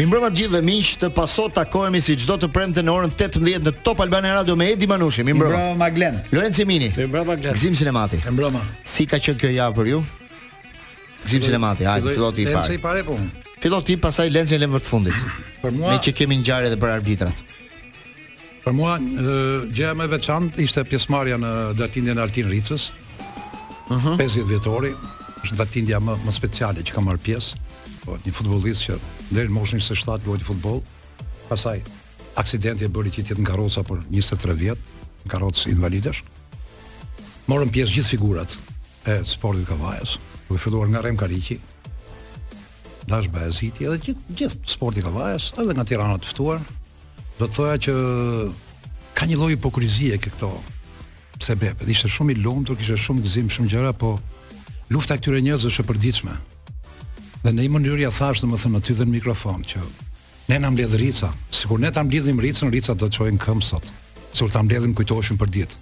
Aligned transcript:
Mi 0.00 0.06
mbrëma 0.08 0.30
të 0.32 0.36
gjithë 0.38 0.52
dhe 0.54 0.60
miqë 0.64 0.92
të 1.02 1.08
paso 1.12 1.42
të 1.52 1.60
akojemi 1.66 1.98
si 2.00 2.14
gjdo 2.16 2.38
të 2.40 2.48
premte 2.54 2.80
në 2.80 2.92
orën 2.94 3.10
18 3.12 3.42
në 3.66 3.72
Top 3.84 3.98
Albane 4.00 4.30
Radio 4.32 4.54
me 4.56 4.70
Edi 4.72 4.86
Manushi. 4.88 5.20
Mi 5.28 5.34
mbrëma. 5.36 5.50
Mi 5.50 5.60
mbrëma 5.60 5.76
Maglen. 5.76 6.16
Lorenz 6.32 6.60
Mini 6.64 6.88
Mi 6.96 7.04
mbrëma 7.04 7.34
Glen. 7.36 7.52
Gzim 7.52 7.74
Sinemati. 7.76 8.16
Mi 8.24 8.32
mbrëma. 8.32 8.62
Si 8.84 9.04
ka 9.04 9.18
që 9.20 9.34
kjo 9.42 9.50
javë 9.52 9.76
për 9.76 9.90
ju? 9.90 9.98
Gzim 11.26 11.44
Sinemati, 11.50 11.84
hajë, 11.84 12.14
fillot 12.16 12.40
i 12.40 12.46
pare. 12.48 12.56
Lenz 12.62 12.78
i 12.78 12.80
pare 12.80 13.04
po. 13.04 13.18
Fillot 13.60 13.92
i 13.92 13.98
pasaj 14.00 14.30
Lenz 14.32 14.56
i 14.56 14.60
lemë 14.62 14.78
vërtë 14.78 14.88
fundit. 14.94 15.20
Për 15.66 15.76
mua... 15.76 15.92
Me 15.92 16.00
që 16.08 16.14
kemi 16.16 16.40
në 16.40 16.48
gjare 16.48 16.70
dhe 16.72 16.80
për 16.80 16.94
arbitrat. 16.94 17.44
Për 18.64 18.78
mua, 18.80 18.96
gjëja 19.68 19.92
me 20.00 20.08
veçant 20.16 20.56
ishte 20.64 20.86
pjesmarja 20.88 21.36
në 21.44 21.52
datindjen 21.84 22.16
e 22.16 22.24
Altin 22.30 22.48
Ricës. 22.56 22.88
Uh 23.92 23.96
mhm. 23.98 24.16
-huh. 24.16 24.20
50 24.24 24.48
vjetori, 24.56 24.94
është 25.44 25.60
datindja 25.60 26.00
më, 26.00 26.16
më 26.24 26.32
speciale 26.40 26.80
që 26.88 26.92
ka 26.96 27.00
marrë 27.04 27.20
pjesë. 27.28 27.54
Po, 28.06 28.16
një 28.24 28.32
futbolist 28.38 28.80
që 28.88 28.96
deri 29.30 29.50
në 29.50 29.54
moshën 29.58 29.80
27 29.82 30.26
luajti 30.26 30.46
futboll. 30.48 30.80
Pastaj 31.48 31.80
aksidenti 32.40 32.86
e 32.86 32.90
bëri 32.92 33.12
që 33.14 33.22
të 33.24 33.32
jetë 33.32 33.44
në 33.44 33.48
karroca 33.50 33.84
për 33.86 34.02
23 34.10 34.56
vjet, 34.58 34.90
në 35.24 35.32
karrocë 35.34 35.72
invalidesh. 35.74 36.22
Morën 37.50 37.70
pjesë 37.74 37.96
gjithë 37.98 38.12
figurat 38.16 38.56
e 39.10 39.18
sportit 39.26 39.66
kavajës, 39.68 40.16
duke 40.48 40.60
filluar 40.62 40.90
nga 40.90 41.02
Rem 41.06 41.18
Kariqi, 41.18 41.58
Dash 43.10 43.30
Bajaziti 43.32 43.86
edhe 43.88 43.96
gjithë 44.06 44.34
gjith 44.38 44.56
sporti 44.70 45.02
kavajës, 45.02 45.48
edhe 45.58 45.74
nga 45.74 45.86
Tirana 45.88 46.18
të 46.20 46.28
ftuar. 46.30 46.60
Do 47.40 47.46
të 47.48 47.56
thoja 47.56 47.78
që 47.86 47.94
ka 49.18 49.26
një 49.26 49.38
lloj 49.40 49.54
hipokrizie 49.54 50.18
ke 50.20 50.30
këto 50.34 50.50
sebepe. 51.42 51.88
Ishte 51.90 52.10
shumë 52.12 52.34
i 52.36 52.42
lumtur, 52.44 52.76
kishte 52.78 52.98
shumë 53.06 53.24
gëzim, 53.24 53.48
shumë 53.50 53.70
gjëra, 53.72 53.94
po 53.98 54.12
lufta 54.92 55.16
e 55.16 55.22
këtyre 55.22 55.40
njerëzve 55.42 55.72
është 55.72 55.86
e 55.86 55.88
përditshme. 55.90 56.36
Dhe 57.40 57.52
në 57.56 57.64
i 57.64 57.68
mënyrë 57.72 58.02
ja 58.02 58.10
thashtë 58.12 58.44
dhe 58.44 58.50
më 58.52 58.58
thënë 58.60 58.76
në 58.76 58.80
ty 58.84 58.94
dhe 58.98 59.04
në 59.08 59.12
mikrofon 59.14 59.62
që 59.64 59.80
ne 60.50 60.56
na 60.60 60.68
amledhë 60.68 60.98
rica, 61.00 61.30
si 61.54 61.68
kur 61.70 61.78
ne 61.80 61.88
ta 61.90 62.02
amledhëm 62.04 62.40
ricën, 62.42 62.68
rica 62.74 62.92
do 62.92 63.08
të 63.08 63.16
qojnë 63.22 63.40
këmë 63.40 63.62
sot, 63.64 63.86
si 64.36 64.42
kur 64.44 64.50
të 64.52 64.58
amledhëm 64.60 64.92
për 65.40 65.48
ditë. 65.54 65.76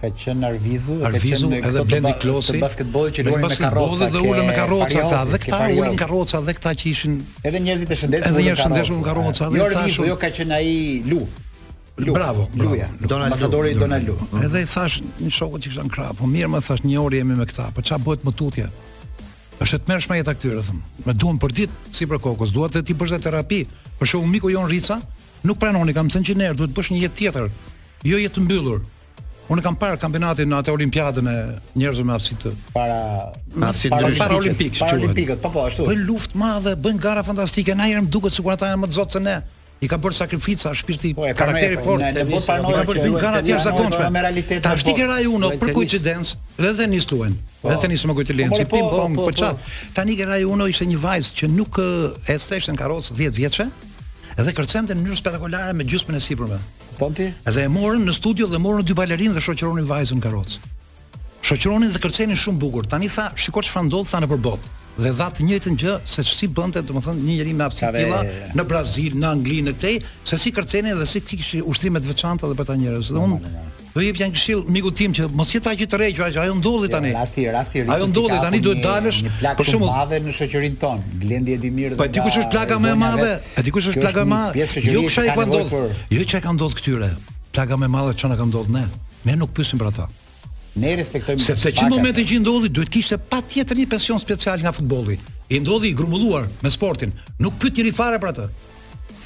ka 0.00 0.08
qenë 0.16 0.46
Arvizu, 0.48 0.94
Arvizu 1.04 1.50
ka 1.50 1.60
qenë 1.60 1.84
këto 1.84 1.98
të, 1.98 2.12
klosi, 2.22 2.48
të 2.56 2.60
basketbolit 2.62 3.16
që 3.18 3.24
luajnë 3.26 3.48
me 3.48 3.56
karroca. 3.60 4.08
Dhe 4.12 4.22
ulën 4.30 4.46
me 4.48 4.54
karroca 4.56 5.02
ata 5.04 5.18
dhe 5.28 5.40
këta 5.42 5.60
ulën 5.76 5.98
karroca 6.00 6.40
dhe 6.46 6.54
këta 6.56 6.72
që 6.80 6.86
ishin 6.94 7.16
edhe 7.44 7.60
njerëzit 7.64 7.90
e 7.94 7.98
shëndetshëm. 8.02 8.34
Edhe 8.34 8.44
njerëzit 8.46 8.62
e 8.62 8.66
shëndetshëm 8.66 9.00
me 9.00 9.06
karroca 9.06 9.48
dhe 9.48 9.58
thashë. 9.58 9.58
Jo 9.58 9.66
Arvizu, 9.68 10.06
jo 10.08 10.16
ka 10.22 10.30
qenë 10.38 10.56
ai 10.56 10.76
Lu. 11.10 11.20
Lu. 12.00 12.14
Bravo, 12.16 12.46
Luja. 12.56 12.86
Ambasadori 13.04 13.74
Donald 13.76 14.08
Lu. 14.08 14.16
Edhe 14.40 14.62
i 14.64 14.68
thash 14.72 15.02
një 15.20 15.32
shoku 15.36 15.60
që 15.60 15.68
kishte 15.68 15.84
në 15.84 15.92
krah, 15.92 16.14
po 16.16 16.28
mirë 16.32 16.48
më 16.54 16.62
thash 16.64 16.84
një 16.88 16.96
orë 17.04 17.20
jemi 17.20 17.36
me 17.36 17.48
këta, 17.50 17.66
po 17.76 17.84
çfarë 17.84 18.04
bëhet 18.06 18.28
më 18.30 18.36
tutje? 18.40 18.68
është 19.60 19.76
të 19.84 19.92
mërshme 19.92 20.16
jetë 20.16 20.30
aktyre, 20.32 20.60
thëmë. 20.64 21.02
Me 21.04 21.12
duhem 21.20 21.36
për 21.42 21.52
ditë, 21.56 21.74
si 21.92 22.06
për 22.08 22.16
kokos, 22.24 22.48
duhet 22.54 22.72
të 22.72 22.80
ti 22.88 22.94
bësh 22.96 23.10
dhe 23.12 23.18
terapi. 23.26 23.58
Për 24.00 24.08
shumë 24.14 24.30
miku 24.32 24.48
jonë 24.48 24.70
rica, 24.72 24.96
nuk 25.44 25.58
prenoni, 25.60 25.92
kam 25.92 26.08
sen 26.10 26.24
që 26.24 26.32
nërë, 26.40 26.56
duhet 26.56 26.72
të 26.72 26.78
bësh 26.78 26.88
një 26.94 27.00
jetë 27.02 27.18
tjetër, 27.18 27.50
jo 28.08 28.22
jetë 28.24 28.46
mbyllur. 28.46 28.80
Unë 29.50 29.62
kam 29.64 29.74
parë 29.80 29.96
kampionatin 29.98 30.46
në 30.52 30.58
atë 30.62 30.72
Olimpiadën 30.76 31.26
e 31.30 31.36
njerëzve 31.80 32.04
me 32.06 32.12
aftësi 32.14 32.36
të 32.38 32.50
para 32.74 33.30
me 33.58 33.66
aftësi 33.66 33.88
të 33.90 34.00
Para 34.20 34.36
Olimpik, 34.36 34.76
para 34.78 34.98
Olimpik, 35.00 35.32
po 35.42 35.50
po 35.56 35.64
ashtu. 35.66 35.86
Bën 35.90 36.04
luftë 36.06 36.38
madhe, 36.38 36.76
bën 36.78 37.00
gara 37.02 37.24
fantastike, 37.26 37.74
na 37.74 37.88
jerm 37.90 38.06
duket 38.14 38.36
sikur 38.36 38.54
ata 38.54 38.68
janë 38.70 38.84
më 38.84 38.90
të 38.92 38.98
zotë 39.00 39.16
se 39.18 39.22
ne. 39.24 39.34
I 39.80 39.88
ka 39.90 39.96
bërë 40.04 40.18
sakrifica, 40.20 40.70
shpirti, 40.76 41.10
po, 41.18 41.24
e, 41.26 41.32
karakteri 41.34 41.80
po, 41.80 41.88
fort. 41.88 42.04
Ne 42.04 42.22
bëhet 42.28 42.46
pranoj 42.46 42.78
që 42.78 42.94
bëjnë 42.94 43.22
gara 43.24 43.40
të 43.40 43.50
jashtëzakonshme. 43.54 43.90
zakonshme. 43.90 44.14
Me 44.18 44.24
realitetin. 44.28 44.64
Tash 44.68 44.84
ti 44.86 44.94
ke 44.94 45.06
për 45.64 45.72
koincidencë, 45.80 46.40
dhe 46.62 46.72
tenis 46.82 47.10
tuaj. 47.10 47.30
Dhe 47.66 47.78
tenis 47.86 48.04
më 48.06 48.16
kujtë 48.20 48.36
lencë, 48.42 48.68
pim 48.70 48.86
bom, 48.92 49.16
po 49.18 49.32
çat. 49.32 49.58
Tani 49.96 50.14
ke 50.20 50.28
uno 50.46 50.68
ishte 50.70 50.86
një 50.86 51.00
vajz 51.08 51.32
që 51.38 51.50
nuk 51.56 51.80
e 52.30 52.38
stëshën 52.38 52.78
karrocë 52.78 53.16
10 53.18 53.34
vjeçë 53.40 53.66
dhe 54.40 54.52
kërcente 54.56 54.94
në 54.94 55.00
mënyrë 55.02 55.18
spektakolare 55.24 55.72
me 55.76 55.84
gjysmën 55.84 56.16
e 56.16 56.20
sipërme. 56.22 56.58
Dhe 57.08 57.14
ti? 57.16 57.60
e 57.60 57.68
morën 57.72 58.02
në 58.04 58.12
studio 58.12 58.46
dhe 58.50 58.60
morën 58.60 58.84
dy 58.84 58.94
balerinë 58.98 59.32
dhe 59.38 59.44
shoqëronin 59.46 59.86
vajzën 59.88 60.20
karrocë. 60.20 60.60
Shoqëronin 61.48 61.94
dhe 61.94 62.02
kërcenin 62.02 62.36
shumë 62.36 62.60
bukur. 62.60 62.86
Tani 62.92 63.08
tha, 63.08 63.30
shikoj 63.40 63.64
çfarë 63.64 63.86
ndodh 63.88 64.10
tani 64.12 64.28
për 64.28 64.40
botë. 64.44 64.74
Dhe 65.00 65.12
dha 65.16 65.28
të 65.32 65.46
njëjtën 65.48 65.78
gjë 65.80 65.94
se 66.12 66.24
si 66.28 66.48
bënte, 66.58 66.82
domethënë, 66.84 67.24
një 67.24 67.38
njerëz 67.38 67.56
me 67.56 67.64
hapësi 67.64 67.90
tilla 67.94 68.20
në 68.58 68.66
Brazil, 68.72 69.16
në 69.22 69.30
Angli, 69.32 69.60
në 69.64 69.72
këtë, 69.78 69.94
se 70.28 70.40
si 70.42 70.52
kërcenin 70.52 71.00
dhe 71.00 71.08
si 71.08 71.22
kishin 71.24 71.64
ushtrime 71.72 72.02
të 72.04 72.12
veçanta 72.12 72.48
edhe 72.50 72.58
për 72.60 72.68
ta 72.72 72.76
njerëz. 72.82 73.14
Dhe 73.16 73.22
unë 73.22 73.60
Do 73.90 74.00
jep 74.04 74.20
janë 74.20 74.34
këshill 74.36 74.60
miku 74.70 74.92
tim 74.94 75.10
që 75.16 75.24
mos 75.34 75.50
jeta 75.50 75.72
që 75.74 75.86
të 75.90 75.98
rre 75.98 76.08
që 76.14 76.26
ajo 76.44 76.52
ndodhi 76.60 76.86
jo, 76.86 76.92
tani. 76.92 77.10
Rasti 77.14 77.46
rasti 77.50 77.80
rrisë. 77.80 77.90
Ajo 77.96 78.06
ndodhi 78.12 78.36
tani 78.44 78.60
duhet 78.62 78.84
dalësh. 78.84 79.18
Për 79.58 79.66
shembull, 79.66 79.90
madhe 79.90 80.20
në 80.22 80.34
shoqërinë 80.36 80.78
tonë, 80.78 81.14
Glendi 81.24 81.54
Edimir. 81.56 81.96
Po 81.98 82.06
dikush 82.06 82.38
është 82.44 82.52
plaka 82.52 82.78
më 82.84 82.92
e 82.92 82.98
madhe. 83.00 83.32
A 83.58 83.64
dikush 83.66 83.88
është 83.90 84.04
plaka 84.04 84.22
më 84.22 84.28
e 84.28 84.30
madhe? 84.30 84.66
Jo 84.94 85.02
kësaj 85.08 85.32
ka 85.34 85.46
ndodhur. 85.48 85.96
Jo 86.14 86.26
çka 86.30 86.40
ka 86.44 86.52
ndodhur 86.54 86.78
këtyre. 86.78 87.08
Plaka 87.56 87.78
më 87.82 87.88
e 87.88 87.92
madhe 87.94 88.14
çka 88.20 88.38
ka 88.38 88.46
ndodhur 88.50 88.70
ne. 88.78 88.84
Ne 89.26 89.34
nuk 89.40 89.50
pyesim 89.58 89.82
për 89.82 89.90
ata. 89.90 90.06
Ne 90.80 90.92
respektojmë 91.00 91.42
sepse 91.42 91.72
që 91.80 91.88
në 91.88 91.90
momentin 91.90 92.28
që 92.30 92.38
ndodhi 92.44 92.70
duhet 92.76 92.92
të 92.92 92.94
kishte 93.00 93.18
patjetër 93.26 93.80
një 93.82 93.88
pension 93.90 94.22
special 94.22 94.62
nga 94.62 94.70
futbolli. 94.76 95.18
I 95.50 95.58
ndodhi 95.64 95.90
i 95.90 95.96
grumbulluar 95.98 96.46
me 96.62 96.70
sportin. 96.70 97.10
Nuk 97.42 97.58
pyet 97.58 97.74
njëri 97.80 97.90
fare 97.98 98.22
për 98.22 98.30
atë. 98.30 98.46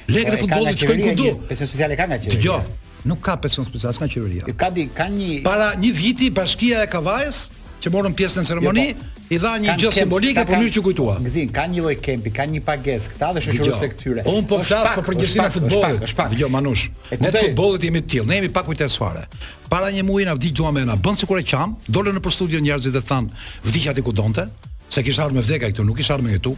Lekët 0.05 0.33
po, 0.33 0.39
e 0.39 0.41
futbollit 0.47 0.81
shkojnë 0.83 1.11
ku 1.11 1.21
do. 1.21 1.35
Pension 1.53 1.69
speciale 1.69 1.97
ka 2.01 2.07
nga 2.11 2.17
qeveria. 2.21 2.41
Jo, 2.45 2.57
Nuk 3.05 3.21
ka 3.21 3.37
person 3.37 3.65
special, 3.69 3.91
as 3.93 3.99
ka 4.01 4.09
qeveria. 4.09 4.45
E 4.49 4.55
ka 4.57 4.71
di, 4.73 4.87
ka 4.89 5.07
një 5.13 5.43
Para 5.45 5.75
një 5.77 5.91
viti 5.93 6.31
Bashkia 6.33 6.81
e 6.87 6.89
Kavajës 6.89 7.43
që 7.85 7.93
morën 7.93 8.15
pjesë 8.17 8.39
në 8.39 8.43
jo, 8.43 8.49
ceremoni, 8.49 8.85
jo, 8.87 8.95
po, 8.95 9.25
i 9.35 9.39
dha 9.43 9.51
një 9.61 9.73
gjë 9.83 9.91
simbolike 9.99 10.45
për 10.49 10.55
mënyrë 10.57 10.73
që 10.79 10.83
kujtua. 10.89 11.17
Gzim, 11.27 11.51
kanë 11.53 11.73
një 11.77 11.83
lloj 11.85 11.95
kempi, 12.01 12.33
kanë 12.33 12.55
një 12.57 12.63
pagesë, 12.65 13.13
këta 13.13 13.29
dhe 13.37 13.43
shoqërues 13.45 13.83
të 13.83 13.91
këtyre. 13.93 14.25
Un 14.31 14.41
po, 14.49 14.57
po 14.57 14.65
flas 14.65 14.89
për 14.89 14.99
po 15.03 15.07
përgjithësinë 15.11 15.45
e 15.45 15.49
po 15.51 15.57
futbollit. 15.61 16.11
Dgjoj 16.33 16.53
Manush. 16.57 16.87
Ne 17.21 17.29
të 17.35 17.43
futbollit 17.51 17.85
jemi 17.91 18.01
të 18.07 18.11
tillë, 18.15 18.29
ne 18.33 18.39
jemi 18.41 18.53
pa 18.57 18.65
kujtesë 18.69 19.03
fare. 19.05 19.27
Para 19.69 19.93
një 19.93 20.07
muaji 20.09 20.31
na 20.31 20.39
vdiq 20.39 20.65
me 20.73 20.87
na 20.89 20.97
bën 20.97 21.21
sikur 21.21 21.43
e 21.45 21.45
qam, 21.45 21.77
dolën 21.93 22.17
nëpër 22.17 22.37
studio 22.41 22.63
njerëzit 22.65 22.95
dhe 22.97 23.05
than, 23.05 23.29
vdiq 23.69 23.91
atë 23.93 24.05
ku 24.07 24.17
donte, 24.17 24.49
se 24.89 25.05
kishte 25.05 25.21
ardhur 25.27 25.37
me 25.37 25.45
vdekaj 25.45 25.75
këtu, 25.75 25.85
nuk 25.85 26.01
kishte 26.01 26.17
ardhur 26.17 26.31
me 26.31 26.39
këtu. 26.39 26.57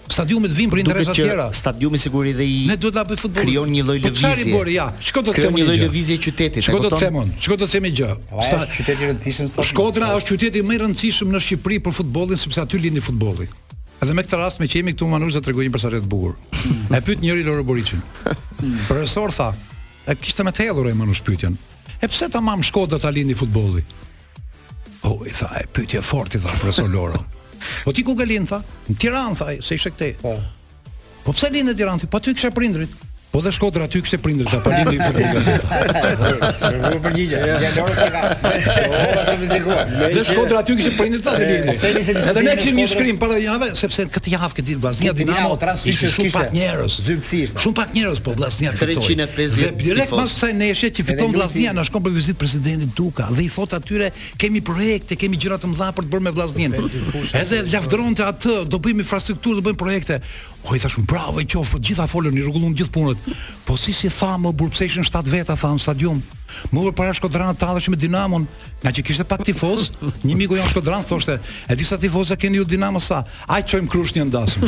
Stadiumet 0.08 0.52
vijnë 0.56 0.72
për 0.72 0.80
interesa 0.80 1.12
të 1.12 1.16
tjera. 1.18 1.46
Stadiumi 1.52 1.98
siguri 2.00 2.30
dhe 2.36 2.44
i 2.44 2.56
Ne 2.68 2.76
duhet 2.80 2.96
ta 2.96 3.02
bëj 3.08 3.18
futbollin. 3.20 3.48
Krijon 3.48 3.72
një 3.76 3.82
lloj 3.84 3.98
po 4.00 4.06
lëvizje. 4.08 4.20
Çfarë 4.22 4.46
bëri 4.52 4.74
ja? 4.78 4.86
Çka 5.08 5.22
do 5.26 5.32
të 5.36 5.42
themi? 5.44 5.58
Një 5.60 5.66
lloj 5.68 5.80
lëvizje 5.82 6.16
qytetit. 6.24 6.64
Çka 6.66 6.80
do 6.84 6.88
të 6.92 6.98
themi? 7.02 7.22
Çka 7.44 7.56
do 7.60 7.66
të 7.68 7.72
themi 7.74 7.90
gjë? 7.96 8.10
Sa 8.48 8.58
qyteti 8.72 9.04
i 9.04 9.08
rëndësishëm 9.10 9.48
sa 9.52 9.64
Shkodra 9.68 10.08
është 10.16 10.34
qyteti 10.38 10.62
më 10.64 10.76
i 10.76 10.80
rëndësishëm 10.82 11.32
në 11.36 11.42
Shqipëri 11.44 11.78
për 11.88 11.96
futbollin 12.00 12.40
sepse 12.40 12.60
aty 12.64 12.80
lindi 12.80 13.04
futbolli. 13.04 13.48
Edhe 14.02 14.16
me 14.16 14.24
këtë 14.24 14.40
rast 14.40 14.60
me 14.62 14.68
që 14.72 14.80
jemi 14.82 14.96
këtu 14.96 15.08
me 15.08 15.16
Manush 15.18 15.36
dhe 15.36 15.44
të 15.44 15.52
regojim 15.52 15.76
për 15.76 15.84
sa 15.84 15.92
rrët 15.92 16.08
bukur. 16.08 16.36
E 16.98 17.00
pyet 17.04 17.20
njëri 17.20 17.44
Lore 17.44 17.64
Boriçin. 17.68 18.00
Profesor 18.88 19.32
tha, 19.36 19.50
e 20.08 20.16
kishte 20.16 20.44
me 20.46 20.56
të 20.56 20.70
hedhur 20.70 20.88
ai 20.88 20.96
Manush 20.96 21.20
pyetjen. 21.26 21.56
E 22.00 22.08
pse 22.08 22.30
ta 22.32 22.40
mam 22.40 22.64
Shkodra 22.64 22.96
ta 23.02 23.12
lindi 23.12 23.36
futbolli? 23.36 23.84
O, 25.08 25.24
i 25.26 25.30
tha, 25.30 25.48
e 25.58 25.66
pytje 25.72 26.02
fort, 26.02 26.34
i 26.34 26.38
tha, 26.40 26.50
profesor 26.60 26.88
Loro. 26.92 27.16
Po 27.84 27.92
ti 27.96 28.04
ku 28.04 28.12
ke 28.16 28.26
tha? 28.28 28.60
Në 28.92 28.96
Tiran, 29.00 29.36
tha, 29.38 29.56
se 29.64 29.78
ishte 29.78 29.94
këte. 29.94 30.12
Po. 30.20 30.34
Po 31.24 31.34
pse 31.36 31.50
linë 31.54 31.72
në 31.72 31.76
Tiran, 31.80 32.02
Po 32.12 32.20
ty 32.20 32.34
kësha 32.36 32.52
prindrit. 32.56 32.94
Po 33.30 33.40
dhe 33.44 33.52
Shkodra 33.52 33.84
aty 33.84 34.00
kishte 34.00 34.16
prindër 34.18 34.46
ta 34.48 34.56
pa 34.64 34.70
lindin, 34.72 35.02
futboll. 35.04 35.64
Po 36.92 37.00
përgjigje. 37.04 37.36
Ja 37.60 37.70
Lorës 37.76 38.00
ka. 38.00 38.20
Po 38.40 39.08
pasi 39.12 39.34
më 39.42 39.48
zgjuar. 39.50 39.90
Dhe 40.14 40.22
Shkodra 40.24 40.62
aty 40.64 40.76
kishte 40.78 40.94
prindër 40.96 41.20
ta 41.26 41.34
lindur. 41.36 41.76
Edhe 41.76 42.46
ne 42.46 42.54
kishim 42.56 42.78
një 42.80 42.86
shkrim 42.94 43.18
para 43.20 43.36
javë 43.42 43.68
sepse 43.76 44.06
këtë 44.14 44.32
javë 44.32 44.50
këtë 44.54 44.66
ditë 44.70 44.80
Vllaznia 44.86 45.12
Dinamo 45.18 45.58
transfer 45.60 46.08
shumë 46.08 46.32
pak 46.38 46.56
njerëz. 46.56 46.96
Shumë 47.52 47.76
pak 47.82 47.92
njerëz 47.98 48.22
po 48.24 48.32
Vllaznia 48.38 48.72
fitoi. 48.72 48.96
350. 48.96 49.60
Dhe 49.60 49.72
direkt 49.84 50.16
pas 50.16 50.36
kësaj 50.40 50.52
neshje 50.64 50.90
që 50.98 51.06
fiton 51.12 51.36
Vllaznia 51.36 51.76
na 51.76 51.84
shkon 51.88 52.04
për 52.08 52.16
vizit 52.16 52.36
Duka 52.98 53.28
dhe 53.30 53.44
i 53.44 53.48
thot 53.52 53.72
atyre 53.76 54.08
kemi 54.40 54.60
projekte, 54.64 55.16
kemi 55.20 55.36
gjëra 55.38 55.58
të 55.60 55.68
mëdha 55.74 55.90
për 56.00 56.06
të 56.08 56.14
bërë 56.16 56.24
me 56.24 56.32
Vllaznin. 56.32 56.78
Edhe 57.44 57.76
atë, 57.76 58.62
do 58.72 58.78
bëjmë 58.80 59.04
infrastrukturë, 59.04 59.60
do 59.60 59.64
bëjmë 59.68 59.78
projekte. 59.80 60.16
O 60.64 60.68
po, 60.68 60.74
i 60.76 60.80
thashun, 60.80 61.04
bravo 61.08 61.38
e 61.40 61.44
qofë, 61.46 61.78
gjitha 61.78 62.06
folën, 62.10 62.34
i 62.34 62.42
rrugullun 62.42 62.72
gjithë 62.76 62.90
punët. 62.92 63.26
Po 63.66 63.76
si 63.78 63.92
si 63.94 64.08
tha 64.10 64.32
më, 64.42 64.50
burpseshin 64.58 65.04
7 65.06 65.28
veta, 65.30 65.54
tha 65.56 65.70
në 65.76 65.80
stadion. 65.82 66.18
Më 66.72 66.82
vërë 66.82 66.94
para 66.96 67.12
shkodranë 67.14 67.54
të 67.60 67.66
alëshme 67.70 67.98
dinamon, 68.00 68.44
nga 68.82 68.90
që 68.96 69.04
kishte 69.06 69.24
pak 69.28 69.44
tifoz, 69.46 69.90
një 70.26 70.34
migo 70.36 70.56
janë 70.58 70.72
shkodranë, 70.72 71.06
thoshte, 71.08 71.36
e 71.70 71.76
disa 71.78 71.98
tifoz 72.02 72.32
e 72.34 72.38
keni 72.40 72.58
ju 72.60 72.66
dinamo 72.74 73.00
sa, 73.04 73.20
aqë 73.46 73.74
qojmë 73.76 73.90
krush 73.92 74.14
një 74.16 74.24
ndasëm. 74.30 74.66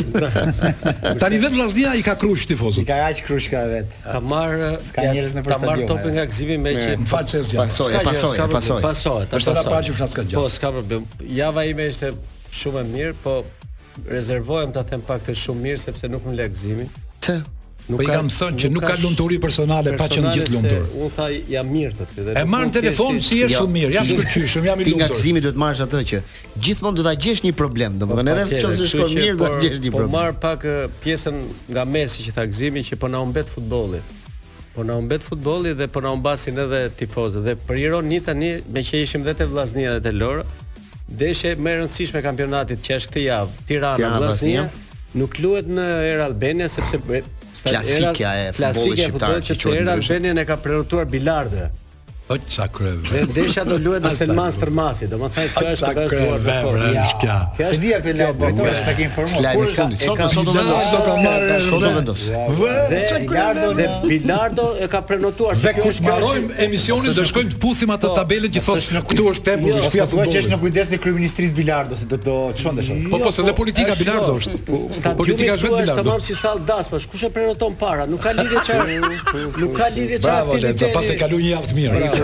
ta 1.21 1.31
një 1.33 1.39
vetë 1.43 1.55
vlasnia 1.59 1.93
i 1.99 2.05
ka 2.05 2.15
krush 2.21 2.45
tifozët. 2.49 2.85
I 2.85 2.87
ka 2.87 2.99
aq 3.09 3.23
krush 3.27 3.49
ka 3.51 3.65
vetë. 3.73 4.03
Ta 4.05 4.21
marë, 4.23 4.71
ta 4.95 5.57
marë 5.65 5.87
topin 5.91 6.15
nga 6.17 6.25
gzimi 6.31 6.59
me 6.61 6.75
që... 6.77 6.91
Më 7.03 7.09
faqë 7.11 7.41
e 7.41 7.41
zjarë. 7.49 7.73
Pasoj, 7.73 7.95
pasoj, 8.11 8.43
pasoj. 8.53 8.85
Pasoj, 8.85 9.97
pasoj. 9.97 10.29
Po, 10.37 10.45
s'ka 10.53 10.71
problem. 10.77 11.09
Java 11.41 11.65
ime 11.69 11.89
ishte 11.91 12.13
shumë 12.61 12.85
e 12.85 12.87
mirë, 12.93 13.17
po 13.25 13.41
rezervojmë 14.09 14.73
ta 14.75 14.83
them 14.87 15.01
pak 15.07 15.23
të 15.27 15.35
shumë 15.45 15.63
mirë 15.67 15.81
sepse 15.87 16.09
nuk 16.11 16.25
më 16.27 16.37
le 16.41 16.51
Të. 17.21 17.33
Nuk 17.89 17.99
po 17.99 18.05
ka, 18.05 18.13
i 18.13 18.15
kam 18.15 18.27
thënë 18.33 18.59
që 18.61 18.69
nuk 18.73 18.83
ka 18.87 18.93
lumturi 19.01 19.37
personale, 19.41 19.91
pa 19.97 20.05
qenë 20.09 20.31
gjithë 20.33 20.53
lumtur. 20.55 20.83
U 21.01 21.09
tha 21.15 21.25
jam 21.49 21.67
mirë 21.69 22.05
ti 22.09 22.21
dhe. 22.27 22.35
E 22.39 22.43
marr 22.49 22.69
telefon 22.73 23.17
si 23.21 23.41
e 23.45 23.49
jo. 23.49 23.59
shumë 23.63 23.73
mirë, 23.75 23.91
jam 23.97 24.07
shkëlqyshëm, 24.09 24.65
jam 24.69 24.81
i 24.81 24.87
lumtur. 24.87 25.15
Ti 25.17 25.31
nga 25.31 25.41
duhet 25.45 25.59
marrësh 25.63 25.83
atë 25.85 26.01
që 26.11 26.19
gjithmonë 26.65 26.97
do 26.99 27.05
ta 27.07 27.13
gjesh 27.25 27.41
një 27.45 27.53
problem, 27.57 27.97
domethënë 28.01 28.45
po, 28.45 28.61
edhe 28.69 28.77
se 28.81 28.89
shkon 28.93 29.13
mirë 29.17 29.37
do 29.41 29.49
ta 29.51 29.61
gjesh 29.61 29.81
një 29.85 29.91
po 29.91 29.97
problem. 29.97 30.13
Po 30.13 30.17
marr 30.17 30.37
pak 30.45 30.65
pjesën 31.03 31.37
nga 31.75 31.85
mesi 31.97 32.25
që 32.27 32.31
tha 32.37 32.43
gëzimi 32.53 32.85
që 32.91 32.99
po 33.01 33.09
na 33.13 33.21
humbet 33.25 33.49
futbolli. 33.55 34.01
Po 34.77 34.85
na 34.87 34.97
humbet 35.01 35.21
futbolli 35.29 35.73
dhe 35.81 35.87
po 35.91 36.05
na 36.05 36.09
humbasin 36.15 36.57
edhe 36.65 36.81
tifozët 37.01 37.45
dhe 37.49 37.53
për 37.65 37.81
të 37.97 38.21
tani 38.29 38.51
me 38.73 38.81
që 38.87 39.01
ishim 39.09 39.23
vetë 39.25 39.49
vllaznia 39.51 39.97
dhe 39.97 40.01
te 40.07 40.11
Lorë, 40.21 40.45
deshe 41.19 41.53
më 41.63 41.71
e 41.75 41.81
rëndësishme 41.81 42.19
e 42.19 42.23
kampionatit 42.25 42.81
që 42.85 42.95
është 42.99 43.09
këtë 43.11 43.23
javë, 43.23 43.55
Tirana 43.71 44.09
Vllaznia, 44.17 44.63
nuk 45.21 45.37
luhet 45.43 45.67
në 45.77 45.85
Era 46.11 46.25
Albania 46.29 46.69
sepse 46.71 46.99
klasika 47.01 48.33
e 48.45 48.47
futbollit 48.55 49.01
shqiptar, 49.01 49.37
që 49.51 49.75
Era 49.81 49.97
Albania 49.97 50.35
e 50.43 50.47
ka 50.51 50.59
prerëtuar 50.63 51.09
bilardë. 51.13 51.69
Po 52.31 52.37
çakrë. 52.39 52.91
Dhe 53.11 53.21
desha 53.35 53.63
do 53.69 53.75
luhet 53.79 54.05
se 54.17 54.25
master 54.31 54.69
masi, 54.79 55.07
domethënë 55.11 55.51
kjo 55.57 55.71
është 55.75 55.87
ka 55.95 56.03
duar 56.11 56.43
me 56.45 56.53
kohë. 56.63 56.91
Ja. 56.95 57.33
Kjo 57.57 57.65
është 57.67 57.97
të 58.05 58.51
tash 58.63 58.83
takim 58.87 59.09
formon. 59.15 59.97
Sot 60.03 60.21
sot 60.35 60.47
do 60.47 60.53
vendos. 60.55 60.93
Sot 61.65 61.83
do 61.83 61.91
vendos. 61.97 62.23
Dhe 62.79 63.87
Bilardo 64.07 64.69
e 64.79 64.87
ka 64.93 65.01
prenotuar 65.07 65.59
se 65.59 65.73
kush 65.81 65.99
ka. 66.05 66.13
Ne 66.13 66.29
shkojmë 66.29 66.55
emisionin 66.67 67.15
dhe 67.17 67.25
shkojmë 67.33 67.51
të 67.55 67.59
puthim 67.65 67.91
ato 67.97 68.13
po, 68.13 68.19
tabele 68.21 68.51
që 68.53 68.63
thotë 68.65 69.01
këtu 69.11 69.27
është 69.33 69.45
tempo 69.49 69.67
jo, 69.71 69.75
i 69.77 69.85
shtëpia 69.87 70.07
po, 70.11 70.25
që 70.31 70.41
është 70.41 70.51
në 70.51 70.59
kujdes 70.61 70.91
të 70.91 70.99
kryeministrisë 71.05 71.55
Bilardo 71.57 71.99
se 71.99 72.07
do 72.11 72.19
të 72.21 72.37
çon 72.61 72.79
dashur. 72.79 73.03
Po 73.11 73.19
po 73.23 73.31
se 73.35 73.45
dhe 73.47 73.53
politika 73.59 73.95
Bilardo 73.99 74.37
është. 74.39 74.61
Po, 74.71 74.81
politika 75.21 75.59
është 75.59 75.73
Bilardo. 75.75 76.15
Është 76.15 76.31
si 76.31 76.39
sall 76.41 76.63
das, 76.69 76.89
po 76.91 76.99
kush 77.11 77.27
e 77.27 77.31
prenoton 77.33 77.75
para? 77.79 78.07
Nuk 78.11 78.23
ka 78.23 78.33
lidhje 78.37 78.63
çare. 78.67 78.99
Nuk 79.61 79.75
ka 79.77 79.91
lidhje 79.95 80.21
çare. 80.23 80.73
pastaj 80.95 81.17
kaloi 81.23 81.43
një 81.45 81.51
javë 81.55 81.71
të 81.71 81.79
mirë. 81.79 82.20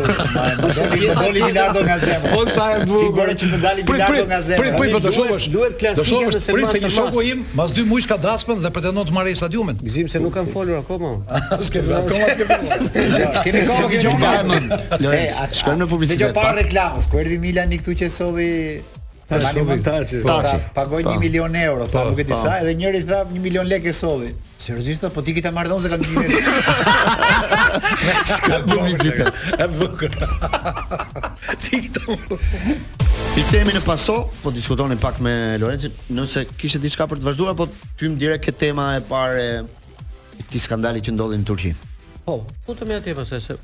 Po 0.61 0.73
sa 0.73 1.27
e 1.27 1.33
Bilardo 1.33 1.79
nga 1.81 1.97
zemra. 1.97 2.31
Po 2.33 2.41
sa 2.45 2.65
e 2.81 2.85
Bilardo 2.85 3.33
që 3.37 3.45
të 3.53 3.59
dalë 3.63 3.85
Bilardo 3.87 4.25
nga 4.29 4.39
zemra. 4.45 4.59
Prit 4.61 4.75
prit 4.79 4.91
po 4.95 5.01
të 5.03 5.13
shohësh. 5.17 5.47
Duhet 5.53 5.75
klasifikuar 5.81 6.35
se 6.35 6.41
shohësh 6.45 6.57
prit 6.57 6.75
se 6.75 6.81
një 6.85 6.91
shoku 6.95 7.23
im 7.31 7.43
mas 7.57 7.73
dy 7.75 7.85
muaj 7.89 8.07
ka 8.09 8.17
dasmën 8.23 8.61
dhe 8.65 8.71
pretendon 8.77 9.07
të 9.09 9.15
marrë 9.17 9.35
stadiumin. 9.39 9.79
Gzim 9.83 10.11
se 10.11 10.21
nuk 10.23 10.35
kanë 10.37 10.53
folur 10.53 10.81
akoma. 10.83 11.13
S'ke 11.67 11.83
akoma 11.83 12.29
s'ke 12.33 12.51
vënë. 12.51 12.91
S'ke 13.39 13.55
vënë 13.55 13.77
akoma 13.77 13.89
që 13.95 14.03
jomë. 14.09 14.61
Lorenz, 15.05 15.41
shkojmë 15.61 15.83
në 15.83 15.89
publicitet. 15.95 16.21
Dhe 16.21 16.29
jo 16.29 16.35
pa 16.41 16.51
reklamës, 16.59 17.09
ku 17.11 17.23
erdhi 17.23 17.41
Milani 17.43 17.81
këtu 17.81 17.97
që 18.03 18.11
solli 18.13 18.51
Tani 19.27 19.61
mund 19.61 19.83
taçi. 19.83 20.21
Taçi. 20.23 20.57
Pagoj 20.75 21.03
1 21.05 21.17
milion 21.19 21.53
euro, 21.53 21.87
tha 21.91 22.03
nuk 22.07 22.19
e 22.19 22.23
di 22.23 22.31
sa, 22.37 22.53
edhe 22.63 22.71
njëri 22.79 23.01
tha 23.09 23.25
1 23.27 23.41
milion 23.43 23.67
lekë 23.67 23.91
solli. 23.95 24.29
Seriozisht 24.63 25.03
apo 25.03 25.19
ti 25.25 25.33
kitë 25.35 25.51
marrëdhon 25.55 25.81
se 25.83 25.91
kam 25.91 26.03
gjinë? 26.03 26.39
Ska 28.31 28.61
bumi 28.63 28.95
E 28.95 29.67
bukur. 29.79 30.15
Ti 31.63 31.81
këto. 31.85 32.15
I 33.37 33.43
themi 33.51 33.75
në 33.75 33.83
paso, 33.85 34.17
po 34.41 34.51
diskutoni 34.55 34.95
pak 34.97 35.19
me 35.21 35.57
Lorenzin, 35.61 35.91
nëse 36.09 36.45
kishte 36.57 36.79
diçka 36.83 37.05
për 37.09 37.19
të 37.21 37.27
vazhduar 37.27 37.57
po 37.59 37.67
tym 37.99 38.15
direkt 38.19 38.47
ke 38.47 38.51
tema 38.55 38.87
e 38.97 39.03
parë 39.11 39.43
e 39.43 39.65
këtij 40.47 40.63
skandali 40.69 41.03
që 41.05 41.13
ndodhi 41.17 41.39
në 41.43 41.49
Turqi. 41.49 41.73
Po, 42.25 42.39
futemi 42.65 42.95
atje 42.97 43.15
pas 43.17 43.35
po, 43.35 43.43
se 43.49 43.59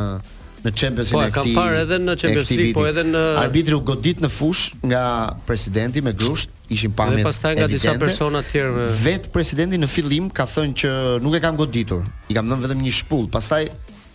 në 0.65 0.73
Champions 0.79 1.11
League. 1.13 1.33
Po, 1.33 1.43
e 1.43 1.45
kam 1.49 1.49
parë 1.57 1.79
edhe 1.85 1.99
në 2.01 2.15
Champions 2.21 2.51
League, 2.53 2.75
po 2.77 2.85
edhe 2.89 3.05
në 3.07 3.23
arbitri 3.43 3.75
u 3.77 3.81
godit 3.87 4.21
në 4.23 4.31
fush 4.31 4.71
nga 4.87 5.03
presidenti 5.47 6.01
me 6.07 6.13
grusht, 6.15 6.51
ishin 6.73 6.93
pamjet. 6.97 7.23
Dhe 7.23 7.27
pastaj 7.27 7.57
nga 7.59 7.67
disa 7.73 7.95
persona 8.01 8.43
të 8.47 8.53
tjerë. 8.55 8.73
Me... 8.77 8.87
Vet 9.05 9.31
presidenti 9.35 9.81
në 9.83 9.89
fillim 9.91 10.29
ka 10.31 10.47
thënë 10.49 10.79
që 10.85 10.93
nuk 11.25 11.35
e 11.37 11.41
kam 11.45 11.59
goditur. 11.59 12.05
I 12.31 12.37
kam 12.39 12.51
dhënë 12.51 12.67
vetëm 12.69 12.85
një 12.87 12.95
shpull. 13.03 13.27
Pastaj 13.35 13.69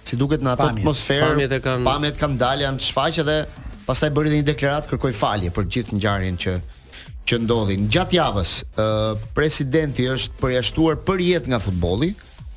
si 0.07 0.19
duket 0.19 0.43
në 0.45 0.53
atë 0.55 0.69
atmosferë, 0.71 1.27
pamjet 1.33 1.57
e 1.57 1.61
kanë 1.67 1.87
pamjet 1.89 2.21
kanë 2.21 2.39
dalë 2.43 2.69
an 2.69 2.79
çfaqe 2.85 3.25
dhe 3.27 3.37
pastaj 3.87 4.11
bëri 4.15 4.31
dhe 4.33 4.39
një 4.41 4.47
deklarat 4.53 4.87
kërkoi 4.87 5.13
falje 5.15 5.51
për 5.55 5.67
gjithë 5.75 5.97
ngjarjen 5.99 6.39
që 6.43 6.57
që 7.27 7.39
ndodhi. 7.43 7.75
Gjatë 7.91 8.15
javës, 8.15 8.51
uh, 8.79 9.09
presidenti 9.35 10.05
është 10.07 10.37
përjashtuar 10.39 10.95
për 11.03 11.23
jetë 11.27 11.51
nga 11.51 11.59
futbolli, 11.59 12.13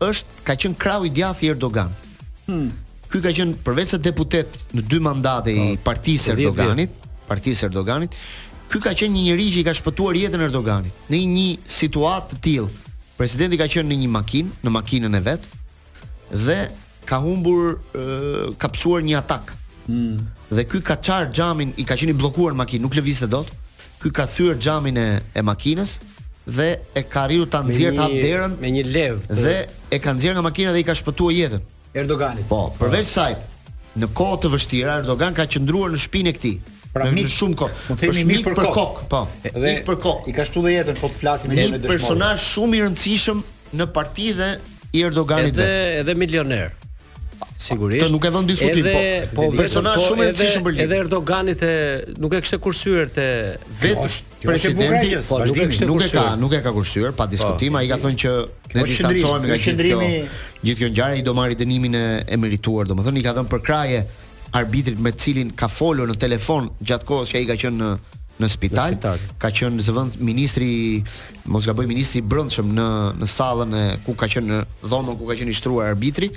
është 0.08 0.42
ka 0.48 0.56
qen 0.58 0.76
krau 0.78 1.06
i 1.06 1.14
djathtë 1.14 1.48
i 1.48 1.52
Erdogan. 1.56 1.92
Hm. 2.48 2.68
Ky 3.12 3.22
ka 3.24 3.32
qen 3.36 3.56
përveç 3.66 3.96
se 3.96 4.00
deputet 4.04 4.66
në 4.76 4.84
dy 4.92 5.00
mandate 5.04 5.54
i 5.54 5.70
po, 5.78 5.88
Partisë 5.90 6.34
Erdoganit, 6.36 6.94
Partisë 7.28 7.68
Erdoganit. 7.70 8.16
Ky 8.68 8.82
ka 8.84 8.92
qenë 9.00 9.14
një 9.16 9.22
njerëz 9.30 9.54
që 9.56 9.60
i 9.62 9.62
ka 9.68 9.74
shpëtuar 9.80 10.18
jetën 10.20 10.42
Erdoganit 10.50 11.08
në 11.12 11.22
një 11.32 11.48
situatë 11.78 12.34
të 12.36 12.42
tillë. 12.50 12.74
Presidenti 13.18 13.58
ka 13.58 13.66
qenë 13.66 13.90
në 13.90 14.04
një 14.04 14.10
makinë, 14.14 14.58
në 14.62 14.72
makinën 14.76 15.18
e 15.18 15.22
vet 15.26 15.48
dhe 16.30 16.58
ka 17.10 17.18
humbur, 17.24 17.80
uh, 17.98 18.44
ka 18.62 18.70
psuar 18.76 19.02
një 19.06 19.16
atak. 19.18 19.54
Hmm. 19.88 20.20
Dhe 20.52 20.66
ky 20.70 20.82
ka 20.86 21.00
çar 21.02 21.32
xhamin, 21.34 21.72
i 21.82 21.86
ka 21.88 21.98
qenë 21.98 22.14
i 22.14 22.18
bllokuar 22.20 22.54
makinë, 22.60 22.84
nuk 22.86 22.94
lëvizte 23.00 23.26
dot. 23.32 23.50
Ky 24.04 24.12
ka 24.14 24.28
thyer 24.30 24.54
xhamin 24.62 25.00
e 25.02 25.08
e 25.34 25.42
makinës 25.44 25.96
dhe 26.60 26.70
e 26.94 27.02
ka 27.10 27.26
rriu 27.28 27.48
ta 27.50 27.64
nxjerr 27.66 27.98
ta 27.98 28.06
derën 28.12 28.54
me 28.62 28.70
një 28.78 28.84
levë 28.86 29.34
dhe 29.42 29.56
e 29.92 29.98
ka 30.00 30.14
nxjerr 30.14 30.36
nga 30.38 30.44
makina 30.46 30.72
dhe 30.72 30.80
i 30.80 30.86
ka 30.86 30.94
shpëtuar 30.96 31.34
jetën 31.36 31.64
Erdoganit. 31.98 32.46
Po, 32.48 32.70
përveç 32.78 33.10
saj, 33.10 33.34
në 33.98 34.12
kohë 34.14 34.38
të 34.44 34.54
vështira 34.54 35.00
Erdogan 35.02 35.34
ka 35.36 35.48
qëndruar 35.50 35.90
në 35.96 36.04
shpinën 36.06 36.30
e 36.30 36.36
këtij. 36.38 36.56
Pra 37.02 37.12
mik 37.14 37.28
shumë, 37.28 37.36
shumë 37.42 37.58
kok. 37.60 37.84
Mund 37.90 38.02
themi 38.02 38.24
mik 38.32 38.48
për 38.48 38.58
kok. 38.58 38.74
kok. 38.78 39.04
Po. 39.12 39.22
Dhe 39.44 39.68
mik 39.78 39.86
për 39.92 40.00
kok. 40.08 40.26
I 40.28 40.34
ka 40.38 40.46
shtu 40.48 40.64
dhe 40.66 40.74
jetën, 40.78 40.98
po 41.02 41.10
të 41.14 41.22
flasim 41.22 41.54
me 41.54 41.68
Një 41.76 41.84
personazh 41.90 42.46
shumë 42.56 42.80
i 42.80 42.82
rëndësishëm 42.88 43.44
në 43.82 43.90
partidhe 43.98 44.52
i 44.98 45.06
Erdoganit 45.08 45.54
vetë. 45.54 45.80
Edhe 45.86 46.04
edhe 46.04 46.18
milioner. 46.24 46.76
Sigurisht. 47.58 48.04
Kjo 48.06 48.12
nuk 48.14 48.26
e 48.26 48.32
vën 48.34 48.48
diskutim, 48.50 48.86
po. 48.86 48.92
Edhe 48.92 49.30
po, 49.30 49.38
po, 49.38 49.46
po 49.46 49.62
personazh 49.62 50.02
po, 50.02 50.10
shumë 50.12 50.26
i 50.26 50.30
rëndësishëm 50.32 50.66
për 50.68 50.76
lidhje. 50.78 50.86
Edhe 50.88 51.00
Erdogani 51.06 51.58
te 51.64 51.72
nuk 52.22 52.38
e 52.38 52.42
kishte 52.46 52.60
kursyer 52.62 53.12
te 53.16 53.26
vetë 53.86 54.06
presidenti, 54.46 55.18
po 55.30 55.42
nuk 55.48 55.58
e 55.58 55.68
kishte 55.72 55.90
nuk 55.90 56.06
e 56.06 56.12
ka, 56.14 56.26
nuk 56.42 56.54
e 56.58 56.62
ka 56.66 56.74
kursyer 56.78 57.14
pa 57.18 57.26
diskutim, 57.32 57.78
ai 57.82 57.90
ka 57.92 58.00
thënë 58.06 58.22
që 58.26 58.38
ne 58.78 58.86
distancohemi 58.92 59.52
nga 59.52 59.60
gjithë 59.66 59.90
kjo. 59.90 60.12
Gjithë 60.64 60.80
kjo 60.84 60.94
ngjarje 60.94 61.22
i 61.22 61.26
do 61.30 61.34
marrë 61.38 61.58
dënimin 61.62 61.98
e 62.26 62.40
merituar, 62.42 62.90
domethënë 62.90 63.22
i 63.22 63.26
ka 63.26 63.34
dhënë 63.38 63.54
për 63.56 63.66
kraje 63.70 64.06
arbitrit 64.52 65.00
me 65.00 65.12
cilin 65.16 65.52
ka 65.56 65.68
folur 65.72 66.08
në 66.12 66.16
telefon 66.22 66.70
gjatë 66.84 67.08
kohës 67.08 67.32
që 67.32 67.40
ai 67.42 67.50
ka 67.50 67.58
qenë 67.64 67.78
në 67.80 67.90
në 68.38 68.46
spital, 68.54 68.92
në 68.92 68.98
spital. 69.00 69.22
ka 69.42 69.50
qenë 69.50 69.82
zëvend 69.82 70.20
ministri 70.22 70.68
mos 71.50 71.66
gaboj 71.66 71.88
ministri 71.90 72.20
i 72.22 72.22
brendshëm 72.30 72.68
në 72.78 72.86
në 73.18 73.28
sallën 73.32 73.72
e 73.74 73.86
ku 74.06 74.14
ka 74.14 74.28
qenë 74.30 74.52
në 74.52 74.60
dhomën 74.92 75.18
ku 75.18 75.26
ka 75.26 75.40
qenë 75.40 75.50
i 75.50 75.58
shtruar 75.58 75.90
arbitri 75.96 76.30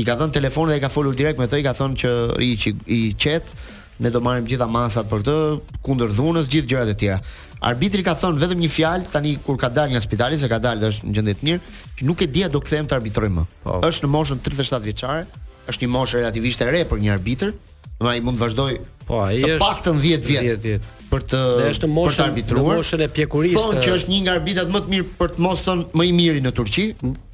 i 0.00 0.06
ka 0.08 0.16
dhënë 0.16 0.32
telefonin 0.32 0.72
dhe 0.72 0.80
i 0.80 0.84
ka 0.86 0.88
folur 0.88 1.12
direkt 1.14 1.38
me 1.38 1.44
të 1.44 1.60
i 1.60 1.66
ka 1.66 1.74
thonë 1.76 2.00
që 2.00 2.12
i 2.40 2.48
i, 2.70 2.74
i 2.96 3.00
qet 3.12 3.52
ne 4.00 4.10
do 4.10 4.24
marrim 4.24 4.48
gjitha 4.48 4.66
masat 4.66 5.04
për 5.12 5.26
të 5.28 5.36
kundër 5.84 6.16
dhunës 6.16 6.48
gjithë 6.50 6.70
gjërat 6.72 6.94
e 6.94 6.96
tjera 7.02 7.20
arbitri 7.64 8.02
ka 8.04 8.16
thonë, 8.20 8.40
vetëm 8.40 8.64
një 8.64 8.70
fjalë 8.78 9.12
tani 9.12 9.36
kur 9.44 9.60
ka 9.60 9.68
dalë 9.68 9.92
nga 9.92 10.00
spitali 10.04 10.40
se 10.40 10.48
ka 10.48 10.58
dalë 10.64 10.80
dhe 10.80 10.92
është 10.94 11.10
në 11.10 11.14
gjendje 11.18 11.36
të 11.42 11.48
mirë 11.50 11.78
që 12.00 12.08
nuk 12.08 12.24
e 12.24 12.30
dia 12.38 12.48
do 12.48 12.60
kthehem 12.60 12.88
të 12.88 12.96
arbitroj 12.96 13.28
më 13.36 13.44
po. 13.68 13.80
është 13.84 14.04
në 14.08 14.10
moshën 14.16 14.40
37 14.48 14.80
vjeçare 14.88 15.26
është 15.70 15.84
një 15.86 15.90
moshë 15.94 16.20
relativisht 16.20 16.64
e 16.64 16.68
re 16.70 16.82
për 16.90 17.00
një 17.02 17.12
arbitër, 17.14 17.54
do 18.00 18.10
ai 18.10 18.20
mund 18.24 18.36
të 18.36 18.42
vazhdojë 18.44 18.78
po 19.08 19.20
ai 19.24 19.38
është 19.38 19.54
të 19.54 19.62
paktën 19.62 20.00
10 20.02 20.26
vjet 20.26 20.66
për 21.14 21.22
të 21.30 21.38
për 21.38 21.38
të 21.38 21.42
arbitruar. 21.44 21.84
në 21.84 21.94
moshën, 21.96 22.80
moshën 22.80 23.02
e 23.04 23.08
pjekurisë. 23.16 23.60
Thonë 23.62 23.82
që 23.86 23.92
është 23.98 24.10
një 24.12 24.18
nga 24.24 24.32
arbitrat 24.40 24.72
më 24.74 24.80
të 24.84 24.92
mirë 24.94 25.06
për 25.20 25.30
të 25.36 25.42
moston 25.46 25.84
më 25.94 26.06
i 26.10 26.14
miri 26.20 26.42
në 26.44 26.52
Turqi, 26.58 26.86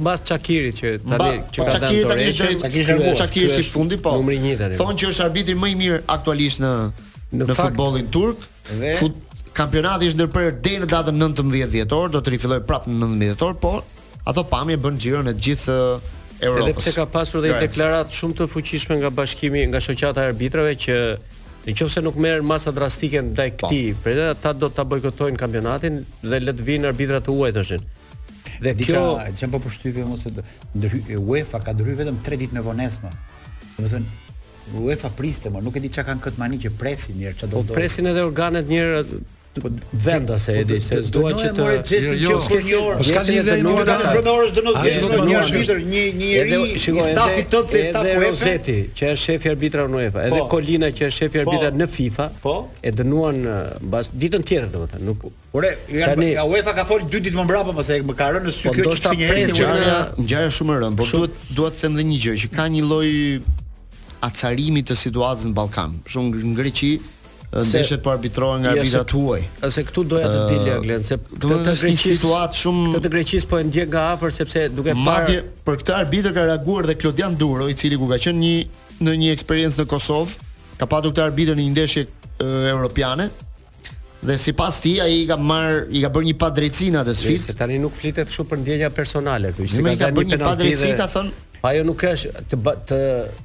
mbas 0.03 0.23
Çakirit 0.31 0.83
që 0.83 0.93
tani 1.07 1.41
që 1.49 1.67
ka 1.67 1.81
dhënë 1.87 2.05
të 2.05 2.19
rëndë. 2.21 2.37
Çakiri, 2.67 3.01
Çakiri 3.23 3.47
është 3.49 3.65
i 3.65 3.69
fundi 3.73 3.99
po. 4.05 4.13
Numri 4.21 4.37
1 4.39 4.61
tani. 4.61 4.79
Thonë 4.83 5.01
që 5.01 5.11
është 5.15 5.25
arbitri 5.27 5.57
më 5.63 5.73
i 5.75 5.79
mirë 5.81 6.01
aktualisht 6.17 6.63
në 6.65 6.75
në 7.41 7.57
futbollin 7.57 8.11
turk. 8.19 8.45
Kampionati 9.61 10.11
është 10.13 10.21
ndërprer 10.21 10.61
deri 10.63 10.85
në 10.85 10.91
datën 10.93 11.17
19 11.21 11.73
dhjetor, 11.73 12.13
do 12.15 12.21
të 12.23 12.37
rifillojë 12.37 12.67
prapë 12.69 12.91
në 12.91 13.01
19 13.01 13.25
dhjetor, 13.25 13.57
por 13.65 13.81
ato 14.31 14.45
pamje 14.53 14.77
bën 14.79 15.01
xhiron 15.01 15.33
e 15.33 15.35
të 15.35 15.45
gjithë 15.47 15.79
Europës. 16.43 16.69
Edhe 16.69 16.77
pse 16.81 16.93
ka 16.97 17.05
pasur 17.13 17.43
dhe 17.45 17.51
një 17.53 17.59
deklaratë 17.67 18.17
shumë 18.19 18.39
të 18.41 18.47
fuqishme 18.51 18.97
nga 19.01 19.11
bashkimi, 19.17 19.67
nga 19.71 19.81
shoqata 19.87 20.25
e 20.27 20.31
arbitrave 20.35 20.77
që 20.87 20.97
Në 21.65 21.73
qofë 21.77 21.93
se 21.93 22.01
nuk 22.01 22.17
merë 22.25 22.41
masa 22.49 22.71
drastike 22.73 23.21
dhe 23.21 23.33
daj 23.37 23.49
po. 23.61 23.69
këti, 23.69 23.81
për 24.03 24.11
edhe 24.15 24.29
ta 24.41 24.55
do 24.57 24.71
të 24.73 24.81
bojkotojnë 24.91 25.37
kampionatin 25.43 25.99
dhe 26.23 26.39
letë 26.41 26.65
vinë 26.67 26.89
arbitrat 26.89 27.27
të 27.27 27.35
uaj 27.37 27.51
të 27.59 27.65
Dhe 28.65 28.73
kjo... 28.79 28.79
Dica, 28.79 29.03
që 29.43 29.49
po 29.53 29.61
përshtypje 29.67 30.07
mu 30.09 30.17
se 30.21 30.33
dhe, 30.33 30.91
UEFA 31.21 31.61
ka 31.67 31.75
dërhy 31.77 31.99
vetëm 32.01 32.23
3 32.25 32.39
ditë 32.43 32.57
në 32.57 32.63
vonesma. 32.65 33.13
Dhe 33.77 33.85
më 33.85 33.93
thënë, 33.93 34.17
UEFA 34.81 35.11
priste 35.21 35.53
më, 35.53 35.61
nuk 35.67 35.77
e 35.77 35.83
di 35.85 35.93
që 35.93 36.07
kanë 36.09 36.25
këtë 36.27 36.41
mani 36.43 36.61
që 36.65 36.73
presin 36.81 37.21
njërë 37.21 37.39
që 37.45 37.51
do 37.53 37.61
të... 37.63 37.69
Po 37.69 37.77
presin 37.83 38.09
edhe 38.15 38.25
organet 38.31 38.73
njërë, 38.73 39.03
venda 39.93 40.39
se 40.39 40.53
e 40.61 40.65
di 40.65 40.79
se 40.81 41.03
dua 41.11 41.33
që 41.35 41.51
të 41.51 41.99
jo 41.99 42.13
jo 42.15 42.99
s'ka 43.03 43.23
lidhje 43.27 43.57
me 43.65 43.73
ora 43.75 43.97
në 43.99 44.13
pronor 44.15 44.45
është 44.47 44.63
dënos 44.63 45.27
një 45.27 45.37
arbitër 45.41 45.81
një 45.91 46.05
një 46.15 46.61
i 46.75 46.77
stafit 47.09 47.51
tot 47.51 47.67
se 47.73 47.83
sta 47.89 47.99
po 47.99 48.31
e 48.31 48.31
që 48.31 49.11
është 49.11 49.19
shefi 49.25 49.51
arbitra 49.51 49.89
në 49.91 49.99
UEFA 49.99 50.29
edhe 50.31 50.41
Kolina 50.53 50.93
që 50.95 51.09
është 51.11 51.19
shefi 51.25 51.43
arbitra 51.43 51.73
në 51.75 51.91
FIFA 51.91 52.29
e 52.87 52.95
dënuan 53.01 53.43
mbas 53.91 54.13
ditën 54.15 54.47
tjetër 54.47 54.71
domethënë 54.77 55.07
nuk 55.11 55.27
ore 55.59 55.75
ja 56.37 56.47
UEFA 56.47 56.77
ka 56.79 56.87
fol 56.87 57.03
dy 57.11 57.25
ditë 57.27 57.41
më 57.43 57.49
mbrapa 57.51 57.75
pas 57.81 57.91
më 58.07 58.17
ka 58.23 58.31
rënë 58.39 58.55
sy 58.55 58.71
kjo 58.79 58.95
që 59.03 59.17
njëri 59.19 59.47
në 59.51 60.03
ngjarje 60.15 60.59
shumë 60.61 60.79
e 60.79 60.83
rëndë 60.85 61.03
por 61.03 61.11
duhet 61.19 61.49
dua 61.59 61.75
të 61.75 61.83
them 61.89 61.99
edhe 61.99 62.09
një 62.15 62.23
gjë 62.25 62.39
që 62.47 62.55
ka 62.57 62.71
një 62.77 62.87
lloj 62.87 63.11
acarimi 64.23 64.83
të 64.87 64.95
situatës 65.01 65.47
në 65.49 65.55
Ballkan. 65.57 65.95
Për 66.05 66.13
shembull 66.13 66.43
në 66.51 66.59
Greqi 66.59 66.91
Në 67.51 67.63
ishte 67.83 67.97
të 68.05 68.11
arbitrohen 68.13 68.63
nga 68.63 68.73
arbitrat 68.77 69.09
tuaj. 69.11 69.41
Ase 69.67 69.83
këtu 69.89 70.05
doja 70.13 70.29
të 70.31 70.43
di 70.53 70.59
dia 70.67 70.77
Glen, 70.85 71.03
se 71.07 71.17
këtë 71.19 71.41
të 71.43 71.55
Greqisë 71.65 71.91
një 71.91 72.01
situatë 72.03 72.59
shumë 72.61 73.01
të 73.03 73.11
Greqisë 73.17 73.49
po 73.51 73.59
e 73.59 73.65
ndjen 73.67 73.89
nga 73.91 74.05
afër 74.13 74.35
sepse 74.37 74.63
duke 74.71 74.95
parë 74.95 75.03
Madje 75.09 75.41
për 75.67 75.79
këtë 75.81 75.97
arbitër 75.97 76.35
ka 76.37 76.45
reaguar 76.47 76.87
dhe 76.87 76.95
Klodian 77.01 77.35
Duro, 77.41 77.67
i 77.67 77.75
cili 77.75 77.99
ku 77.99 78.07
ka 78.13 78.21
qenë 78.23 78.39
një 78.39 78.57
në 79.03 79.15
një 79.23 79.33
eksperiencë 79.35 79.81
në 79.83 79.87
Kosov, 79.91 80.37
ka 80.79 80.87
patur 80.93 81.15
këtë 81.17 81.25
arbitër 81.27 81.59
në 81.59 81.65
një 81.67 81.73
ndeshje 81.73 82.05
europiane 82.71 83.27
dhe 84.23 84.39
sipas 84.39 84.79
ti 84.85 84.95
ai 85.03 85.19
i 85.25 85.27
ka 85.29 85.37
marr 85.51 85.87
i 85.91 86.03
ka 86.05 86.11
bërë 86.13 86.31
një 86.31 86.37
padrejtësi 86.43 86.91
në 86.95 87.03
atë 87.03 87.15
sfidë. 87.17 87.45
Se 87.49 87.55
tani 87.59 87.81
nuk 87.83 87.97
flitet 87.99 88.31
shumë 88.31 88.51
për 88.53 88.63
ndjenja 88.63 88.91
personale 88.95 89.51
këtu, 89.57 89.67
si 89.73 89.85
ka 90.05 90.13
bërë 90.15 90.31
një 90.35 90.41
padrejtësi 90.47 90.95
ka 91.03 91.11
thënë 91.19 91.39
Ajo 91.67 91.83
nuk 91.85 92.01
është 92.09 92.45
të, 92.53 92.73
të 92.89 92.99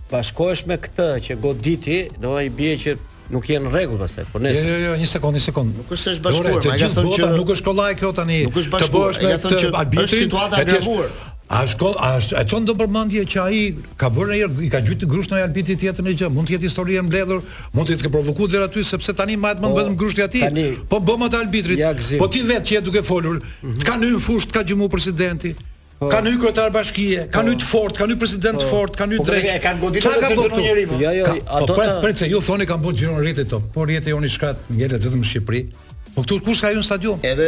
bashkohesh 0.08 0.62
me 0.72 0.76
këtë 0.80 1.06
që 1.26 1.36
goditi, 1.44 1.98
do 2.24 2.36
ai 2.40 2.46
bie 2.56 2.76
që 2.80 2.94
nuk 3.34 3.46
jenë 3.50 3.72
rregull 3.74 4.02
pastaj, 4.02 4.28
po 4.32 4.42
nëse. 4.42 4.64
Jo, 4.64 4.74
jo, 4.74 4.82
jo, 4.92 4.96
një 5.02 5.08
sekond, 5.12 5.38
një 5.40 5.44
sekond. 5.50 5.80
Nuk 5.82 5.94
është 5.96 6.14
është 6.16 6.26
bashkuar, 6.28 6.50
Dore, 6.56 6.64
të 6.66 6.72
ma, 6.74 6.78
gjithë 6.82 7.06
bota 7.06 7.22
që... 7.22 7.38
nuk 7.40 7.54
është 7.56 7.68
kollaj 7.70 7.90
kjo 8.02 8.12
tani. 8.20 8.40
Nuk 8.48 8.60
është 8.62 8.76
bashkuar, 8.76 9.16
të 9.16 9.32
bësh 9.32 9.46
të 9.50 9.60
që 9.64 9.72
arbitrin. 9.72 10.10
Është 10.10 10.22
situata 10.26 10.62
e 10.64 10.68
rregullur. 10.70 11.16
A 11.56 11.60
shko, 11.70 11.92
a 12.02 12.08
a 12.40 12.42
çon 12.50 12.64
do 12.66 12.74
përmendje 12.74 13.22
që 13.36 13.42
ai 13.44 13.58
ka 14.02 14.08
bërë 14.10 14.32
një 14.34 14.38
herë 14.40 14.64
i 14.66 14.70
ka 14.74 14.80
gjuajtur 14.82 15.10
grushtin 15.12 15.38
ai 15.38 15.44
albiti 15.46 15.76
tjetër 15.78 16.02
në 16.08 16.14
gjë, 16.22 16.30
mund 16.34 16.50
të 16.50 16.56
jetë 16.56 16.66
histori 16.66 16.96
e 16.98 17.04
mbledhur, 17.06 17.44
mund 17.76 17.86
të 17.86 18.00
jetë 18.00 18.10
provokuar 18.16 18.50
deri 18.50 18.66
aty 18.66 18.82
sepse 18.90 19.14
tani 19.14 19.38
mbahet 19.38 19.62
më 19.62 19.70
po, 19.70 19.76
vetëm 19.78 20.00
grushti 20.02 20.26
aty. 20.26 20.42
Po 20.90 20.98
bëm 21.06 21.28
të 21.30 21.44
albitrit. 21.44 22.10
Po 22.18 22.32
ti 22.34 22.42
vetë 22.50 22.66
që 22.72 22.78
je 22.80 22.84
duke 22.90 23.06
folur, 23.06 23.38
mhm. 23.62 23.78
ka 23.86 23.94
në 24.02 24.10
fushë 24.26 24.58
ka 24.58 24.66
gjumë 24.66 24.90
presidenti. 24.98 25.54
Po. 26.00 26.10
Ka 26.12 26.18
Kanë 26.20 26.32
kryetar 26.40 26.72
bashkie, 26.76 27.22
po. 27.22 27.30
kanë 27.38 27.52
hyrë 27.54 27.64
fort, 27.70 27.96
kanë 27.96 28.12
një 28.16 28.20
president 28.20 28.58
të 28.60 28.66
fort, 28.68 28.98
kanë 29.00 29.16
një 29.16 29.26
drejt. 29.30 29.48
Po, 29.54 29.62
kanë 29.66 29.80
goditur 29.80 30.18
se 30.20 30.36
do 30.36 30.46
të 30.52 30.68
Jo, 31.00 31.12
jo, 31.16 31.36
ato. 31.46 31.68
Po, 31.72 31.88
pra, 32.04 32.28
ju 32.34 32.42
thoni 32.50 32.68
kanë 32.68 32.84
bën 32.84 32.98
gjiron 33.00 33.22
rritë 33.24 33.46
top, 33.54 33.70
por 33.76 33.88
rritë 33.88 34.12
joni 34.12 34.32
shkat 34.34 34.66
ngjelet 34.76 35.08
vetëm 35.08 35.24
në 35.24 35.30
Shqipëri. 35.32 35.62
Po 36.16 36.24
këtu 36.26 36.38
kush 36.48 36.62
ka 36.66 36.70
një 36.76 36.84
stadium? 36.88 37.18
Edhe 37.28 37.48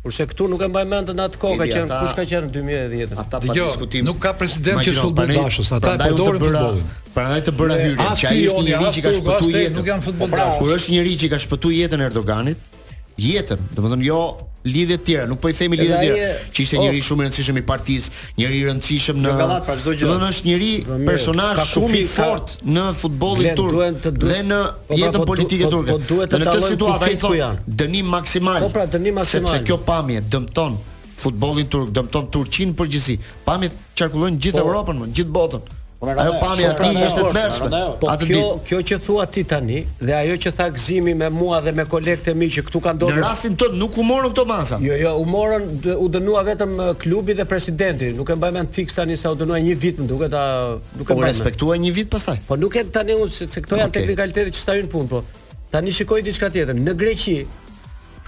Kurse 0.03 0.25
këtu 0.25 0.47
nuk 0.49 0.61
e 0.65 0.67
mbaj 0.69 0.81
mend 0.89 1.11
atë 1.13 1.37
kohë 1.41 1.57
ka 1.61 1.65
qenë 1.69 1.97
kush 2.01 2.15
ka 2.17 2.23
qenë 2.25 2.47
në 2.47 2.53
2010. 2.57 3.11
Ata 3.21 3.41
pa 3.43 3.53
diskutim. 3.53 4.07
Nuk 4.09 4.17
ka 4.23 4.31
president 4.39 4.81
që 4.81 4.95
sulmon 4.97 5.29
dashës 5.35 5.69
ata. 5.77 5.93
Ata 5.93 6.07
do 6.17 6.25
të 6.25 6.41
bëjnë 6.41 6.85
Prandaj 7.11 7.41
të 7.45 7.53
bëra 7.59 7.75
eh, 7.75 7.83
hyrje, 7.85 8.05
që 8.21 8.27
ai 8.29 8.43
është 8.49 8.61
njëri 8.71 8.91
që 8.95 9.01
ka 9.05 9.11
shpëtu 9.19 9.49
jetën. 9.53 9.75
Nuk 9.77 9.89
janë 9.91 10.03
futbollistë. 10.05 10.31
Po, 10.31 10.31
pra, 10.31 10.61
kur 10.63 10.73
është 10.77 10.93
njëri 10.95 11.15
që 11.21 11.29
ka 11.33 11.39
shpëtuar 11.43 11.73
jetën 11.75 12.03
Erdoganit, 12.07 12.69
jetën, 13.27 13.65
domethënë 13.75 14.07
jo 14.07 14.19
lidhje 14.63 14.97
të 14.99 15.05
tjera, 15.05 15.25
nuk 15.29 15.39
po 15.41 15.49
i 15.49 15.55
themi 15.57 15.77
lidhje 15.77 15.95
të 15.95 16.01
tjera, 16.01 16.27
që 16.53 16.63
ishte 16.65 16.79
njëri 16.81 16.99
oh. 17.01 17.05
shumë 17.07 17.23
i 17.23 17.27
rëndësishëm 17.27 17.57
i 17.57 17.63
partisë, 17.65 18.13
njëri 18.37 18.59
i 18.59 18.67
rëndësishëm 18.67 19.19
në 19.23 19.33
Gallat, 19.39 19.65
pra 19.65 19.77
çdo 19.81 19.95
gjë. 19.97 20.11
është 20.27 20.47
njëri 20.47 20.69
personazh 21.07 21.63
shumë 21.71 21.97
i 21.97 22.03
fort 22.09 22.53
në 22.61 22.85
futbollin 23.01 23.57
turk 23.57 24.07
dhe 24.21 24.39
në 24.45 24.61
po 24.61 24.93
pra, 24.93 25.01
jetën 25.01 25.17
po 25.17 25.27
politike 25.33 25.65
po, 25.65 25.73
turke. 25.75 25.97
Po, 26.05 26.21
në 26.29 26.51
këtë 26.51 26.71
situatë 26.75 27.09
ai 27.09 27.19
thonë 27.25 27.75
dënim 27.81 28.13
maksimal. 28.17 28.61
Po 28.67 28.71
pra 28.75 28.85
dënim 28.85 29.17
maksimal. 29.17 29.49
Sepse 29.55 29.63
kjo 29.67 29.79
pamje 29.87 30.21
dëmton 30.29 30.79
futbollin 31.25 31.67
turk, 31.73 31.91
dëmton 31.97 32.31
Turqinë 32.33 32.75
përgjithësi. 32.79 33.17
Pamjet 33.45 33.75
qarkullojnë 33.97 34.41
gjithë 34.41 34.57
po, 34.61 34.65
Europën, 34.69 35.03
gjithë 35.13 35.35
botën. 35.37 35.69
Ajo 36.01 36.33
pamja 36.41 36.67
e 36.73 36.73
tij 36.73 36.95
ishte 37.05 37.21
të 37.27 37.31
mërshme. 37.35 37.79
Po 38.01 38.07
atë 38.09 38.25
kjo 38.27 38.39
kjo 38.65 38.77
që 38.89 38.97
thua 39.03 39.25
ti 39.29 39.43
tani 39.45 39.83
dhe 40.01 40.15
ajo 40.17 40.37
që 40.45 40.51
tha 40.57 40.65
Gzimi 40.73 41.13
me 41.17 41.27
mua 41.29 41.59
dhe 41.61 41.73
me 41.77 41.83
kolegët 41.85 42.31
e 42.31 42.33
mi 42.33 42.47
që 42.49 42.63
këtu 42.65 42.79
kanë 42.81 42.97
dorë. 43.03 43.17
Në 43.19 43.21
rastin 43.27 43.57
tonë 43.61 43.77
nuk 43.77 43.99
u 44.01 44.05
morën 44.07 44.33
këto 44.33 44.45
masa. 44.49 44.79
Jo, 44.81 44.95
jo, 44.97 45.11
u 45.21 45.27
morën 45.29 45.67
u 45.93 46.07
dënua 46.09 46.41
vetëm 46.47 46.73
klubi 47.03 47.35
dhe 47.37 47.45
presidenti. 47.49 48.09
Nuk 48.17 48.31
e 48.33 48.37
mbajmën 48.39 48.71
fiks 48.77 48.97
tani 48.97 49.17
sa 49.21 49.29
u 49.35 49.37
dënuan 49.43 49.61
një 49.67 49.75
vit 49.83 50.01
më 50.01 50.07
duket, 50.09 50.33
a 50.33 50.79
nuk 50.97 51.05
e 51.13 51.19
po 51.21 51.21
respektuan 51.27 51.85
një 51.85 51.93
vit 51.99 52.09
pastaj. 52.17 52.39
Po 52.49 52.57
nuk 52.57 52.79
e 52.81 52.83
tani 52.97 53.19
unë 53.21 53.35
se 53.53 53.61
këto 53.67 53.77
janë 53.83 53.95
teknikalitete 53.99 54.55
që 54.57 54.61
stajnë 54.65 54.91
punë, 54.95 55.11
po 55.13 55.21
tani 55.69 55.93
shikoj 55.99 56.23
diçka 56.25 56.49
tjetër. 56.49 56.81
Në 56.81 56.97
Greqi 57.03 57.37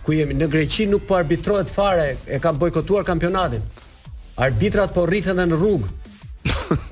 ku 0.05 0.13
jemi 0.13 0.37
në 0.37 0.51
Greqi 0.53 0.85
nuk 0.93 1.09
po 1.09 1.17
arbitrohet 1.17 1.73
fare, 1.73 2.11
e 2.29 2.37
kanë 2.45 2.61
bojkotuar 2.67 3.05
kampionatin. 3.09 3.65
Arbitrat 4.37 4.93
po 4.93 5.09
rrithen 5.09 5.41
në 5.41 5.49
rrugë. 5.57 5.91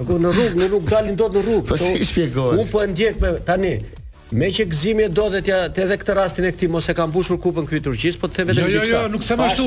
Ku 0.05 0.15
në 0.21 0.29
rrugë, 0.33 0.59
në 0.59 0.67
rrugë 0.71 0.91
dalin 0.91 1.17
dot 1.19 1.33
në 1.35 1.41
rrugë. 1.45 1.69
Po 1.71 1.79
si 1.81 1.97
shpjegohet? 2.07 2.59
Un 2.61 2.69
po 2.71 2.81
e 2.85 2.89
ndjek 2.93 3.19
me 3.23 3.31
tani. 3.47 3.73
Me 4.31 4.47
që 4.47 4.63
gëzimi 4.71 5.03
e 5.03 5.07
do 5.11 5.25
dhe 5.33 5.41
tja, 5.43 5.57
të 5.75 5.81
edhe 5.83 5.95
këtë 5.99 6.13
rastin 6.15 6.45
e 6.47 6.51
këti, 6.55 6.69
mos 6.71 6.85
e 6.87 6.93
kam 6.95 7.11
bushur 7.11 7.35
kupën 7.43 7.65
këtë 7.67 7.81
turqis, 7.83 8.15
po 8.21 8.29
të 8.31 8.37
të 8.37 8.45
vetëm 8.47 8.61
një 8.61 8.69
qëta. 8.71 8.75
Jo, 8.75 8.83
jo, 8.83 8.91
jo, 8.93 9.01
nuk 9.15 9.25
se 9.27 9.35
më 9.41 9.47
shtu, 9.51 9.65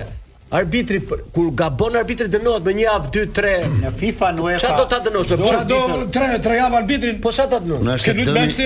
Arbitri 0.51 0.99
kur 1.33 1.53
gabon 1.55 1.95
arbitri 1.99 2.27
dënohet 2.27 2.65
me 2.67 2.73
1 2.75 2.81
javë, 2.83 3.11
2, 3.15 3.21
3 3.39 3.53
në 3.85 3.91
FIFA 4.01 4.29
në 4.35 4.41
UEFA. 4.45 4.61
Çfarë 4.63 4.79
do 4.81 4.87
ta 4.91 4.97
dënosh? 5.05 5.35
Do 5.71 5.79
3, 6.11 6.39
3 6.43 6.57
javë 6.59 6.79
arbitrin. 6.81 7.21
Po 7.23 7.31
sa 7.37 7.45
ta 7.53 7.61
dënosh? 7.63 8.01
Ke 8.03 8.15
lutë 8.17 8.33
mëstë, 8.35 8.65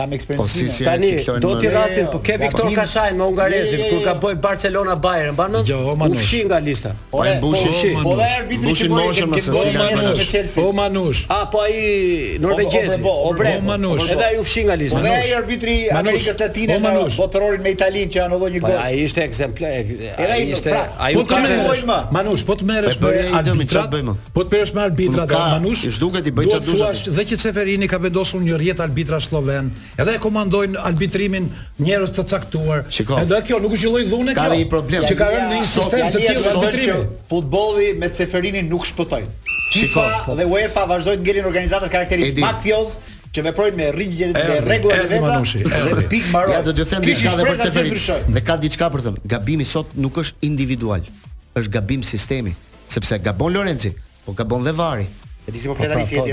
kam 0.01 0.13
eksperiencë. 0.15 0.43
Po, 0.43 0.73
si, 0.73 0.85
tani 0.85 1.11
do 1.43 1.53
ti 1.61 1.69
rastin, 1.71 2.07
po 2.11 2.19
ke 2.25 2.37
po, 2.37 2.45
Viktor 2.45 2.69
Kashajn 2.75 3.17
me 3.19 3.25
Ungarezin 3.29 3.81
kur 3.89 4.01
ka 4.05 4.15
bëj 4.23 4.37
Barcelona 4.41 4.95
Bayern, 4.99 5.33
mban? 5.37 5.59
Jo, 5.67 5.79
o 5.91 5.95
Manush. 5.99 6.23
Ushi 6.25 6.41
nga 6.49 6.59
lista. 6.63 6.93
Po 7.11 7.21
ai 7.23 7.37
po, 7.37 7.51
mbushi. 7.51 7.91
Po 8.01 8.15
dhe 8.17 8.29
arbitri 8.39 8.75
që 8.81 8.89
bën 8.93 9.31
me 9.35 9.41
Cecilia 9.41 9.87
Manush. 9.99 10.55
Po 10.57 10.67
Manush. 10.79 11.21
Ah, 11.29 11.45
po 11.53 11.61
ai 11.65 12.37
norvegjez. 12.41 12.97
Po 13.03 13.33
Manush. 13.69 14.09
Edhe 14.15 14.25
ai 14.31 14.39
ushi 14.41 14.65
nga 14.67 14.75
lista. 14.81 14.97
Po 14.99 15.05
dhe 15.05 15.13
ai 15.19 15.33
arbitri 15.37 15.75
Amerikës 16.01 16.39
Latine 16.41 16.77
po, 16.77 16.81
me 16.81 17.13
botërorin 17.17 17.61
me 17.65 17.71
Italinë 17.75 18.09
që 18.13 18.23
anulloi 18.25 18.51
një 18.57 18.61
gol. 18.63 18.71
Po 18.73 18.85
ai 18.87 19.01
ishte 19.05 19.23
ekzemplar. 19.25 19.79
Edhe 19.83 20.31
ai 20.35 20.41
ishte. 20.51 20.69
Pra, 20.73 20.95
ai 20.97 21.13
u 21.19 21.25
kanë 21.27 21.61
më. 21.91 21.99
Manush, 22.11 22.45
po 22.47 22.57
të 22.57 22.67
merresh 22.71 22.97
me 23.03 23.13
arbitrat. 23.43 23.93
Po 24.33 24.43
të 24.45 24.57
merresh 24.57 24.75
me 24.77 24.85
arbitrat, 24.87 25.35
Manush. 25.55 25.85
Ju 25.87 25.93
duket 26.07 26.27
i 26.27 26.35
bëj 26.35 26.51
çadush. 26.55 27.05
Dhe 27.11 27.23
që 27.29 27.35
Ceferini 27.45 27.87
ka 27.91 27.99
vendosur 28.01 28.41
një 28.43 28.57
rjet 28.57 28.79
arbitrash 28.83 29.29
sloven 29.31 29.69
edhe 29.99 30.13
e 30.15 30.19
komandojnë 30.23 30.79
arbitrimin 30.79 31.47
njerëz 31.83 32.13
të 32.15 32.25
caktuar. 32.31 32.83
Edhe 33.21 33.39
kjo 33.47 33.59
nuk 33.63 33.73
u 33.75 33.79
zhvilloi 33.79 34.05
dhunë 34.09 34.35
kjo. 34.35 34.43
Ka 34.43 34.53
një 34.55 34.67
problem 34.71 35.07
që 35.09 35.17
ka 35.19 35.27
rënë 35.33 35.47
në 35.51 35.61
një 35.61 35.69
sistem 35.69 36.11
të 36.13 36.23
tillë 36.25 36.51
arbitrimi. 36.55 36.99
Futbolli 37.31 37.91
me 37.99 38.11
Ceferinin 38.15 38.69
nuk 38.71 38.85
shpëtojnë 38.89 39.31
Shikoj, 39.71 40.35
dhe 40.35 40.45
UEFA 40.51 40.83
vazhdoi 40.89 41.13
të 41.19 41.23
ngelin 41.25 41.45
organizatat 41.47 41.91
karakterit 41.93 42.39
mafioz 42.43 42.97
që 43.31 43.45
veprojnë 43.45 43.77
me 43.79 43.85
rrigjet 43.95 44.33
dhe 44.35 44.57
rregullat 44.65 45.05
e 45.05 45.21
vetë. 45.21 45.69
Edhe 45.77 46.03
pikë 46.11 46.33
mbaron. 46.33 46.57
Ja 46.57 46.65
do 46.65 46.73
të 46.75 46.87
them 46.91 47.05
diçka 47.07 47.35
edhe 47.35 47.45
për 47.47 47.63
Ceferin. 47.67 48.35
Dhe 48.35 48.43
ka 48.49 48.57
diçka 48.59 48.89
për 48.91 49.05
të 49.07 49.15
Gabimi 49.31 49.67
sot 49.75 49.93
nuk 49.95 50.19
është 50.23 50.47
individual. 50.49 51.07
Është 51.51 51.71
gabim 51.75 52.03
sistemi, 52.07 52.53
sepse 52.87 53.17
gabon 53.23 53.51
Lorenzi, 53.51 53.91
po 54.23 54.31
gabon 54.35 54.63
dhe 54.67 54.71
Vari. 54.77 55.07
Edhe 55.47 55.59
si 55.59 55.67
po 55.67 55.75
flet 55.75 55.91
tani 55.91 56.05
si 56.07 56.15
e 56.15 56.21
jo. 56.21 56.27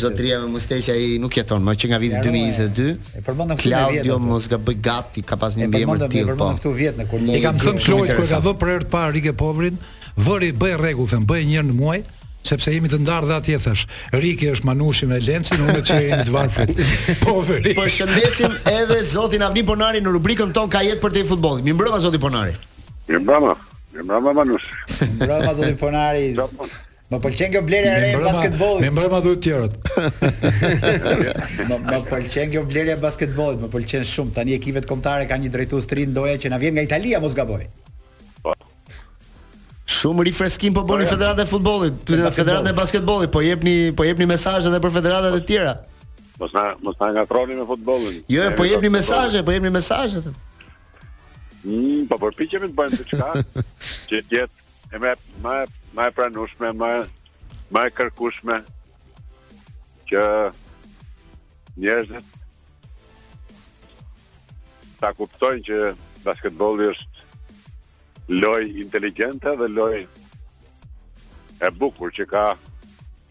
zotria 0.00 0.40
me 0.42 0.50
Mustaqi 0.56 0.90
ai 0.94 1.04
nuk 1.22 1.36
jeton 1.38 1.62
më 1.62 1.74
që 1.82 1.90
nga 1.92 2.00
viti 2.02 2.22
2022. 2.26 3.12
E 3.20 3.22
përmendëm 3.24 3.56
këtu 3.56 3.70
vetë. 3.70 3.78
Claudio 3.78 4.16
po. 4.18 4.24
mos 4.26 4.48
gaboj 4.50 4.74
gati 4.82 5.22
ka 5.24 5.38
pas 5.40 5.54
një 5.58 5.68
mbiemër 5.70 6.02
të 6.02 6.08
tillë. 6.14 6.36
Po. 6.36 6.50
E 6.50 7.38
I 7.38 7.42
kam 7.44 7.60
thënë 7.62 7.84
Floyd 7.86 8.12
kur 8.16 8.26
ka 8.26 8.42
vënë 8.42 8.56
për 8.62 8.72
herë 8.72 8.84
të 8.88 8.92
parë 8.96 9.14
Rike 9.16 9.32
Povrin, 9.38 9.78
vëri 10.28 10.50
bëj 10.60 10.76
rregull, 10.82 11.08
thën 11.12 11.24
bëj 11.32 11.46
një 11.52 11.56
herë 11.60 11.68
në 11.70 11.78
muaj, 11.78 12.02
sepse 12.52 12.74
jemi 12.76 12.90
të 12.92 13.00
ndarë 13.06 13.30
dhe 13.30 13.38
atje 13.40 13.60
thash. 13.64 13.86
Riki 14.16 14.50
është 14.56 14.68
Manushi 14.72 15.06
me 15.08 15.20
Lencin, 15.24 15.62
unë 15.68 15.84
që 15.88 15.98
jemi 16.04 16.26
të 16.28 16.34
varfrit. 16.36 16.84
Po 17.24 17.38
veri. 17.48 17.76
Po 17.78 17.86
shëndesim 17.88 18.58
edhe 18.74 18.98
zotin 19.14 19.46
Avni 19.48 19.62
Ponari 19.64 20.02
në 20.04 20.16
rubrikën 20.20 20.50
tonë 20.52 20.74
ka 20.76 20.82
jetë 20.86 21.00
për 21.06 21.14
të 21.20 21.24
futbollit. 21.32 21.64
Mi 21.66 21.76
mbrëmë 21.78 22.02
Zotin 22.04 22.20
Ponari. 22.26 22.58
Mi 23.08 23.22
mbrëmë. 23.22 23.71
Mbrëma 23.94 24.32
Manush. 24.32 24.64
Mbrëma 25.20 25.52
zotin 25.54 25.76
Ponari. 25.76 26.34
Më 27.12 27.18
pëlqen 27.20 27.50
kjo 27.52 27.60
blerje 27.66 27.90
e 27.92 27.94
re 28.00 28.16
e 28.16 28.16
basketbollit. 28.24 28.82
Më 28.86 28.90
mbrëma 28.96 29.16
ato 29.20 29.30
të 29.36 29.40
tjerët. 29.46 29.74
Më 31.68 31.98
pëlqen 32.08 32.48
kjo 32.54 32.62
blerje 32.70 32.92
e 32.96 32.98
basketbollit, 33.02 33.60
më 33.60 33.68
pëlqen 33.74 34.04
shumë. 34.08 34.32
Tani 34.38 34.52
ekipet 34.56 34.84
kombëtare 34.88 35.24
kanë 35.28 35.42
një 35.44 35.50
drejtues 35.58 35.86
të 35.90 35.94
ri 36.00 36.04
ndoja 36.14 36.36
që 36.40 36.48
na 36.54 36.58
vjen 36.62 36.72
nga 36.78 36.84
Italia 36.88 37.16
mos 37.20 37.34
gaboj. 37.36 37.64
Po. 38.46 38.52
Shumë 39.92 40.20
rifreskim 40.30 40.72
po 40.72 40.80
bëni 40.88 41.04
po, 41.04 41.12
Federata 41.12 41.44
e 41.44 41.46
Futbollit, 41.50 41.92
Federata 42.08 42.70
e 42.72 42.76
Basketbollit, 42.78 43.28
po 43.34 43.42
jepni 43.44 43.74
po 43.92 44.06
jepni 44.08 44.24
mesazhe 44.30 44.70
edhe 44.72 44.78
për 44.80 44.92
federatat 44.96 45.36
e 45.36 45.42
tjera. 45.50 45.76
Mos 46.40 46.48
na 46.56 46.70
mos 46.80 46.96
na 47.02 47.10
ngatroni 47.18 47.58
me 47.60 47.66
futbollin. 47.68 48.22
Jo, 48.32 48.46
jo 48.48 48.54
po 48.56 48.64
jepni 48.66 48.88
mesazhe, 48.96 49.44
po 49.46 49.52
jepni 49.52 49.68
mesazhe. 49.74 50.24
Mm, 51.62 52.08
po 52.10 52.16
përpiqemi 52.18 52.66
të 52.72 52.74
bëjmë 52.74 52.96
diçka 52.98 53.28
që 54.10 54.18
të 54.26 54.34
jetë 54.34 54.70
e 54.96 55.00
më 55.02 55.10
më 55.44 55.52
më 55.94 56.06
pranueshme, 56.16 56.70
më 56.74 56.90
më 57.72 57.82
e 57.88 57.92
kërkueshme 57.98 58.56
që 60.10 60.22
njerëzit 61.76 62.32
ta 65.02 65.12
kuptojnë 65.18 65.64
që 65.68 65.78
basketbolli 66.26 66.90
është 66.94 68.32
lojë 68.42 68.74
inteligjente 68.86 69.54
dhe 69.62 69.70
lojë 69.78 70.02
e 71.62 71.70
bukur 71.78 72.12
që 72.18 72.26
ka 72.32 72.42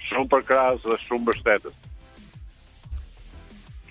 shumë 0.08 0.30
për 0.38 0.48
dhe 0.88 0.98
shumë 1.10 1.24
mbështetës. 1.28 1.76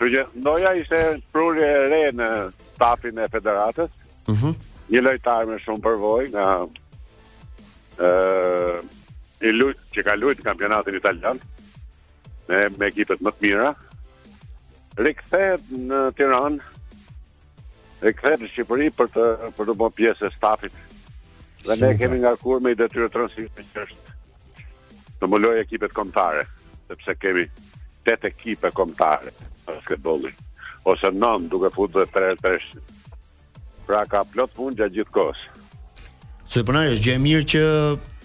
Që 0.01 0.25
ndoja 0.41 0.75
ishte 0.81 1.05
prurje 1.33 1.67
e 1.75 1.89
re 1.93 2.05
në 2.17 2.29
stafin 2.71 3.19
e 3.21 3.29
federatës, 3.33 3.91
-hmm. 4.29 4.55
Një 4.91 5.01
lojtar 5.07 5.47
me 5.49 5.57
shumë 5.63 5.83
përvojë 5.85 6.31
nga 6.35 6.47
ë 8.01 8.11
uh, 8.11 8.99
i 9.47 9.53
lut 9.55 9.79
që 9.95 10.03
ka 10.05 10.17
luajtur 10.19 10.45
kampionatin 10.49 10.97
italian 10.99 11.39
me 12.49 12.59
me 12.81 12.89
ekipet 12.91 13.23
më 13.25 13.33
të 13.37 13.43
mira. 13.47 13.71
Rikthehet 15.01 15.71
në 15.71 16.01
Tiranë 16.19 16.69
E 18.01 18.13
në 18.41 18.49
Shqipëri 18.49 18.91
për 18.97 19.09
të 19.15 19.25
për 19.59 19.67
të 19.69 19.75
bërë 19.77 19.95
pjesë 19.99 20.27
e 20.27 20.33
stafit. 20.33 20.73
Dhe 21.67 21.75
ne 21.77 21.91
kemi 22.01 22.17
nga 22.23 22.31
kur 22.41 22.61
me 22.65 22.71
i 22.73 22.77
detyre 22.79 23.11
të 23.13 23.21
rënsishme 23.21 23.65
që 23.75 23.83
është 23.85 24.07
të 25.21 25.29
më 25.29 25.51
ekipet 25.61 25.93
komtare, 25.93 26.47
sepse 26.89 27.13
kemi 27.21 27.43
8 28.09 28.25
ekipe 28.31 28.71
komtare 28.73 29.33
në 29.37 30.31
ose 30.89 31.11
9 31.13 31.49
duke 31.53 31.69
futur 31.75 32.09
dhe 32.09 32.33
3-3 32.41 32.81
pra 33.91 34.05
ka 34.07 34.23
plot 34.31 34.55
punë 34.55 34.79
gjatë 34.85 34.97
gjithë 35.01 35.15
kohës. 35.17 35.41
Së 36.51 36.63
punari 36.67 36.95
është 36.95 37.05
gjë 37.09 37.17
e 37.19 37.23
mirë 37.25 37.47
që 37.53 37.63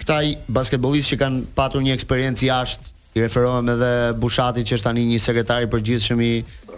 këta 0.01 0.17
basketbollistë 0.59 1.15
që 1.15 1.19
kanë 1.21 1.41
patur 1.57 1.81
një 1.85 1.95
eksperiencë 1.97 2.49
jashtë, 2.51 2.91
i 3.17 3.21
referohem 3.23 3.69
edhe 3.73 3.89
Bushatit 4.21 4.67
që 4.67 4.75
është 4.77 4.85
tani 4.89 5.05
një 5.09 5.19
sekretar 5.23 5.63
i 5.65 5.69
përgjithshëm 5.71 6.19
i 6.25 6.31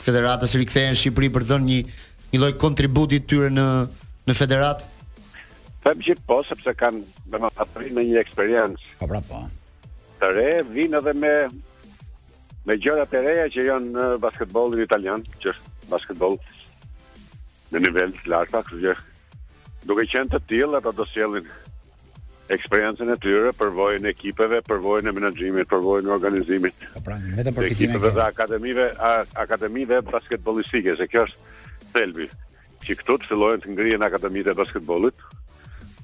Federatës 0.08 0.52
rikthehen 0.62 0.92
në 0.96 1.00
Shqipëri 1.02 1.32
për 1.36 1.44
të 1.44 1.50
dhënë 1.50 1.66
një 1.72 1.78
një 2.36 2.42
lloj 2.44 2.52
kontributi 2.64 3.18
tyre 3.32 3.48
në 3.56 3.66
në 4.28 4.36
federat. 4.38 4.84
Them 5.86 6.02
që 6.06 6.16
po, 6.28 6.40
sepse 6.48 6.74
kanë 6.78 7.02
më 7.34 7.50
pas 7.58 7.82
një, 7.82 7.90
një 7.96 8.20
eksperiencë. 8.22 8.92
Po 9.02 9.08
pra 9.10 9.20
po. 9.26 9.42
Të 10.22 10.30
re 10.38 10.48
vinë 10.76 11.02
edhe 11.02 11.14
me 11.18 11.34
me 12.68 12.76
gjëra 12.86 13.06
të 13.10 13.22
reja 13.26 13.46
që 13.56 13.68
janë 13.70 13.92
në 13.96 14.06
eh, 14.06 14.18
basketbollin 14.28 14.84
italian, 14.86 15.24
që 15.42 15.54
është 15.56 15.76
basketboll 15.90 16.36
në 17.74 17.82
nivel 17.86 18.14
të 18.16 18.30
lartë 18.32 18.62
duke 19.88 20.04
qenë 20.12 20.32
të 20.34 20.40
tjilë, 20.50 20.80
ata 20.82 20.92
do 20.96 21.06
sjellin 21.08 21.46
eksperiencën 22.52 23.12
e 23.14 23.18
tyre 23.24 23.54
për 23.56 23.72
vojën 23.76 24.06
e 24.08 24.12
ekipeve, 24.16 24.62
për 24.68 24.82
vojën 24.84 25.08
e 25.08 25.14
menaxhimit, 25.16 25.68
për 25.70 25.82
vojën 25.84 26.08
e 26.10 26.14
organizimit. 26.16 26.86
Po 26.96 27.02
pra, 27.06 27.18
vetëm 27.40 27.56
për 27.56 27.68
fitimin 27.72 28.08
e 28.10 28.24
akademive, 28.24 28.86
a, 29.04 29.14
akademive 29.44 30.02
basketbollistike, 30.08 30.96
se 31.00 31.08
kjo 31.12 31.26
është 31.28 31.56
thelbi 31.96 32.28
që 32.88 32.98
këtu 33.02 33.18
të 33.24 33.30
fillojnë 33.32 33.64
të 33.66 33.74
ngrihen 33.76 34.08
akademitë 34.08 34.54
e 34.54 34.58
basketbollit 34.60 35.24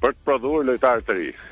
për 0.03 0.15
të 0.17 0.23
prodhuar 0.27 0.67
lojtarë 0.67 1.05
të 1.09 1.17
rinj. 1.19 1.43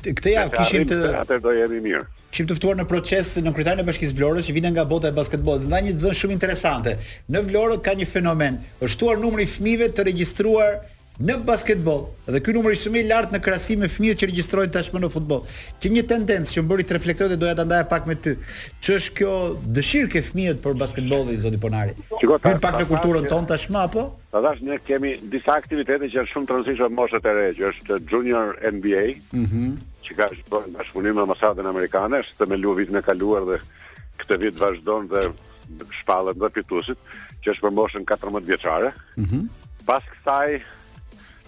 Këtë 0.00 0.34
ja 0.34 0.44
kishim 0.56 0.84
të 0.90 1.00
atë 1.22 1.40
do 1.44 1.52
jemi 1.56 1.80
mirë 1.84 2.08
ishim 2.34 2.48
të 2.50 2.56
ftuar 2.58 2.78
në 2.80 2.88
proces 2.90 3.28
në 3.38 3.52
kryetarin 3.54 3.84
e 3.84 3.86
Bashkisë 3.86 4.16
Vlorës 4.18 4.48
që 4.50 4.54
vjen 4.56 4.72
nga 4.74 4.84
bota 4.90 5.10
e 5.10 5.14
basketbollit. 5.14 5.68
Nda 5.70 5.82
një 5.86 5.92
dhënë 6.02 6.18
shumë 6.20 6.34
interesante. 6.36 6.96
Në 7.30 7.44
Vlorë 7.46 7.78
ka 7.86 7.94
një 7.94 8.08
fenomen, 8.10 8.58
është 8.82 9.00
tuar 9.04 9.22
numri 9.22 9.46
i 9.46 9.50
fëmijëve 9.54 9.92
të 9.94 10.08
regjistruar 10.10 10.82
në 11.14 11.36
basketboll 11.46 12.00
dhe 12.26 12.40
ky 12.42 12.54
numër 12.56 12.72
është 12.74 12.88
shumë 12.88 12.98
i 12.98 13.04
lartë 13.06 13.36
në 13.36 13.40
krahasim 13.44 13.84
me 13.84 13.86
fëmijët 13.92 14.18
që 14.24 14.28
regjistrohen 14.32 14.72
tashmë 14.74 15.02
në 15.04 15.10
futboll. 15.14 15.44
Kjo 15.78 15.92
një 15.94 16.02
tendencë 16.10 16.56
që 16.56 16.64
më 16.64 16.70
bëri 16.72 16.86
të 16.88 16.96
reflektohet 16.98 17.32
dhe 17.36 17.38
doja 17.44 17.54
ta 17.60 17.68
ndaja 17.68 17.86
pak 17.92 18.08
me 18.10 18.16
ty, 18.24 18.34
ç'është 18.82 19.14
kjo 19.20 19.30
dëshirë 19.78 20.10
ke 20.16 20.24
fëmijët 20.32 20.58
për 20.64 20.74
basketbollin 20.82 21.38
zoti 21.46 21.62
Ponari? 21.62 21.94
Shikoj 22.18 22.40
pak 22.42 22.80
në 22.82 22.88
kulturën 22.90 23.30
tonë 23.30 23.50
tashmë 23.54 23.84
apo? 23.86 24.08
Tash 24.34 24.58
ne 24.66 24.80
kemi 24.82 25.14
disa 25.30 25.54
aktivitete 25.54 26.10
që 26.10 26.18
janë 26.18 26.32
shumë 26.34 26.50
të 26.50 26.58
rëndësishme 26.58 26.90
moshës 26.98 27.22
së 27.22 27.36
re, 27.38 27.46
që 27.62 27.70
është 27.70 28.02
Junior 28.10 28.56
NBA. 28.74 29.06
Mhm. 29.38 29.66
Mm 29.68 29.93
që 30.04 30.16
ka 30.18 30.26
bën 30.52 30.74
bashkëpunim 30.76 31.16
me 31.16 31.22
ambasadën 31.24 31.68
amerikane, 31.68 32.18
është 32.20 32.46
me 32.50 32.58
luvit 32.60 32.90
me 32.92 33.00
kaluar 33.02 33.46
dhe 33.48 33.58
këtë 34.20 34.38
vit 34.42 34.58
vazhdon 34.60 35.08
dhe 35.10 35.22
shpallën 36.00 36.36
dhe 36.40 36.50
pitusit, 36.58 37.00
që 37.44 37.54
është 37.54 37.64
për 37.64 37.74
moshën 37.78 38.04
14 38.08 38.48
vjeçare. 38.50 38.90
Mm 39.16 39.28
-hmm. 39.30 39.44
Pas 39.88 40.04
kësaj, 40.10 40.58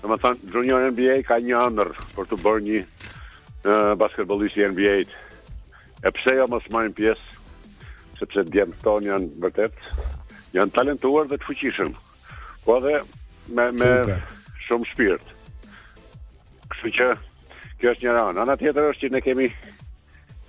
dhe 0.00 0.06
më 0.10 0.16
thonë, 0.24 0.50
Junior 0.54 0.88
NBA 0.92 1.18
ka 1.28 1.36
një 1.40 1.58
andër 1.66 1.90
për 2.16 2.24
të 2.30 2.38
bërë 2.44 2.64
një 2.68 2.80
uh, 2.84 3.92
basketbolisi 4.02 4.64
NBA. 4.72 4.96
-t. 5.04 5.12
E 6.06 6.10
pse 6.10 6.34
jo 6.38 6.46
mos 6.48 6.64
marrin 6.70 6.92
pjesë 6.92 7.26
sepse 8.18 8.44
djemë 8.44 8.76
tonë 8.84 9.06
janë 9.10 9.28
vërtet 9.44 9.74
janë 10.56 10.70
talentuar 10.72 11.26
dhe 11.28 11.36
të 11.36 11.46
fuqishëm 11.48 11.92
po 12.64 12.76
dhe 12.84 13.00
me, 13.56 13.64
me 13.72 14.20
shumë 14.66 14.86
shpirt 14.92 15.24
kështu 16.70 16.88
që 16.98 17.06
kjo 17.80 17.92
është 17.94 18.06
një 18.06 18.14
ranë. 18.16 18.40
Ana 18.42 18.56
tjetër 18.60 18.90
është 18.92 19.06
që 19.06 19.12
ne 19.16 19.20
kemi 19.24 19.48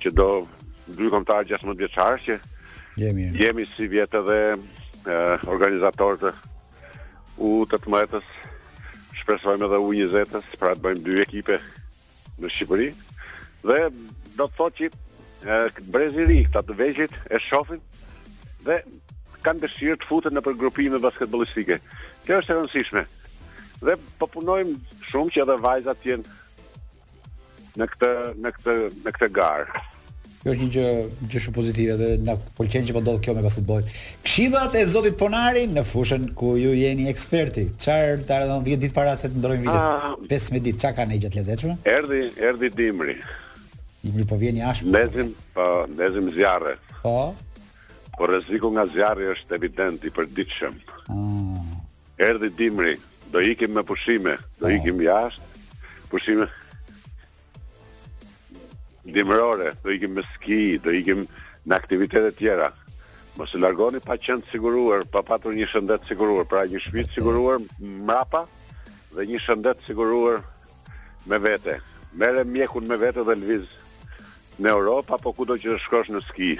që 0.00 0.12
do 0.16 0.46
dy 0.88 1.10
kombëtare 1.12 1.44
16 1.48 1.76
vjeçarë 1.76 2.18
që 2.24 2.36
jemi. 2.96 3.28
Jemi 3.36 3.66
si 3.76 3.88
vjet 3.88 4.14
edhe 4.14 4.40
organizatorët 5.46 6.32
e 6.32 6.34
u 7.38 7.66
18-s 7.68 8.26
shpresojmë 9.20 9.66
edhe 9.68 9.78
u 9.78 9.92
20-s, 9.92 10.56
pra 10.58 10.72
të 10.74 10.80
bëjmë 10.82 11.02
dy 11.04 11.18
ekipe 11.22 11.58
në 12.40 12.48
Shqipëri 12.52 12.88
dhe 13.64 13.90
do 14.38 14.46
të 14.48 14.54
thotë 14.58 14.76
që 14.80 14.90
brezi 15.86 16.16
i 16.24 16.26
ri, 16.26 16.38
këta 16.46 16.62
të 16.66 16.76
vegjit, 16.78 17.14
e 17.30 17.38
shofin 17.42 17.80
dhe 18.66 18.80
kanë 19.46 19.62
dëshirë 19.62 19.98
të 20.02 20.08
futën 20.10 20.34
në 20.34 20.42
përgrupime 20.46 20.98
basketbolistike. 21.02 21.78
Kjo 22.26 22.40
është 22.42 22.52
e 22.52 22.56
rëndësishme. 22.58 23.04
Dhe 23.86 23.94
pëpunojmë 24.20 24.74
po 24.76 25.12
shumë 25.12 25.34
që 25.36 25.44
edhe 25.44 25.58
vajzat 25.66 26.08
jenë 26.10 26.32
në 27.76 27.88
këtë 27.92 28.08
në 28.42 28.54
këtë 28.56 28.76
në 29.04 29.12
këtë 29.18 29.28
garë. 29.38 29.84
Kjo 30.42 30.50
është 30.54 30.64
një 30.64 30.72
gjë 30.74 30.88
gjë 31.34 31.42
shumë 31.46 31.56
pozitive 31.60 31.96
dhe 32.00 32.08
na 32.26 32.36
pëlqen 32.58 32.86
që 32.90 32.96
po 32.98 33.04
ndodh 33.04 33.22
kjo 33.24 33.36
me 33.38 33.46
basketbol. 33.46 33.86
Këshillat 34.26 34.74
e 34.80 34.84
Zotit 34.90 35.16
Ponari 35.20 35.68
në 35.70 35.86
fushën 35.92 36.26
ku 36.38 36.56
ju 36.58 36.74
jeni 36.78 37.06
eksperti. 37.12 37.68
Çfarë 37.78 38.26
ta 38.28 38.42
rëndon 38.42 38.66
10 38.66 38.82
ditë 38.82 38.96
para 38.98 39.14
se 39.18 39.30
të 39.30 39.42
ndrojnë 39.42 39.66
vitin? 39.68 40.22
15 40.30 40.58
ah. 40.58 40.64
ditë, 40.66 40.82
çka 40.82 40.94
kanë 41.00 41.22
gjatë 41.26 41.40
lezetshme? 41.42 41.78
Erdhi, 41.94 42.24
erdhi 42.50 42.72
dimri. 42.78 43.18
I 44.06 44.12
mirë 44.14 44.28
po 44.30 44.36
vjen 44.38 44.58
jashtë. 44.60 44.90
Mezim, 44.94 45.32
po, 45.54 45.64
mezim 45.98 46.28
zjarre. 46.34 46.76
Po. 47.02 47.34
Po 48.16 48.28
rreziku 48.30 48.70
nga 48.74 48.84
zjarri 48.94 49.26
është 49.34 49.56
evident 49.58 50.04
i 50.08 50.12
përditshëm. 50.14 50.76
Ah. 51.10 51.16
Mm. 51.16 51.80
Erdhi 52.28 52.48
dimri, 52.56 52.94
do 53.32 53.42
ikim 53.44 53.74
me 53.76 53.82
pushime, 53.84 54.36
do 54.60 54.68
po. 54.68 54.72
ikim 54.72 55.02
jashtë. 55.04 55.64
Pushime 56.10 56.46
Dimrore 59.14 59.72
do 59.82 59.90
ikim 59.94 60.14
me 60.18 60.22
ski, 60.34 60.78
do 60.82 60.90
ikim 60.96 61.26
në 61.66 61.74
aktivitete 61.76 62.30
tjera. 62.38 62.70
Mos 63.38 63.52
e 63.54 63.58
largoni 63.60 64.00
pa 64.02 64.16
qenë 64.18 64.48
siguruar, 64.50 65.04
pa 65.12 65.20
patur 65.26 65.54
një 65.54 65.66
shëndet 65.70 66.06
siguruar, 66.08 66.46
pra 66.50 66.64
një 66.66 66.80
shpit 66.82 67.10
siguruar 67.14 67.58
mrapa 67.80 68.46
dhe 69.14 69.26
një 69.30 69.38
shëndet 69.44 69.82
siguruar 69.86 70.40
me 71.26 71.38
vete. 71.42 71.78
Mere 72.16 72.46
mjekun 72.48 72.86
me 72.88 72.96
vete 72.98 73.22
dhe 73.28 73.36
lviz 73.38 73.68
në 74.62 74.72
Europë 74.72 75.16
apo 75.18 75.32
kudo 75.36 75.56
që 75.60 75.76
shkosh 75.84 76.12
në 76.14 76.20
ski. 76.30 76.54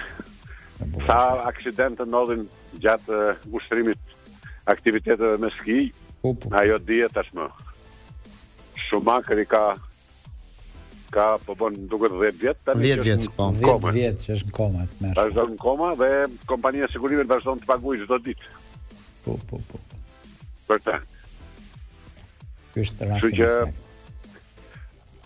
Sa 1.07 1.19
aksidente 1.49 2.05
ndodhin 2.05 2.43
gjatë 2.83 3.21
ushtrimit 3.55 4.15
aktiviteteve 4.69 5.37
me 5.41 5.49
ski? 5.57 5.79
Po, 6.21 6.33
po. 6.35 6.51
Ajo 6.59 6.77
dihet 6.77 7.15
tashmë. 7.15 7.47
Schumacher 8.87 9.41
i 9.41 9.47
ka 9.49 9.63
ka 11.09 11.37
po 11.39 11.55
bën 11.55 11.77
duket 11.87 12.11
10 12.19 12.35
vjet 12.41 12.57
tani 12.67 12.83
10 12.83 13.03
vjet 13.05 13.21
10 13.23 13.35
po. 13.37 13.77
vjet 13.95 14.19
që 14.25 14.33
është 14.35 14.49
në 14.49 14.55
koma 14.57 14.81
është 15.13 15.45
në 15.53 15.57
koma 15.61 15.93
dhe 15.95 16.09
kompania 16.49 16.83
e 16.83 16.91
sigurimit 16.91 17.29
vazhdon 17.31 17.61
të 17.63 17.69
paguajë 17.69 18.03
çdo 18.03 18.17
ditë 18.25 18.49
po 19.23 19.37
po 19.47 19.61
po 19.71 19.79
për 20.67 20.83
ta 20.83 20.97
ky 22.75 22.83
është 22.83 23.07
rasti 23.07 23.86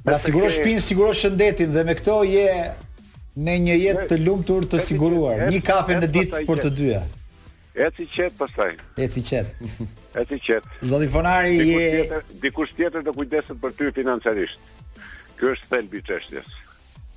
Pra 0.04 0.18
siguro 0.20 0.50
shpin, 0.50 0.80
siguro 0.82 1.14
shëndetin 1.14 1.72
dhe 1.76 1.84
me 1.86 1.94
këto 1.94 2.24
je 2.26 2.48
me 3.46 3.54
një 3.62 3.76
jetë 3.84 4.08
të 4.10 4.18
lumtur 4.26 4.66
të 4.70 4.80
siguruar. 4.82 5.48
Një 5.54 5.62
kafe 5.66 5.94
në 6.00 6.08
ditë 6.16 6.38
për 6.48 6.58
të 6.66 6.70
dyja. 6.80 7.02
Eci 7.88 8.04
qetë 8.12 8.34
pasaj. 8.40 8.72
Eci 9.06 9.22
qetë. 9.30 9.52
Eci 10.24 10.36
qetë. 10.48 10.70
Zoti 10.90 11.08
Fonari 11.12 11.56
je... 11.70 11.84
Dikush 12.44 12.74
tjetër 12.80 13.02
të 13.08 13.12
kujdeset 13.16 13.58
për 13.62 13.72
ty 13.78 13.84
financiarisht. 14.02 14.60
Kjo 15.38 15.48
është 15.54 15.68
thelbi 15.76 15.98
të 16.08 16.12
eshtjes. 16.18 16.50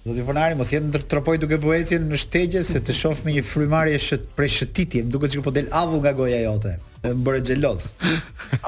Zoti 0.05 0.23
Fonari, 0.29 0.55
mos 0.61 0.71
jetë 0.75 0.87
në 0.91 0.93
tërtropoj 0.99 1.37
duke 1.43 1.57
po 1.65 1.71
eci 1.75 1.95
në 1.99 2.17
shtegje 2.21 2.61
se 2.69 2.79
të 2.85 2.93
shofë 3.01 3.21
me 3.27 3.31
një 3.39 3.43
frymarje 3.49 3.99
shët, 4.11 4.25
prej 4.39 4.51
shëtitje. 4.61 5.01
Më 5.09 5.13
duke 5.17 5.27
që 5.33 5.37
po 5.47 5.51
del 5.57 5.69
avull 5.81 6.03
nga 6.05 6.13
goja 6.21 6.41
jote. 6.45 6.73
Më 7.05 7.17
bërë 7.27 7.41
gjelos. 7.49 7.83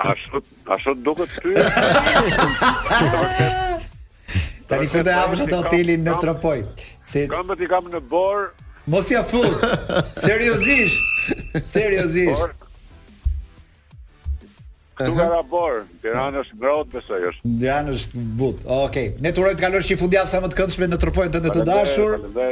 Ashtë, 0.09 0.41
ashtë 0.75 0.95
duke 1.05 1.25
të 1.37 1.43
ty? 1.45 1.53
Tani 4.67 4.87
kur 4.91 5.01
pra, 5.03 5.07
të 5.07 5.13
hapësh 5.15 5.43
atë 5.47 5.59
hotelin 5.63 6.03
në 6.07 6.15
Tropoj. 6.23 6.57
Se 7.07 7.27
kam 7.31 7.51
ti 7.59 7.69
kam 7.71 7.87
në 7.93 8.01
bor. 8.13 8.49
Mos 8.91 9.09
ia 9.11 9.23
fut. 9.27 9.63
Seriozisht. 10.27 11.63
Seriozisht. 11.67 12.65
Tu 14.99 15.11
ka 15.19 15.43
bor. 15.51 15.83
Tirana 16.03 16.43
është 16.43 16.57
ngrohtë 16.59 16.95
besoj 16.97 17.21
është. 17.31 17.53
Tirana 17.61 17.95
është 17.95 18.27
but. 18.41 18.65
Okej. 18.83 19.11
Ne 19.27 19.33
turoj 19.37 19.53
të 19.59 19.67
kalosh 19.67 19.91
një 19.93 20.01
fundjavë 20.03 20.33
sa 20.33 20.41
më 20.43 20.51
të 20.55 20.61
këndshme 20.63 20.91
në 20.91 21.01
Tropojën 21.05 21.35
tënde 21.39 21.53
të 21.55 21.67
dashur. 21.71 22.19
Dhe 22.27 22.51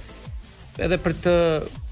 edhe 0.87 0.99
për 1.05 1.17
të 1.25 1.35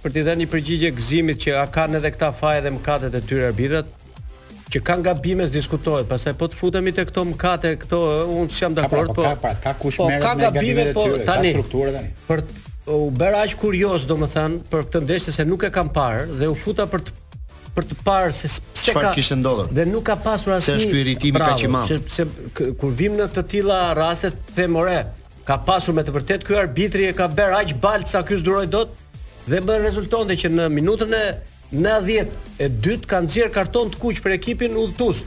për 0.03 0.15
të 0.15 0.25
dhënë 0.29 0.43
një 0.45 0.49
përgjigje 0.55 0.91
Gzimit 1.01 1.43
që 1.45 1.55
ka 1.59 1.67
kanë 1.77 2.01
edhe 2.01 2.13
këta 2.15 2.31
faje 2.41 2.63
dhe 2.65 2.73
mëkatet 2.77 3.17
e 3.19 3.23
tyre 3.29 3.47
arbitrat 3.51 3.93
që 4.67 4.81
kanë 4.83 5.03
gabime 5.11 5.45
së 5.47 5.53
diskutohet, 5.59 6.07
pasaj 6.09 6.33
po 6.39 6.49
të 6.51 6.57
futemi 6.59 6.91
të 6.91 7.05
këto 7.11 7.21
mkate, 7.29 7.69
këto, 7.85 7.99
unë 8.39 8.49
jam 8.59 8.73
dakord, 8.75 9.13
po, 9.15 9.23
ka, 9.23 9.53
ka, 9.53 9.53
po, 9.53 9.53
ka, 9.63 9.71
po, 9.79 9.91
ka, 9.93 10.01
po, 10.03 10.07
ka 10.25 10.33
gabime, 10.41 10.89
po, 10.97 11.05
tani, 11.23 11.53
për, 12.27 12.43
u 12.87 13.11
bëra 13.11 13.43
aq 13.45 13.55
kurioz 13.59 14.05
domethën 14.07 14.59
për 14.71 14.85
këtë 14.87 15.01
ndeshje 15.03 15.33
se 15.35 15.45
nuk 15.47 15.65
e 15.67 15.71
kam 15.75 15.89
parë 15.93 16.27
dhe 16.39 16.47
u 16.51 16.55
futa 16.55 16.85
për 16.89 17.03
të 17.07 17.17
për 17.77 17.85
të 17.85 17.95
parë 18.01 18.31
se 18.33 18.47
pse 18.73 18.93
ka 18.95 19.11
kishte 19.13 19.35
ndodhur. 19.37 19.67
Dhe 19.69 19.83
nuk 19.85 20.07
ka 20.07 20.15
pasur 20.23 20.55
asnjë. 20.55 20.65
Se 20.65 20.77
është 20.79 20.87
ky 20.89 21.01
irritimi 21.03 21.37
kaq 21.43 21.61
i 21.61 21.67
madh. 21.69 21.91
Sepse 22.09 22.23
kur 22.81 22.95
vim 22.97 23.13
në 23.19 23.27
të 23.35 23.43
tilla 23.51 23.75
raste 23.97 24.31
themore 24.57 24.95
ka 25.45 25.59
pasur 25.67 25.93
me 25.93 26.01
të 26.01 26.15
vërtet 26.15 26.47
ky 26.47 26.57
arbitri 26.57 27.05
e 27.05 27.13
ka 27.17 27.27
bërë 27.29 27.59
aq 27.59 27.75
balca 27.83 28.23
ky 28.25 28.39
zduroj 28.41 28.65
dot 28.73 28.95
dhe 29.45 29.61
më 29.61 29.77
rezultonte 29.83 30.33
që 30.41 30.55
në 30.57 30.65
minutën 30.73 31.13
e 31.13 31.23
90 31.77 32.33
e 32.63 32.71
dytë 32.87 33.11
kanë 33.11 33.29
xhir 33.35 33.53
karton 33.53 33.91
të 33.93 34.01
kuq 34.01 34.25
për 34.25 34.39
ekipin 34.39 34.73
udhëtues. 34.81 35.21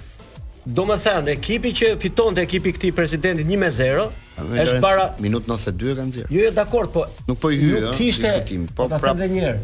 Do 0.68 0.84
më 0.84 0.96
thënë, 1.00 1.32
ekipi 1.38 1.70
që 1.72 1.90
fiton 2.02 2.36
të 2.36 2.42
ekipi 2.44 2.72
këti 2.76 2.90
presidentin 2.92 3.48
një 3.48 3.58
me 3.62 3.70
zero, 3.72 4.10
është 4.36 4.80
para... 4.84 5.06
Minut 5.24 5.48
92 5.48 5.92
e 5.92 5.96
kanë 6.00 6.14
zirë. 6.16 6.28
Jo, 6.28 6.42
jo, 6.44 6.50
dakord, 6.56 6.90
po... 6.92 7.04
Nuk 7.28 7.38
po 7.40 7.50
i 7.50 7.56
hyë, 7.62 7.80
nuk 7.86 7.94
kishte... 7.96 8.32
Po, 8.68 8.84
po 8.84 8.88
të 8.92 8.98
prapë 9.00 9.22
dhe 9.22 9.28
njerë. 9.34 9.60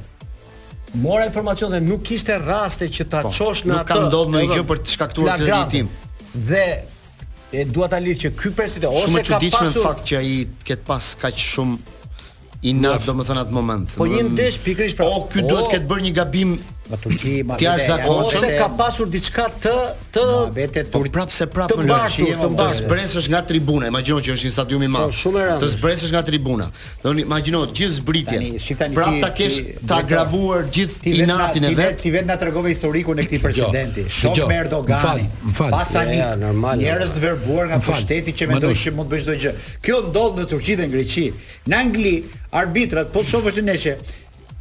Mora 1.02 1.26
informacion 1.28 1.74
dhe 1.76 1.82
nuk 1.84 2.04
kishte 2.08 2.38
raste 2.40 2.88
që 2.88 3.08
ta 3.12 3.20
po, 3.26 3.32
qosh 3.34 3.66
në 3.68 3.76
atë... 3.82 3.82
Nuk 3.82 3.90
ka 3.90 4.14
do 4.14 4.22
në 4.32 4.42
i 4.46 4.48
gjë 4.54 4.64
për 4.70 4.80
të 4.86 4.94
shkaktuar 4.96 5.40
të 5.44 5.48
rritim. 5.50 5.90
Dhe... 6.50 6.66
E 7.56 7.62
duat 7.70 7.92
a 7.94 7.98
lirë 8.02 8.18
që 8.24 8.30
këj 8.36 8.50
president 8.58 8.94
Shumë 8.98 9.12
ose 9.12 9.26
që 9.28 9.38
diqme 9.44 9.68
pasur... 9.68 9.78
në 9.78 9.84
fakt 9.84 10.08
që 10.10 10.16
a 10.18 10.22
i 10.26 10.32
këtë 10.66 10.84
pas 10.88 11.12
ka 11.20 11.30
që 11.30 11.44
shumë... 11.52 11.76
Inat, 12.66 13.04
do 13.06 13.12
më 13.14 13.24
thënë 13.28 13.42
atë 13.44 13.54
moment 13.54 13.92
Po 14.00 14.06
një 14.08 14.22
ndesh 14.32 14.56
pikrish 14.64 14.94
pra 14.98 15.04
O, 15.06 15.18
këtë 15.30 15.44
duhet 15.46 15.68
këtë 15.74 15.86
bërë 15.90 16.04
një 16.08 16.12
gabim 16.16 16.54
Ma 16.88 16.96
Turqi, 16.96 17.42
Turqi. 17.44 17.66
Ose 18.06 18.52
ka 18.54 18.66
pasur 18.78 19.08
diçka 19.10 19.48
të 19.58 19.72
të 20.14 20.22
abete, 20.46 20.84
të 20.84 20.92
po 20.92 21.00
Turqi. 21.00 21.12
Prapse 21.16 21.46
prap 21.50 21.72
në 21.74 21.98
Turqi, 22.06 22.28
të 22.60 22.66
zbresësh 22.80 23.28
nga 23.32 23.40
tribuna. 23.48 23.88
Imagjino 23.90 24.20
që 24.22 24.34
është 24.36 24.46
një 24.46 24.54
stadium 24.54 24.84
i 24.86 24.90
madh. 24.94 25.16
Po, 25.24 25.32
të 25.62 25.70
zbresësh 25.74 26.12
nga 26.14 26.22
tribuna. 26.28 26.68
Do 27.02 27.10
të 27.16 27.24
imagjino 27.24 27.62
gjithë 27.74 27.94
zbritjen. 27.98 28.44
Prap 28.94 29.18
ta 29.24 29.32
kesh 29.34 29.58
ta 29.88 29.98
agravuar 30.04 30.68
gjithë 30.76 31.14
inatin 31.24 31.66
e 31.66 31.72
vet. 31.76 31.98
Ti 32.06 32.12
vetë 32.14 32.30
na 32.30 32.38
tregove 32.40 32.70
historikun 32.74 33.18
e 33.22 33.26
këtij 33.26 33.40
jo, 33.40 33.44
presidenti. 33.46 34.04
Jo, 34.06 34.14
Shok 34.18 34.42
me 34.46 34.60
jo. 34.60 34.60
Erdogani. 34.66 35.26
Pasani. 35.58 36.20
Njerëz 36.84 37.16
të 37.16 37.24
verbuar 37.24 37.72
nga 37.72 37.80
pushteti 37.82 38.36
që 38.38 38.48
mendojnë 38.52 38.80
se 38.82 38.94
mund 38.94 39.08
të 39.10 39.14
bëjë 39.14 39.26
çdo 39.26 39.36
gjë. 39.42 39.54
Kjo 39.84 39.98
ndodh 40.12 40.38
në 40.42 40.46
Turqi 40.54 40.78
dhe 40.78 40.86
në 40.86 40.94
Greqi. 40.94 41.26
Në 41.70 41.82
Angli 41.82 42.14
arbitrat 42.56 43.10
po 43.12 43.24
të 43.24 43.32
shohësh 43.32 43.58
në 43.60 43.66
neshe, 43.70 43.96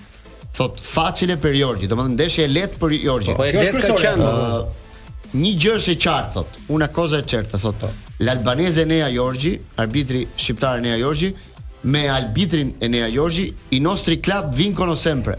Thot 0.52 0.80
facile 0.82 1.38
per 1.38 1.54
Jorgji, 1.54 1.86
domethënë 1.92 2.16
ndeshje 2.16 2.46
e 2.48 2.50
lehtë 2.56 2.80
për 2.82 2.94
Jorgji. 3.06 3.34
Po, 3.36 3.44
po 3.44 3.46
e 3.46 3.52
lehtë 3.54 3.82
ka 3.84 3.98
qenë. 4.02 4.30
Një 5.38 5.52
gjë 5.62 5.74
është 5.80 5.94
e 5.96 6.00
qartë 6.06 6.32
thot, 6.36 6.56
una 6.74 6.88
koza 6.96 7.20
e 7.22 7.26
qartë 7.30 7.60
thot. 7.66 7.84
L'Albanese 8.26 8.86
Nea 8.90 9.10
Jorgji, 9.14 9.52
arbitri 9.84 10.24
shqiptar 10.40 10.80
Nea 10.82 10.96
Jorgji, 11.02 11.34
me 11.94 12.06
arbitrin 12.16 12.72
Enea 12.88 13.10
Jorgji, 13.14 13.50
i 13.70 13.80
nostri 13.84 14.18
klub 14.26 14.56
vinkon 14.58 14.96
sempre. 14.98 15.36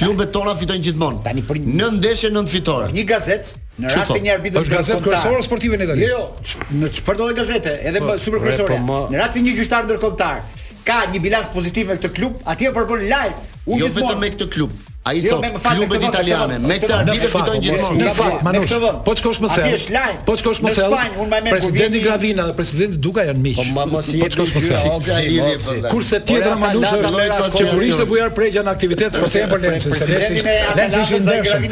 Klubet 0.00 0.30
tona 0.32 0.52
fitojnë 0.56 0.86
gjithmonë. 0.86 1.20
Tani 1.24 1.42
për 1.48 1.58
një 1.66 1.88
ndeshje 1.98 2.30
nën 2.32 2.46
fitore. 2.48 2.88
Një 2.94 3.04
gazet 3.10 3.50
në 3.80 3.90
rast 3.90 4.14
se 4.14 4.20
një 4.22 4.32
arbitër 4.36 4.62
është 4.64 4.76
gazet 4.76 5.02
kryesore 5.04 5.42
sportive 5.48 5.76
në 5.80 5.88
Itali. 5.88 6.06
Jo, 6.06 6.16
jo, 6.16 6.66
në 6.78 6.92
çfarë 6.94 7.18
do 7.18 7.28
gazete, 7.36 7.74
edhe 7.90 8.02
po, 8.04 8.14
super 8.22 8.40
po, 8.44 9.00
Në 9.10 9.18
rast 9.18 9.34
se 9.34 9.42
një 9.42 9.56
gjyqtar 9.58 9.88
ndërkombëtar 9.88 10.44
ka 10.86 11.00
një 11.12 11.20
bilans 11.24 11.50
pozitiv 11.54 11.90
me 11.90 11.98
këtë 11.98 12.12
klub, 12.16 12.38
atje 12.50 12.72
po 12.76 12.86
bën 12.92 13.06
live. 13.10 13.44
Jo 13.80 13.88
vetëm 13.94 14.24
me 14.24 14.30
këtë 14.34 14.48
klub, 14.54 14.72
A 15.04 15.14
i 15.16 15.22
jo, 15.24 15.38
thot, 15.40 15.62
klubet 15.76 16.02
italiane, 16.04 16.58
me 16.60 16.74
këtë 16.76 16.92
arbitrë 16.92 17.28
fitojnë 17.32 17.60
gjithmonë. 17.64 17.84
Po, 17.88 18.00
po, 18.00 18.00
në 18.04 18.10
fakt, 18.18 18.42
Manush, 18.44 18.72
po 19.06 19.14
që 19.16 19.22
koshë 19.24 19.44
më 19.46 19.52
thellë, 19.54 20.02
po 20.26 20.34
që 20.36 20.44
koshë 20.44 20.64
më 20.66 20.72
thellë, 20.76 21.38
presidenti 21.48 22.02
Gravina 22.04 22.44
dhe 22.50 22.56
presidenti 22.58 22.98
Duka 23.06 23.24
janë 23.24 23.42
miqë. 23.46 23.64
Po, 23.78 23.86
po 23.94 24.28
që 24.34 24.40
koshë 24.42 24.58
më 24.58 24.62
thellë, 24.66 25.78
kurse 25.88 26.20
tjetëra 26.28 26.52
Manush 26.60 26.92
është 26.98 27.48
që 27.56 27.64
kur 27.70 27.86
ishte 27.88 28.06
bujarë 28.12 28.34
pregja 28.36 28.66
në 28.68 28.74
aktivitetës, 28.74 29.16
po 29.24 29.32
se 29.32 29.46
e 29.46 29.48
për 29.54 29.64
Lenci, 29.64 29.94
se 29.96 30.52
Lenci 30.76 31.06
ishë 31.06 31.22
ndërshëm. 31.24 31.66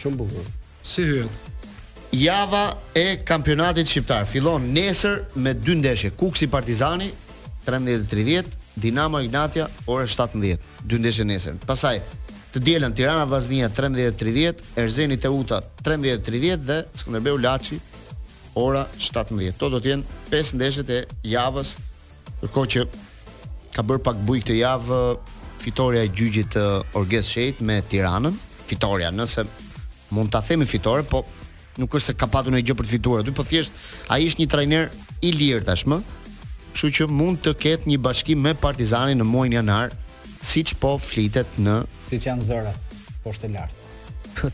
Shumë 0.01 0.19
bukur. 0.21 0.47
Si 0.87 1.05
hyet? 1.07 1.41
Java 2.15 2.77
e 2.95 3.17
kampionatit 3.27 3.91
shqiptar 3.91 4.27
fillon 4.31 4.67
nesër 4.75 5.23
me 5.37 5.55
dy 5.55 5.75
ndeshje. 5.81 6.13
Kuksi 6.19 6.47
Partizani 6.51 7.11
13:30, 7.67 8.53
Dinamo 8.77 9.21
Ignatia 9.23 9.69
ora 9.87 10.07
17. 10.07 10.59
Dy 10.85 10.99
ndeshje 10.99 11.25
nesër. 11.27 11.59
Pastaj 11.67 11.99
të 12.55 12.61
dielën 12.67 12.95
Tirana 12.95 13.25
Vllaznia 13.27 13.69
13:30, 13.69 14.63
Erzeni 14.77 15.17
Teuta 15.19 15.61
13:30 15.83 16.59
dhe 16.69 16.79
Skënderbeu 16.95 17.41
Laçi 17.43 17.81
ora 18.55 18.89
17. 18.99 19.53
To 19.59 19.69
do 19.73 19.81
të 19.83 19.91
jenë 19.95 20.19
pesë 20.31 20.59
ndeshjet 20.59 20.91
e 20.95 21.01
javës, 21.35 21.75
ndërkohë 22.41 22.71
që 22.75 22.85
ka 23.75 23.85
bërë 23.87 24.03
pak 24.07 24.21
bujë 24.29 24.45
këtë 24.45 24.59
javë 24.61 24.99
uh, 24.99 25.39
fitoria 25.65 26.05
e 26.07 26.11
gjyqit 26.13 26.51
të 26.55 26.65
uh, 26.69 26.99
Orges 27.01 27.31
Shejt 27.35 27.63
me 27.67 27.81
Tiranën. 27.91 28.37
Fitoria, 28.69 29.11
nëse 29.13 29.45
mund 30.15 30.31
ta 30.33 30.41
themi 30.45 30.65
fitore, 30.71 31.03
po 31.05 31.25
nuk 31.81 31.95
është 31.99 32.13
se 32.13 32.19
ka 32.19 32.29
patur 32.33 32.55
ndonjë 32.55 32.69
gjë 32.71 32.79
për 32.79 32.87
të 32.89 32.95
fituar 32.95 33.25
aty, 33.25 33.35
po 33.37 33.45
thjesht 33.45 33.75
ai 34.15 34.23
është 34.31 34.45
një 34.45 34.51
trajner 34.55 34.89
i 35.29 35.33
lirë 35.37 35.67
tashmë. 35.69 35.99
Kështu 36.75 36.93
që 37.01 37.09
mund 37.11 37.43
të 37.45 37.57
ketë 37.65 37.91
një 37.91 38.01
bashkim 38.07 38.41
me 38.47 38.55
Partizanin 38.59 39.19
në 39.23 39.27
muajin 39.29 39.59
janar, 39.61 39.93
siç 40.45 40.77
po 40.83 40.95
flitet 41.01 41.59
në 41.61 41.83
siç 42.11 42.29
janë 42.31 42.47
zërat 42.51 42.93
poshtë 43.25 43.51
lartë 43.55 43.84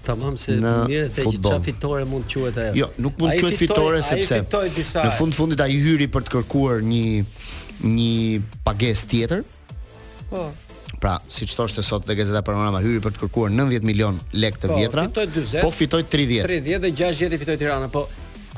tamam 0.05 0.37
se 0.39 0.57
në 0.61 0.73
mirë 0.89 1.09
te 1.15 1.25
që 1.33 1.59
fitore 1.65 2.05
mund 2.09 2.27
quhet 2.31 2.59
ajo. 2.59 2.75
Jo, 2.77 2.89
nuk 3.03 3.19
mund 3.21 3.37
quhet 3.41 3.57
fitore, 3.59 4.03
sepse 4.05 4.43
disa, 4.75 5.05
në 5.07 5.15
fund 5.17 5.35
fundit 5.37 5.61
ai 5.65 5.73
hyri 5.81 6.09
për 6.13 6.27
të 6.29 6.35
kërkuar 6.37 6.83
një 6.85 7.23
një 7.81 8.11
pagesë 8.67 9.07
tjetër. 9.15 9.45
Po. 10.31 10.49
Pra, 11.01 11.15
si 11.33 11.47
thoshte 11.49 11.81
sot 11.87 12.05
te 12.05 12.13
Gazeta 12.19 12.43
Panorama 12.45 12.83
hyri 12.85 13.01
për 13.01 13.15
të 13.17 13.23
kërkuar 13.23 13.53
90 13.55 13.87
milion 13.89 14.19
lek 14.37 14.59
të 14.61 14.69
po, 14.69 14.77
vjetra. 14.77 15.07
Po, 15.09 15.17
fitoj 15.17 15.39
20. 15.39 15.63
Po, 15.65 15.71
fitoi 15.77 16.03
30. 16.13 16.51
30 16.51 16.85
dhe 16.85 16.93
60 16.99 17.41
fitoj 17.41 17.57
Tirana, 17.63 17.89
po 17.93 18.05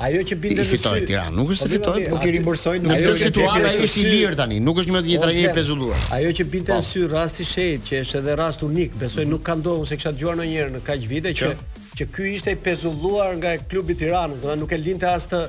Ajo 0.01 0.23
që 0.25 0.37
binte 0.41 0.63
në 0.63 0.65
fitoi 0.65 1.03
Tiranë, 1.05 1.35
nuk 1.37 1.51
është 1.53 1.67
se 1.67 1.71
fitoi, 1.75 2.05
po 2.09 2.17
që 2.23 2.29
rimbursoi 2.33 2.79
nuk 2.81 2.95
është 2.95 3.27
situata 3.27 3.67
ajo 3.75 3.81
është 3.85 4.01
i 4.01 4.05
lirë 4.09 4.39
tani, 4.39 4.57
nuk 4.65 4.79
është 4.81 4.95
më 4.95 5.03
një 5.05 5.19
trajner 5.21 5.49
okay. 5.51 5.55
pezulluar. 5.59 5.99
Ajo 6.17 6.31
që 6.39 6.47
binte 6.55 6.79
në 6.79 6.85
sy 6.89 7.03
rasti 7.11 7.45
shehet 7.45 7.85
që 7.91 7.99
është 8.05 8.23
edhe 8.23 8.37
rast 8.41 8.65
unik, 8.65 8.95
besoj 9.03 9.27
nuk 9.29 9.43
ka 9.51 9.57
ndodhur 9.61 9.91
se 9.91 9.99
kisha 10.01 10.15
dëgjuar 10.15 10.39
ndonjëherë 10.41 10.73
në 10.77 10.81
kaq 10.87 11.05
vite 11.13 11.35
që 11.43 11.51
që 11.99 12.07
ky 12.15 12.31
ishte 12.39 12.55
i 12.57 12.59
pezulluar 12.71 13.35
nga 13.43 13.53
klubi 13.69 13.93
i 13.93 13.99
Tiranës, 14.01 14.47
do 14.47 14.57
nuk 14.63 14.73
e 14.73 14.81
linte 14.81 15.11
as 15.13 15.29
të 15.29 15.43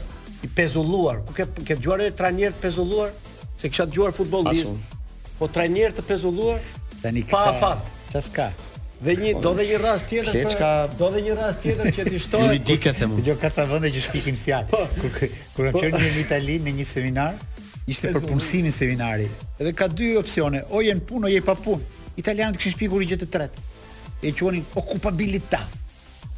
i 0.43 0.51
pezulluar. 0.59 1.23
Ku 1.23 1.37
ke 1.39 1.47
ke 1.63 1.79
dëgjuar 1.79 2.03
një 2.03 2.11
trajner 2.19 2.51
të 2.57 2.65
pezulluar 2.67 3.15
se 3.55 3.71
kisha 3.71 3.87
dëgjuar 3.87 4.11
futbollist? 4.19 4.75
Po 5.39 5.47
trajner 5.47 5.95
të 5.95 6.03
pezulluar? 6.11 6.59
Tani 6.99 7.23
pa 7.31 7.45
fat. 7.63 7.93
Çfarë 8.11 8.35
ka? 8.35 8.51
Dhe 9.03 9.15
një 9.19 9.31
do 9.43 9.51
dhe 9.57 9.65
një 9.67 9.77
rast 9.83 10.05
tjetër 10.07 10.31
Shlechka... 10.31 10.67
për, 10.87 10.97
do 11.01 11.07
dhe 11.15 11.21
një 11.25 11.33
rast 11.35 11.59
tjetër 11.65 11.89
që 11.97 12.05
ti 12.07 12.19
shtohet. 12.23 12.53
Ju 12.63 12.69
dikë 12.69 12.93
them. 12.99 13.15
Dgjoj 13.19 13.35
ka 13.41 13.49
vende 13.67 13.89
që 13.91 14.03
shpikin 14.05 14.37
fjalë. 14.39 14.69
Po. 14.71 14.79
Kur 15.01 15.11
kur 15.57 15.67
kam 15.73 15.81
qenë 15.83 15.99
në 16.13 16.21
Itali 16.23 16.55
në 16.63 16.75
një 16.79 16.85
seminar, 16.87 17.35
ishte 17.85 18.13
për 18.15 18.23
punësimin 18.29 18.71
seminarit. 18.71 19.43
Edhe 19.59 19.75
ka 19.75 19.89
dy 19.91 20.13
opsione, 20.21 20.63
o 20.71 20.79
jen 20.87 21.03
punë, 21.03 21.27
o 21.27 21.33
je 21.35 21.43
pa 21.43 21.57
punë. 21.59 21.83
Italianët 22.23 22.59
kishin 22.61 22.77
shpikur 22.77 23.03
gjë 23.03 23.19
të 23.25 23.29
tretë. 23.35 23.65
E 24.23 24.31
quanin 24.39 24.63
okupabilita. 24.79 25.59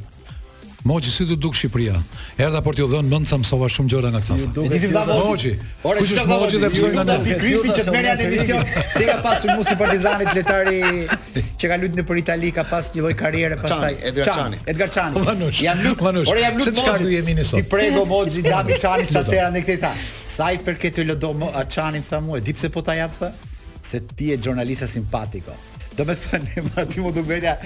Moçi 0.85 1.11
si 1.11 1.25
do 1.25 1.35
duk 1.35 1.55
Shqipëria? 1.59 1.97
Erda 2.39 2.61
për 2.63 2.77
t'ju 2.77 2.85
dhënë 2.87 3.09
mend 3.11 3.27
thëm 3.27 3.41
sa 3.43 3.57
shumë 3.75 3.89
gjëra 3.91 4.09
nga 4.13 4.19
këta. 4.23 4.77
Si 4.79 4.89
do 4.95 5.01
Moçi. 5.09 5.51
Ora 5.83 6.03
çfarë 6.07 6.27
do 6.29 6.51
të 6.53 6.69
bëjmë 6.73 7.01
nga 7.03 7.17
si 7.25 7.35
Krishti 7.41 7.73
që 7.75 7.91
merr 7.91 8.11
në 8.13 8.23
emision, 8.23 8.69
se 8.93 9.07
ka 9.09 9.17
pasur 9.25 9.57
mosi 9.59 9.75
Partizanit 9.81 10.31
letari 10.37 11.03
që 11.35 11.71
ka 11.71 11.77
luajtur 11.81 11.99
nëpër 11.99 12.21
Itali 12.21 12.51
ka 12.55 12.63
pas 12.69 12.87
një 12.95 13.03
lloj 13.03 13.15
karriere 13.19 13.57
pastaj. 13.59 13.99
Edgar 14.07 14.31
Çani. 14.37 14.61
Edgar 14.71 14.91
Çani. 14.93 15.23
Jam 15.59 15.83
oh, 15.83 15.83
luk 15.89 16.03
Manush. 16.05 16.31
jam 16.39 16.61
luk 16.61 16.63
Moçi. 16.63 16.75
Çfarë 16.79 17.09
jemi 17.17 17.35
ne 17.35 17.43
sot? 17.43 17.59
Ti 17.59 17.67
prego 17.69 18.05
Moçi 18.07 18.43
Dami 18.45 18.77
Çani 18.85 19.05
stasera 19.09 19.49
ne 19.51 19.61
këtej 19.65 19.81
ta. 19.83 19.91
Sa 20.25 20.51
i 20.55 20.61
përket 20.63 20.95
të 20.95 21.07
lodom 21.11 21.43
Çanin 21.69 22.03
tha 22.07 22.23
mua, 22.23 22.39
di 22.39 22.55
pse 22.55 22.71
po 22.71 22.81
ta 22.87 22.95
jap 22.95 23.19
tha? 23.19 23.33
Se 23.83 23.99
ti 24.15 24.31
je 24.31 24.39
jurnalista 24.47 24.87
simpatiko 24.87 25.55
do 25.99 26.05
me 26.07 26.15
thënë, 26.17 26.63
ma 26.69 26.85
ty 26.89 27.01
mu 27.03 27.11
duke 27.15 27.39
a 27.43 27.57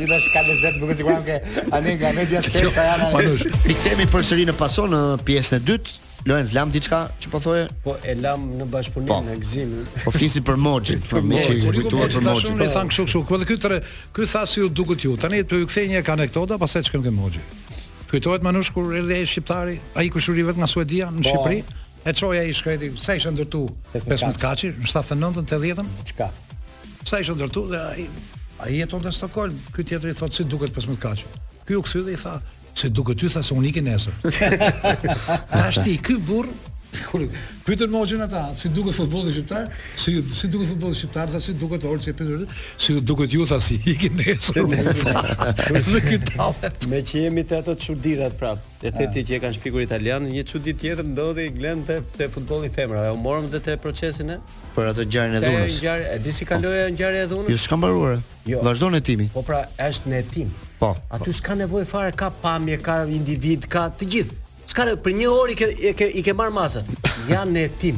ty 0.00 0.06
nash 0.08 0.28
ka 0.32 0.42
në 0.46 0.58
zetë, 0.62 0.78
bëgë 0.82 0.96
si 1.00 1.06
kuram 1.06 1.26
ke, 1.26 1.38
a 1.76 1.80
nga 1.82 2.12
media 2.16 2.40
të 2.40 2.54
të 2.54 2.70
që 2.76 2.86
janë. 2.88 3.10
Manush, 3.16 3.44
i 3.72 3.76
temi 3.84 4.06
për 4.12 4.26
sëri 4.30 4.48
në 4.48 4.56
paso 4.60 4.86
në 4.92 5.02
pjesën 5.28 5.58
e 5.60 5.66
dytë, 5.68 5.98
Lorenz 6.22 6.52
Lam 6.54 6.70
diçka 6.70 7.00
që 7.18 7.30
po 7.32 7.40
thoje? 7.42 7.64
Po 7.82 7.96
e 8.06 8.12
lam 8.14 8.44
në 8.54 8.68
bashkëpunim 8.70 9.08
po. 9.10 9.16
me 9.26 9.34
Gzimin. 9.42 9.88
Po 10.04 10.12
flisni 10.14 10.38
për 10.46 10.60
Moxhin, 10.64 11.00
për 11.10 11.24
Moxhin, 11.28 11.64
për 11.64 11.78
kujtuar 11.80 12.12
për 12.14 12.22
Moxhin. 12.28 12.60
Po 12.60 12.68
thon 12.76 12.92
kështu 12.92 13.06
kështu, 13.08 13.22
po 13.26 13.40
ky 13.48 13.56
tre, 13.64 13.80
ky 14.14 14.28
tha 14.30 14.44
si 14.46 14.62
u 14.62 14.68
duket 14.70 15.02
ju. 15.02 15.16
Tani 15.18 15.40
për 15.50 15.64
ju 15.64 15.70
kthej 15.72 15.88
një 15.96 16.04
anekdotë 16.14 16.60
pas 16.62 16.70
sa 16.76 16.82
çkem 16.86 17.02
ke 17.02 17.10
Moxhi. 17.10 17.42
Kujtohet 18.12 18.46
manush 18.46 18.70
kur 18.70 18.92
erdhi 18.94 19.18
ai 19.18 19.26
shqiptari, 19.26 19.80
ai 19.98 20.06
kushuri 20.14 20.46
vetë 20.46 20.62
nga 20.62 20.70
Suedia 20.70 21.10
në 21.10 21.24
po. 21.24 21.26
Shqipëri. 21.32 21.58
E 22.06 22.14
çoj 22.20 22.38
ai 22.38 22.54
shkreti, 22.54 22.92
sa 23.02 23.18
ishte 23.18 23.34
ndërtu? 23.34 23.66
15 23.96 24.38
kaçi, 24.44 24.72
79-80. 24.84 25.86
Çka? 26.12 26.30
sa 27.04 27.20
ishte 27.20 27.34
ndërtu 27.36 27.62
dhe 27.72 27.80
ai 27.94 28.06
ai 28.62 28.74
jeton 28.78 29.02
në 29.02 29.12
Stockholm. 29.16 29.56
Ky 29.74 29.84
tjetri 29.88 30.12
i 30.14 30.18
thotë 30.18 30.38
si 30.40 30.48
duket 30.52 30.74
pas 30.76 30.86
më 30.88 30.98
kaq. 31.02 31.24
Ky 31.66 31.78
u 31.78 31.82
kthy 31.86 32.04
dhe 32.06 32.14
i 32.16 32.20
tha 32.22 32.36
se 32.78 32.90
duket 32.90 33.18
ty 33.22 33.32
tha 33.34 33.42
se 33.44 33.54
unë 33.56 33.70
ikë 33.72 33.82
nesër. 33.88 34.20
Ashti 35.66 35.96
ky 36.08 36.16
burr 36.28 36.48
Kur 36.92 37.22
pyetën 37.64 37.88
më 37.92 38.00
gjën 38.10 38.22
ata, 38.26 38.40
si 38.58 38.68
duket 38.72 38.92
futbolli 38.96 39.32
shqiptar? 39.32 39.68
Si 39.96 40.12
si 40.38 40.48
duket 40.52 40.72
futbolli 40.74 40.96
shqiptar? 40.96 41.30
Tha 41.32 41.38
si 41.40 41.54
duket 41.56 41.84
Olsi 41.88 42.10
e 42.10 42.16
Petrit? 42.16 42.50
Si 42.76 42.96
duket 43.00 43.30
ju 43.32 43.46
tha 43.48 43.58
si 43.64 43.78
iki 43.92 44.10
nesër. 44.12 44.66
Me 45.72 46.90
Me 46.92 46.98
që 47.00 47.22
jemi 47.26 47.44
te 47.48 47.56
ato 47.62 47.74
çuditrat 47.76 48.34
prap. 48.38 48.58
E 48.82 48.90
the 48.90 49.06
ti 49.14 49.22
që 49.28 49.38
e 49.38 49.38
kanë 49.44 49.56
shpikur 49.56 49.80
italian, 49.86 50.26
një 50.28 50.44
çudit 50.44 50.76
tjetër 50.82 51.04
ndodhi 51.14 51.48
glen 51.56 51.82
te 51.86 52.00
te 52.18 52.28
futbolli 52.28 52.68
femrave. 52.70 53.14
U 53.16 53.20
morëm 53.24 53.48
dhe 53.54 53.60
te 53.64 53.76
procesin 53.80 54.28
e 54.28 54.36
për 54.76 54.92
ato 54.92 55.06
ngjarjen 55.06 55.36
e 55.36 55.40
dhunës. 55.40 55.80
Ngjarje, 55.80 56.06
e 56.12 56.18
di 56.24 56.32
si 56.32 56.44
kaloi 56.44 56.92
ngjarja 56.92 57.24
oh. 57.24 57.24
e 57.24 57.32
dhunës? 57.32 57.50
Jo, 57.56 57.62
s'ka 57.66 57.80
mbaruar. 57.80 58.18
Jo. 58.44 58.60
Vazhdon 58.66 58.92
hetimi. 58.98 59.30
Po 59.32 59.42
pra, 59.46 59.64
është 59.80 60.12
në 60.12 60.20
hetim. 60.20 60.52
Po. 60.82 60.92
Aty 61.14 61.30
po. 61.30 61.36
s'ka 61.40 61.56
nevojë 61.62 61.88
fare 61.88 62.12
ka 62.12 62.28
pamje, 62.42 62.80
ka 62.84 63.04
individ, 63.06 63.70
ka 63.70 63.88
të 63.90 64.10
gjithë. 64.12 64.41
Çka 64.70 64.84
për 65.04 65.12
një 65.18 65.28
orë 65.32 65.52
i 65.52 65.56
ke 65.58 65.66
i 65.90 65.92
ke, 65.96 66.10
ke 66.24 66.32
marr 66.38 66.52
masat. 66.54 66.86
Ja 67.30 67.42
në 67.46 67.58
hetim. 67.68 67.96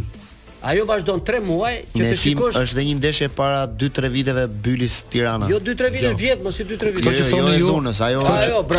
Ajo 0.65 0.85
vazhdon 0.89 1.21
3 1.21 1.41
muaj 1.45 1.75
që 1.93 2.01
ne 2.01 2.07
të 2.15 2.17
shikosh. 2.23 2.55
Ne 2.57 2.61
është 2.65 2.75
dhe 2.79 2.83
një 2.89 2.95
ndeshje 2.97 3.27
para 3.37 3.61
2-3 3.69 4.09
viteve 4.15 4.45
Bylis 4.65 4.95
Tirana. 5.13 5.45
Jo 5.53 5.57
2-3 5.61 5.89
vite 5.93 6.07
jo. 6.09 6.11
vjet, 6.23 6.39
mos 6.47 6.57
i 6.57 6.65
2-3 6.65 6.81
vite. 6.95 7.05
Jo, 7.05 7.05
jo, 7.05 7.05
Kto 7.05 7.11
që 7.19 7.25
thoni 7.35 7.55
ju? 7.59 7.67
Jo, 7.69 7.75
ajo. 8.07 8.21
Kto 8.65 8.79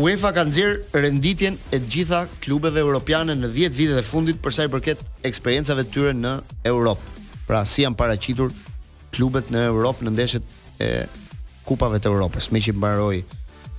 UEFA 0.00 0.30
ka 0.36 0.44
nxjerr 0.46 0.76
renditjen 1.02 1.56
e 1.74 1.80
të 1.82 1.88
gjitha 1.90 2.20
klubeve 2.44 2.78
europiane 2.78 3.34
në 3.34 3.48
10 3.50 3.74
vitet 3.74 3.98
e 3.98 4.04
fundit 4.06 4.38
për 4.38 4.54
sa 4.54 4.66
i 4.66 4.70
përket 4.70 5.00
eksperiencave 5.26 5.82
të 5.88 5.94
tyre 5.96 6.12
në 6.14 6.34
Europë. 6.70 7.18
Pra 7.48 7.64
si 7.66 7.82
janë 7.82 7.98
paraqitur 7.98 8.52
klubet 9.16 9.50
në 9.50 9.64
Europë 9.72 10.06
në 10.06 10.12
ndeshjet 10.14 10.56
e 10.86 10.90
kupave 11.66 11.98
të 11.98 12.12
Europës, 12.12 12.52
me 12.54 12.62
që 12.62 12.76
mbaroi 12.78 13.24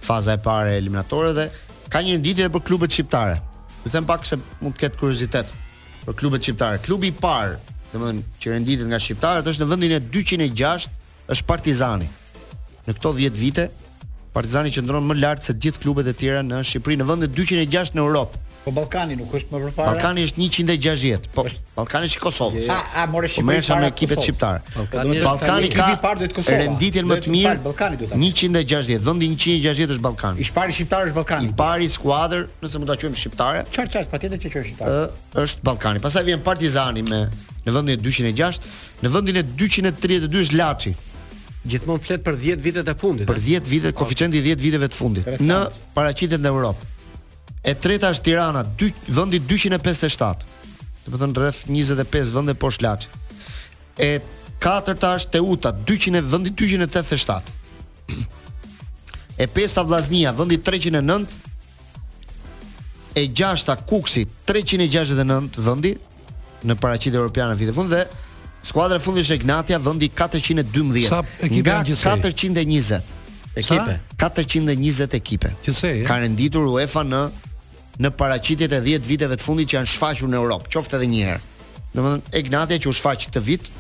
faza 0.04 0.36
e 0.36 0.42
parë 0.44 0.76
eliminatore 0.82 1.32
dhe 1.38 1.48
ka 1.94 2.04
një 2.04 2.18
renditje 2.18 2.52
për 2.52 2.66
klubet 2.68 2.92
shqiptare. 2.92 3.40
Ju 3.86 3.92
them 3.96 4.06
pak 4.06 4.28
se 4.28 4.36
mund 4.60 4.76
të 4.76 4.84
ketë 4.84 5.00
kuriozitet 5.00 5.56
për 6.04 6.18
klubet 6.20 6.44
shqiptare. 6.44 6.84
Klubi 6.84 7.14
i 7.14 7.16
parë 7.24 7.56
domthonë 7.94 8.24
që 8.42 8.52
renditet 8.54 8.88
nga 8.90 9.00
shqiptarët 9.04 9.48
është 9.52 9.64
në 9.66 9.70
vendin 9.72 9.96
e 9.96 10.00
206 10.14 10.86
është 11.36 11.48
Partizani. 11.48 12.08
Në 12.88 12.96
këto 12.98 13.14
10 13.18 13.40
vite 13.40 13.68
Partizani 14.36 14.72
qëndron 14.74 15.08
më 15.10 15.18
lart 15.20 15.44
se 15.48 15.54
të 15.54 15.66
gjithë 15.66 15.84
klubet 15.84 16.08
e 16.08 16.16
tjera 16.22 16.42
në 16.46 16.62
Shqipëri 16.70 17.00
në 17.02 17.08
vendin 17.10 17.30
e 17.30 17.36
206 17.38 17.96
në 17.98 18.06
Europë. 18.06 18.40
Po 18.62 18.70
Ballkani 18.74 19.16
nuk 19.18 19.32
është 19.34 19.50
më 19.56 19.60
përpara. 19.64 19.90
Ballkani 19.96 20.24
është 20.28 20.40
160. 20.46 21.30
Po 21.34 21.46
Ballkani 21.78 22.10
është 22.12 22.22
Kosovë. 22.22 22.66
a 23.02 23.06
morë 23.10 23.30
po 23.32 23.44
shqiptarë 23.44 23.82
me 23.82 23.88
ekipet 23.90 24.22
shqiptare. 24.22 24.60
Po 24.76 24.84
Ballkani 24.94 25.70
ka 25.74 25.88
ekip 25.90 26.04
parë 26.04 26.28
të 26.30 26.36
Kosovës. 26.38 26.60
Renditjen 26.62 27.10
më 27.10 27.18
të 27.24 27.32
mirë 27.34 27.54
Ballkani 27.66 28.00
do 28.04 28.10
ta. 28.12 28.20
160, 28.22 29.06
vendi 29.08 29.30
160 29.64 29.96
është 29.96 30.06
Ballkani. 30.06 30.42
I 30.46 30.54
pari 30.60 30.78
shqiptar 30.78 31.08
është 31.10 31.18
Ballkani. 31.18 31.50
I 31.50 31.56
pari 31.64 31.90
skuadër, 31.90 32.46
nëse 32.62 32.82
mund 32.84 32.94
ta 32.94 33.00
quajmë 33.02 33.20
shqiptare. 33.24 33.66
Çfarë 33.74 33.92
çfarë 33.98 34.12
patjetër 34.14 34.44
që 34.46 34.54
quhet 34.54 34.68
shqiptar. 34.70 35.10
Është 35.46 35.66
Ballkani. 35.66 36.04
Pastaj 36.06 36.26
vjen 36.30 36.46
Partizani 36.46 37.02
me 37.02 37.24
në 37.66 37.76
vendin 37.80 37.98
e 37.98 38.04
206, 38.06 38.62
në 39.02 39.10
vendin 39.18 39.42
e 39.42 39.46
232 39.58 40.46
është 40.46 40.60
Laçi. 40.62 40.94
Gjithmonë 41.66 42.02
flet 42.06 42.22
për 42.26 42.38
10 42.46 42.62
vitet 42.70 42.88
e 42.90 42.96
fundit. 42.98 43.28
Për 43.30 43.38
10 43.38 43.60
eh? 43.60 43.68
vitet, 43.70 43.94
koeficienti 43.98 44.40
10 44.42 44.62
viteve 44.66 44.88
të 44.90 44.98
fundit 44.98 45.28
në 45.50 45.60
paraqitjet 45.98 46.42
në 46.42 46.50
Europë 46.54 46.90
e 47.62 47.74
treta 47.78 48.10
është 48.12 48.24
Tirana, 48.26 48.64
dy, 48.78 48.90
vendi 49.14 49.40
257. 49.40 50.48
Domethënë 51.06 51.34
po 51.36 51.42
rreth 51.44 51.60
25 51.70 52.32
vende 52.34 52.54
poshtë 52.62 52.86
Laç. 52.86 53.08
E 54.02 54.10
katërta 54.62 55.14
është 55.20 55.36
Teuta, 55.36 55.72
200 55.74 56.22
vendi 56.32 56.52
287. 56.58 57.58
E 59.42 59.48
pesta 59.50 59.84
Vllaznia, 59.86 60.34
vendi 60.38 60.58
309. 60.60 61.50
E 63.18 63.26
gjashta 63.36 63.76
Kuksi, 63.84 64.26
369 64.48 65.60
vendi 65.62 65.94
në 66.66 66.76
paraqitje 66.80 67.18
europiane 67.20 67.58
vitin 67.60 67.74
e 67.74 67.76
fundit 67.76 67.98
dhe 67.98 68.68
skuadra 68.70 68.98
e 69.00 69.02
fundit 69.04 69.26
është 69.26 69.38
Ignatia, 69.42 69.80
vendi 69.82 70.08
412. 70.16 71.10
nga 71.62 71.82
420. 71.84 73.02
Ekipe. 73.54 73.98
420 74.22 75.02
ekipe. 75.18 75.52
Ka 76.08 76.22
renditur 76.24 76.70
UEFA 76.78 77.04
në 77.04 77.26
në 78.00 78.12
paraqitjet 78.16 78.72
e 78.76 78.80
10 78.86 79.08
viteve 79.10 79.36
të 79.38 79.44
fundit 79.44 79.72
që 79.72 79.78
janë 79.80 79.92
shfaqur 79.92 80.30
në 80.32 80.38
Europë, 80.40 80.72
qoftë 80.76 80.98
edhe 81.00 81.08
një 81.12 81.24
herë. 81.28 81.40
Domethënë 81.96 82.36
Egnatia 82.40 82.80
që 82.84 82.90
u 82.90 82.94
shfaq 82.96 83.26
këtë 83.26 83.44
vit 83.44 83.72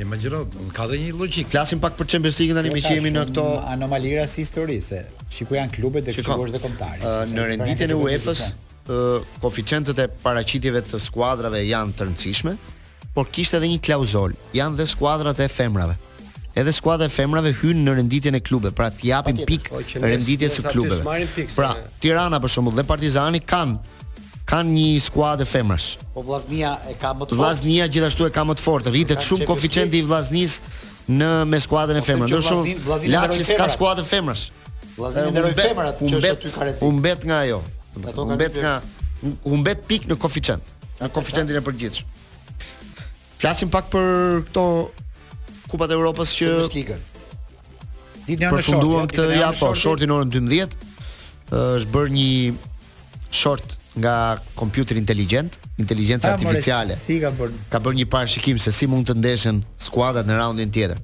E 0.00 0.02
imagjino, 0.08 0.46
ka 0.72 0.86
dhe 0.88 0.96
një 0.96 1.08
lojik. 1.12 1.50
Klasim 1.52 1.76
pak 1.82 1.92
për 1.98 2.06
Champions 2.14 2.38
League 2.40 2.56
tani 2.56 2.70
me 2.72 2.80
ç'i 2.80 2.94
jemi 2.96 3.10
në 3.12 3.26
këto 3.30 3.42
anomalira 3.68 4.22
si 4.32 4.40
histori 4.46 4.78
se 4.80 5.02
shikojmë 5.34 5.58
janë 5.58 5.74
klubet 5.74 6.06
dhe 6.08 6.14
shikosh 6.16 6.54
dhe 6.54 6.60
kontari 6.62 7.04
Në 7.34 7.44
renditjen 7.50 7.92
e 7.92 7.98
UEFA-s, 8.00 8.54
koeficientet 9.44 10.00
e 10.00 10.08
paraqitjeve 10.24 10.80
të 10.88 11.02
skuadrave 11.04 11.60
janë 11.68 11.92
të 11.98 12.08
rëndësishme, 12.08 12.54
por 13.12 13.28
kishte 13.28 13.60
edhe 13.60 13.68
një 13.74 13.82
klauzol. 13.90 14.38
Janë 14.56 14.80
dhe 14.80 14.88
skuadrat 14.88 15.44
e 15.44 15.50
femrave. 15.52 15.98
Edhe 16.56 16.72
skuadrat 16.74 17.12
e 17.12 17.16
femrave 17.18 17.52
hyn 17.60 17.84
në 17.84 17.98
renditjen 18.00 18.40
e 18.40 18.40
klubeve, 18.40 18.72
pra 18.80 18.88
ti 18.90 19.12
japin 19.12 19.44
pikë 19.52 19.84
renditjes 20.02 20.62
së 20.62 20.72
klubeve. 20.72 21.50
Pra, 21.58 21.74
Tirana 22.02 22.40
për 22.42 22.56
shembull 22.56 22.74
dhe 22.80 22.88
Partizani 22.88 23.44
kanë 23.44 23.99
kanë 24.50 24.70
një 24.74 24.86
skuadër 25.06 25.46
femrash. 25.46 25.90
Po 26.14 26.22
Vllaznia 26.26 26.72
e 26.90 26.94
ka 26.98 27.12
më 27.14 27.26
të 27.26 27.28
fortë. 27.34 27.38
Vllaznia 27.38 27.86
gjithashtu 27.92 28.26
e 28.26 28.30
ka 28.34 28.42
më 28.48 28.56
të 28.58 28.64
fortë. 28.64 28.92
Rritet 28.94 29.22
shumë 29.26 29.46
koeficienti 29.48 30.00
i 30.02 30.06
Vllaznis 30.08 30.56
në 31.10 31.28
me 31.52 31.60
skuadrën 31.62 31.98
e 31.98 32.02
po, 32.02 32.08
femrash. 32.08 32.34
Do 32.34 32.42
të 32.42 33.58
ka 33.60 33.68
skuadër 33.70 34.08
femrash. 34.10 34.48
Vllaznia 34.96 35.30
ndëroi 35.34 35.52
femrat 35.60 36.02
që 36.02 36.16
është 36.20 36.32
aty 36.38 36.52
ka 36.56 36.72
Humbet 36.82 37.26
nga 37.30 37.38
ajo. 37.44 37.60
Humbet 38.16 38.58
nga 38.62 38.74
humbet 39.44 39.84
pik 39.88 40.08
në 40.10 40.18
koeficient. 40.22 40.74
Në 41.00 41.12
koeficientin 41.14 41.60
e 41.60 41.62
përgjithshëm. 41.68 42.16
Flasim 43.40 43.70
pak 43.72 43.86
për 43.94 44.42
këto 44.48 44.64
Kupat 45.70 45.92
e 45.92 45.96
Europës 45.96 46.32
që 46.34 46.48
Ditë 48.26 48.44
janë 48.44 48.58
anë 48.58 48.64
shorti. 48.66 49.14
këtë 49.14 49.28
ja 49.38 49.48
po, 49.58 49.70
shorti 49.80 50.06
në 50.10 50.16
orën 50.16 50.32
12. 50.34 50.74
Është 51.54 51.92
bërë 51.94 52.14
një 52.16 52.32
short 53.30 53.79
nga 54.00 54.42
kompjuter 54.54 54.96
inteligjent, 54.96 55.58
inteligjenca 55.76 56.26
ah, 56.28 56.32
artificiale. 56.32 56.96
Si 56.96 57.18
ka 57.22 57.30
bërë? 57.36 57.58
Ka 57.72 57.80
bërë 57.82 57.98
një 58.00 58.06
parashikim 58.14 58.58
se 58.62 58.72
si 58.74 58.88
mund 58.90 59.08
të 59.08 59.16
ndeshën 59.20 59.60
skuadrat 59.86 60.28
në 60.28 60.38
raundin 60.40 60.72
tjetër. 60.74 60.98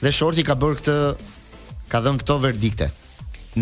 Dhe 0.00 0.12
Shorti 0.16 0.44
ka 0.48 0.56
bërë 0.60 0.78
këtë 0.80 0.96
ka 1.92 2.00
dhënë 2.04 2.22
këto 2.22 2.38
verdikte. 2.44 2.90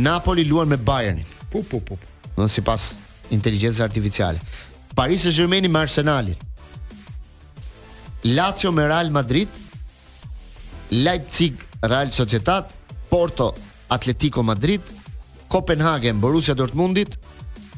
Napoli 0.03 0.45
luan 0.49 0.71
me 0.71 0.79
Bayernin. 0.91 1.27
Pu 1.53 1.63
pu 1.71 1.81
pu. 1.89 1.97
Do 2.37 2.47
sipas 2.51 2.93
inteligjencës 3.35 3.83
artificiale. 3.87 4.41
Paris 4.99 5.25
Saint-Germain 5.25 5.67
me 5.71 5.81
Arsenalin. 5.81 6.47
Lazio 8.37 8.73
me 8.75 8.87
Real 8.91 9.11
Madrid. 9.15 9.49
Leipzig 10.89 11.53
Real 11.85 12.09
Sociedad, 12.17 12.65
Porto 13.13 13.51
Atletico 13.93 14.41
Madrid, 14.43 14.81
Kopenhagen 15.53 16.17
Borussia 16.21 16.55
Dortmundit, 16.55 17.19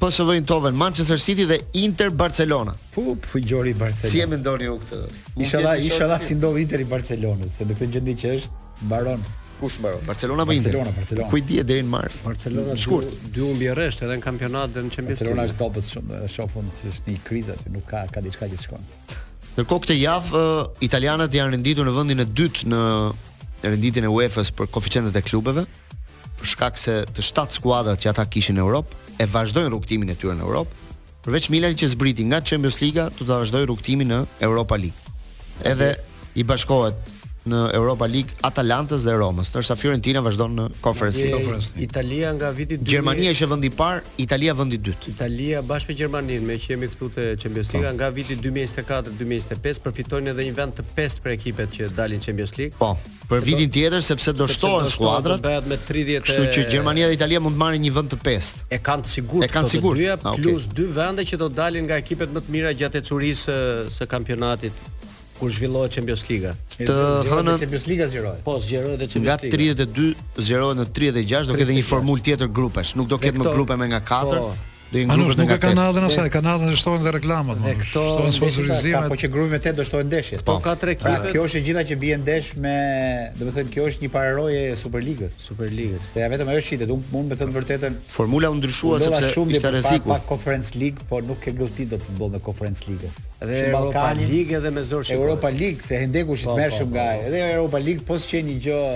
PSV-n 0.00 0.44
Toven, 0.44 0.74
Manchester 0.74 1.18
City 1.20 1.44
dhe 1.46 1.60
Inter 1.72 2.10
Barcelona. 2.10 2.74
Po, 2.94 3.00
po 3.16 3.38
gjori 3.38 3.74
Barcelona. 3.74 4.12
Si 4.12 4.22
e 4.24 4.26
mendoni 4.26 4.64
ju 4.64 4.76
këtë? 4.80 5.00
Inshallah, 5.44 5.74
inshallah 5.84 6.22
si 6.24 6.36
ndodh 6.38 6.56
Interi 6.62 6.86
Barcelona, 6.88 7.48
se 7.52 7.66
në 7.68 7.76
këtë 7.76 7.96
gjendje 7.98 8.14
që 8.22 8.30
është 8.38 8.86
mbaron. 8.88 9.26
Kush 9.60 9.76
mbaron? 9.82 10.00
Barcelona 10.08 10.46
apo 10.48 10.54
Inter? 10.56 10.78
Barcelona, 10.78 10.94
Barcelona. 10.96 11.28
Ku 11.28 11.40
i 11.42 11.44
di 11.50 11.60
deri 11.68 11.84
në 11.84 11.90
mars? 11.92 12.22
Barcelona 12.24 12.78
është 12.78 13.00
dy 13.34 13.44
humbi 13.44 13.68
rresht 13.76 14.00
edhe 14.06 14.16
në 14.16 14.24
kampionat 14.24 14.72
dhe 14.72 14.86
në 14.88 14.94
Champions 14.96 15.20
League. 15.20 15.26
Barcelona 15.26 15.46
është 15.50 15.64
dobët 15.64 15.92
shumë, 15.92 16.22
e 16.22 16.32
shohun 16.36 16.72
se 16.80 16.88
është 16.94 17.12
një 17.16 17.20
krizë 17.28 17.58
aty, 17.58 17.74
nuk 17.76 17.86
ka 17.92 18.06
ka 18.14 18.24
diçka 18.24 18.48
që 18.54 18.62
shkon. 18.64 18.88
Në 19.58 19.66
këtë 19.68 19.98
javë, 20.00 20.46
italianët 20.88 21.36
janë 21.36 21.54
renditur 21.58 21.84
në 21.90 21.96
vendin 21.98 22.24
e 22.24 22.28
dytë 22.40 22.70
në 22.72 22.80
renditjen 23.68 24.08
e 24.08 24.14
UEFA-s 24.16 24.54
për 24.56 24.72
koeficientet 24.72 25.20
e 25.20 25.26
klubeve 25.28 25.66
për 26.40 26.50
shkak 26.56 26.78
se 26.80 26.94
të 27.12 27.24
stad 27.24 27.52
skuadrat 27.56 28.00
që 28.00 28.10
ata 28.14 28.24
kishin 28.32 28.56
në 28.58 28.64
Europë 28.64 29.16
e 29.20 29.28
vazhdojnë 29.30 29.70
rrugtimin 29.70 30.12
e 30.12 30.16
tyre 30.20 30.36
në 30.38 30.46
Europë, 30.46 30.80
përveç 31.26 31.50
Milanit 31.52 31.80
që 31.82 31.90
zbriti 31.94 32.24
nga 32.28 32.40
Champions 32.40 32.80
League, 32.80 33.06
do 33.18 33.26
të 33.26 33.40
vazhdojë 33.42 33.68
rrugtimin 33.68 34.12
në 34.14 34.20
Europa 34.48 34.78
League. 34.80 35.16
Edhe 35.68 35.92
i 36.40 36.46
bashkohet 36.48 37.10
në 37.48 37.60
Europa 37.74 38.04
League 38.10 38.34
Atalantës 38.44 39.04
dhe 39.06 39.14
Romës, 39.16 39.48
ndërsa 39.54 39.74
Fiorentina 39.80 40.20
vazhdon 40.24 40.56
në 40.58 40.66
Conference 40.84 41.22
League. 41.24 41.56
Italia 41.82 42.32
nga 42.36 42.50
viti 42.52 42.76
2. 42.76 42.88
Gjermania 42.90 43.32
është 43.32 43.48
vendi 43.54 43.70
i 43.70 43.72
parë, 43.78 44.02
Italia 44.20 44.54
vendi 44.58 44.76
i 44.76 44.82
dytë. 44.88 45.12
Italia 45.14 45.62
bashkë 45.64 45.92
me 45.92 45.96
Gjermaninë, 46.00 46.46
me 46.50 46.58
që 46.60 46.72
jemi 46.74 46.90
këtu 46.92 47.08
te 47.16 47.24
Champions 47.40 47.72
League 47.72 47.88
po. 47.88 47.94
nga 47.96 48.10
viti 48.18 48.36
2024-2025, 48.44 49.80
përfitojnë 49.86 50.34
edhe 50.34 50.46
një 50.50 50.54
vend 50.60 50.76
të 50.80 50.86
pestë 50.98 51.24
për 51.24 51.36
ekipet 51.38 51.74
që 51.78 51.90
dalin 51.96 52.20
Champions 52.20 52.54
League. 52.58 52.76
Po. 52.78 52.92
Për 53.30 53.44
vitin 53.46 53.70
tjetër 53.72 54.02
sepse 54.02 54.32
do 54.36 54.46
shtohen 54.50 54.90
skuadrat. 54.90 55.40
Bëhet 55.44 55.68
me 55.70 55.78
30. 55.88 56.24
Kështu 56.26 56.48
që 56.56 56.68
Gjermania 56.72 57.08
dhe 57.08 57.14
Italia 57.16 57.40
mund 57.40 57.56
të 57.56 57.62
marrin 57.62 57.80
një 57.84 57.92
vend 57.94 58.10
të 58.12 58.20
pestë. 58.26 58.64
E 58.74 58.80
kanë 58.84 59.06
të 59.06 59.12
sigurt. 59.16 59.44
E 59.46 59.48
kanë 59.54 59.70
sigurt. 59.78 60.00
Ah, 60.26 60.34
plus 60.36 60.66
dy 60.66 60.88
vende 60.90 61.22
që 61.24 61.38
do 61.40 61.48
dalin 61.48 61.86
nga 61.86 61.96
ekipet 62.02 62.28
më 62.34 62.42
të 62.42 62.50
mira 62.56 62.72
gjatë 62.74 63.00
ecurisë 63.04 63.54
së 63.94 64.06
kampionatit 64.10 64.88
kur 65.40 65.48
zhvillohet 65.56 65.94
Champions 65.96 66.22
League. 66.30 66.52
Të 66.76 66.94
hënën 67.30 67.56
Champions 67.60 67.86
League 67.90 68.08
zgjerohet. 68.12 68.42
Po 68.44 68.58
zgjerohet 68.60 69.00
edhe 69.00 69.08
Champions 69.08 69.46
League. 69.46 69.70
Nga 69.72 69.86
32 69.86 70.42
zgjerohet 70.44 70.82
në 70.82 70.86
36, 71.00 71.48
do 71.54 71.60
ketë 71.62 71.78
një 71.80 71.86
formulë 71.90 72.26
tjetër 72.28 72.52
grupesh. 72.60 72.92
Nuk 73.00 73.08
do 73.14 73.18
ketë 73.24 73.40
më 73.46 73.54
grupe 73.56 73.78
me 73.80 73.88
nga 73.90 74.02
4, 74.08 74.36
po, 74.42 74.52
Dhe 74.90 75.04
në 75.06 75.16
grupet 75.20 75.40
nga 75.46 75.56
kanalet 75.62 75.98
e 76.00 76.06
asaj, 76.08 76.24
kanalet 76.34 76.72
që 76.72 76.78
shtohen 76.80 77.04
dhe 77.06 77.10
reklamat. 77.14 77.60
Ne 77.62 77.76
këto 77.78 78.00
shtohen 78.10 78.32
sponsorizimet, 78.34 79.04
apo 79.04 79.18
që 79.22 79.28
grupi 79.30 79.46
me 79.52 79.54
vetë 79.54 79.72
do 79.78 79.84
shtohen 79.86 80.08
ndeshjet. 80.10 80.42
Po 80.48 80.56
ka 80.64 80.72
tre 80.80 80.96
pra, 80.98 81.12
ekipe. 81.20 81.34
Kjo 81.36 81.44
është 81.46 81.60
e 81.60 81.62
gjitha 81.68 81.84
që 81.92 81.98
bien 82.02 82.24
ndesh 82.24 82.48
me, 82.64 82.72
do 83.38 83.46
të 83.46 83.54
thënë 83.60 83.72
kjo 83.76 83.86
është 83.92 84.02
një 84.06 84.10
paraje 84.16 84.64
e 84.72 84.74
Superligës, 84.80 85.36
Superligës. 85.46 86.08
Po 86.16 86.22
ja 86.24 86.26
vetëm 86.34 86.50
ajo 86.56 86.64
shitë, 86.72 86.90
do 86.90 86.98
unë 86.98 87.14
mund 87.14 87.34
të 87.36 87.40
them 87.44 87.54
vërtetën, 87.60 88.00
formula 88.16 88.50
u 88.50 88.58
ndryshua 88.58 88.98
sepse 89.04 89.30
ishte 89.30 89.74
rreziku. 89.78 90.10
Pa 90.10 90.18
Conference 90.32 90.74
League, 90.74 91.06
po 91.12 91.22
nuk 91.30 91.38
ke 91.46 91.54
gëlltit 91.60 91.94
do 91.94 92.00
të 92.02 92.08
futboll 92.10 92.34
në 92.34 92.42
Conference 92.50 92.90
League. 92.90 93.14
Dhe 93.38 93.62
Europa 93.70 94.10
League 94.24 94.60
dhe 94.66 94.74
me 94.74 94.82
zor 94.90 95.06
shitë. 95.06 95.20
Europa 95.22 95.54
League 95.54 95.86
se 95.86 96.02
Hendeku 96.02 96.34
shit 96.36 96.50
po, 96.50 96.58
mershëm 96.58 96.90
po, 96.90 96.98
nga, 96.98 97.06
po. 97.22 97.26
edhe 97.30 97.46
Europa 97.52 97.84
League 97.86 98.04
po 98.10 98.18
s'qen 98.20 98.50
një 98.50 98.58
gjë 98.66 98.86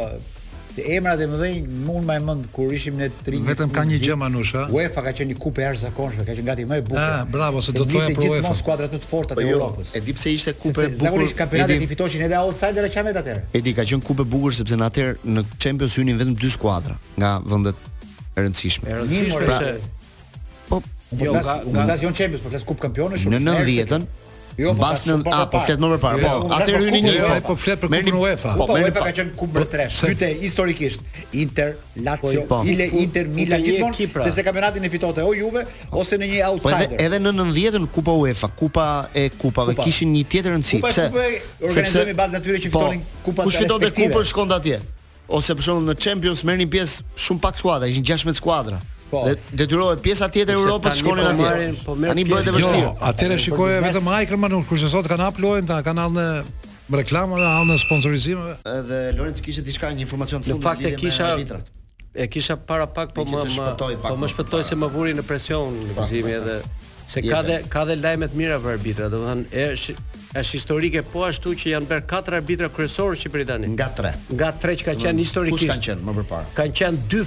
Te 0.74 0.82
emrat 0.90 1.20
e 1.22 1.26
mëdhenj 1.30 1.66
mund 1.86 2.02
më 2.08 2.14
mend 2.24 2.46
kur 2.54 2.72
ishim 2.74 2.96
ne 2.98 3.06
tri. 3.22 3.38
Vetëm 3.46 3.70
ka 3.74 3.84
një 3.86 4.00
gjë 4.02 4.14
Manush, 4.18 4.54
a? 4.58 4.64
UEFA 4.74 5.04
ka 5.06 5.12
qenë 5.20 5.30
një 5.30 5.36
kupë 5.40 5.62
e 5.62 5.66
arsyeshme, 5.68 6.16
ka 6.24 6.34
qenë 6.34 6.44
gati 6.48 6.64
më 6.66 6.80
e 6.80 6.84
bukur. 6.88 6.98
Ah, 7.04 7.20
bravo, 7.30 7.62
se 7.62 7.70
do 7.76 7.84
të 7.84 7.92
thoja 7.94 8.08
për 8.08 8.10
UEFA. 8.10 8.40
Ne 8.42 8.48
kemi 8.48 8.88
më 8.88 9.00
të 9.04 9.08
fortë 9.10 9.36
po 9.36 9.40
të 9.40 9.44
jo, 9.46 9.60
Evropës. 9.60 9.92
Edi 10.00 10.14
pse 10.18 10.32
ishte 10.34 10.54
kupë 10.58 10.82
e 10.82 10.88
bukur. 10.96 11.04
Zakonisht 11.06 11.36
kampionati 11.38 11.76
i 11.78 11.88
fitoshin 11.92 12.24
edhe 12.26 12.40
outsiderët 12.40 12.94
çamë 12.96 13.06
ambet 13.12 13.20
atëherë. 13.22 13.44
Edi 13.60 13.76
ka 13.78 13.86
qenë 13.92 14.04
kupë 14.10 14.26
e 14.26 14.30
bukur 14.34 14.56
sepse 14.58 14.80
në 14.82 14.88
atëherë 14.88 15.36
në 15.38 15.46
Champions 15.62 16.00
hynin 16.02 16.18
vetëm 16.24 16.34
dy 16.42 16.50
skuadra 16.56 16.98
nga 17.20 17.32
vendet 17.54 17.88
e 18.34 18.46
rëndësishme. 18.48 18.98
Rëndësishme. 19.04 19.70
Po, 20.72 20.82
jo, 21.22 21.36
nga 21.38 21.56
nga 21.62 21.88
nga 21.94 21.96
Champions, 22.02 22.42
por 22.42 22.50
flas 22.50 22.66
kupë 22.66 22.88
kampionësh. 22.88 23.28
Në 23.30 23.44
90-ën, 23.46 24.10
Jo, 24.58 24.70
po 24.74 24.84
bas 24.86 25.02
në 25.06 25.16
A, 25.34 25.40
po 25.50 25.60
flet 25.64 25.80
më 25.82 25.88
përpara. 25.94 26.20
Jo, 26.20 26.30
po, 26.44 26.52
atë 26.54 26.78
hyni 26.84 27.00
një. 27.02 27.14
Po 27.46 27.56
flet 27.58 27.80
për 27.80 27.90
Kupën 27.94 28.18
UEFA. 28.20 28.52
Po, 28.58 28.66
po, 28.68 28.76
UEFA 28.78 29.02
ka 29.08 29.14
qenë 29.18 29.32
kumbër 29.38 29.64
po, 29.64 29.68
tresh. 29.72 29.98
Kyte 30.04 30.28
historikisht 30.40 31.02
Inter, 31.34 31.72
Lazio, 32.06 32.44
po, 32.46 32.60
po. 32.60 32.60
Ile, 32.70 32.86
Inter, 33.02 33.28
Milan 33.34 33.64
gjithmonë, 33.66 34.08
pra? 34.12 34.28
sepse 34.28 34.44
kampionatin 34.46 34.86
e 34.86 34.90
fitonte 34.92 35.24
o 35.26 35.32
Juve 35.34 35.64
ose 35.98 36.18
në 36.22 36.28
një 36.34 36.44
outsider. 36.52 36.94
Po 36.94 37.02
edhe 37.06 37.22
në 37.26 37.34
90-ën 37.40 37.88
Kupa 37.98 38.14
UEFA, 38.22 38.52
Kupa 38.62 38.86
e 39.10 39.26
Kupave 39.42 39.74
kishin 39.82 40.14
një 40.14 40.24
tjetër 40.32 40.54
rëndësi. 40.58 40.80
Kupa 40.80 40.94
e 40.94 41.36
Kupave 41.66 42.18
bazë 42.22 42.38
natyrë 42.38 42.62
që 42.66 42.74
fitonin 42.76 43.04
kupa 43.10 43.20
të 43.20 43.26
Kupën. 43.26 43.44
Kush 43.44 43.62
fitonte 43.64 43.92
Kupën 43.98 44.28
shkon 44.30 44.56
atje 44.60 44.82
ose 45.34 45.54
për 45.56 45.64
shembull 45.66 45.86
në 45.90 45.98
Champions 46.04 46.42
merrnin 46.46 46.68
pjesë 46.70 47.02
shumë 47.26 47.40
pak 47.42 47.56
skuadra, 47.58 47.88
ishin 47.90 48.06
16 48.06 48.38
skuadra. 48.38 48.76
Po. 49.14 49.22
Dhe 49.24 49.58
detyrohet 49.62 50.02
pjesa 50.02 50.26
tjetër 50.32 50.56
e 50.56 50.58
Europës 50.58 50.96
të 50.96 50.98
shkonin 50.98 51.38
po 51.38 51.46
atje. 51.46 51.68
Po 51.86 51.94
tani 52.00 52.24
bëhet 52.26 52.48
e 52.50 52.54
vështirë. 52.56 52.80
Jo, 52.82 52.90
atëre 53.10 53.36
po 53.38 53.42
shikoje 53.44 53.76
vetëm 53.84 54.08
Ajkerman 54.18 54.56
kurse 54.70 54.90
sot 54.90 55.06
kanë 55.10 55.28
hap 55.28 55.38
ta 55.68 55.78
kanalin 55.86 56.18
e 56.18 56.28
me 56.90 57.00
reklama 57.00 57.38
dhe 57.38 57.52
anë 57.60 57.76
sponsorizimeve. 57.84 58.56
Edhe 58.72 58.98
Lorenz 59.18 59.40
kishte 59.44 59.62
diçka 59.66 59.92
një 59.94 60.02
informacion 60.06 60.42
të 60.42 60.56
fundit. 60.56 60.64
Në 60.64 60.66
fakt 60.66 60.82
e 60.82 60.96
kisha 60.98 61.60
e 62.14 62.26
kisha 62.28 62.56
para 62.58 62.86
pak 62.90 63.14
po 63.14 63.22
më 63.22 63.46
po 64.02 64.16
më 64.24 64.32
shpëtoi 64.34 64.66
se 64.66 64.74
më 64.82 64.90
vuri 64.94 65.14
në 65.18 65.26
presion 65.28 65.70
gëzimi 65.98 66.34
edhe 66.40 66.58
se 67.10 67.22
ka 67.30 67.44
dhe 67.46 67.60
ka 67.70 67.84
dhe 67.86 67.96
lajme 68.00 68.32
të 68.32 68.38
mira 68.40 68.58
për 68.62 68.78
arbitrat, 68.78 69.12
domethënë 69.12 70.23
është 70.40 70.52
historike 70.58 71.02
po 71.12 71.22
ashtu 71.28 71.52
që 71.62 71.68
janë 71.72 71.88
bërë 71.90 72.04
katër 72.10 72.36
arbitra 72.40 72.68
kryesorë 72.74 73.18
shqiptarë 73.20 73.68
Nga 73.74 73.86
3. 73.98 74.12
Nga 74.34 74.50
3 74.64 74.78
që 74.80 74.86
kanë 74.88 75.02
qenë 75.04 75.22
historikisht. 75.22 75.62
Kush 75.62 75.72
kanë 75.72 75.86
qenë 75.86 76.08
më 76.08 76.16
përpara? 76.20 76.50
Kan 76.58 76.74
qenë 76.80 77.08
dy 77.10 77.22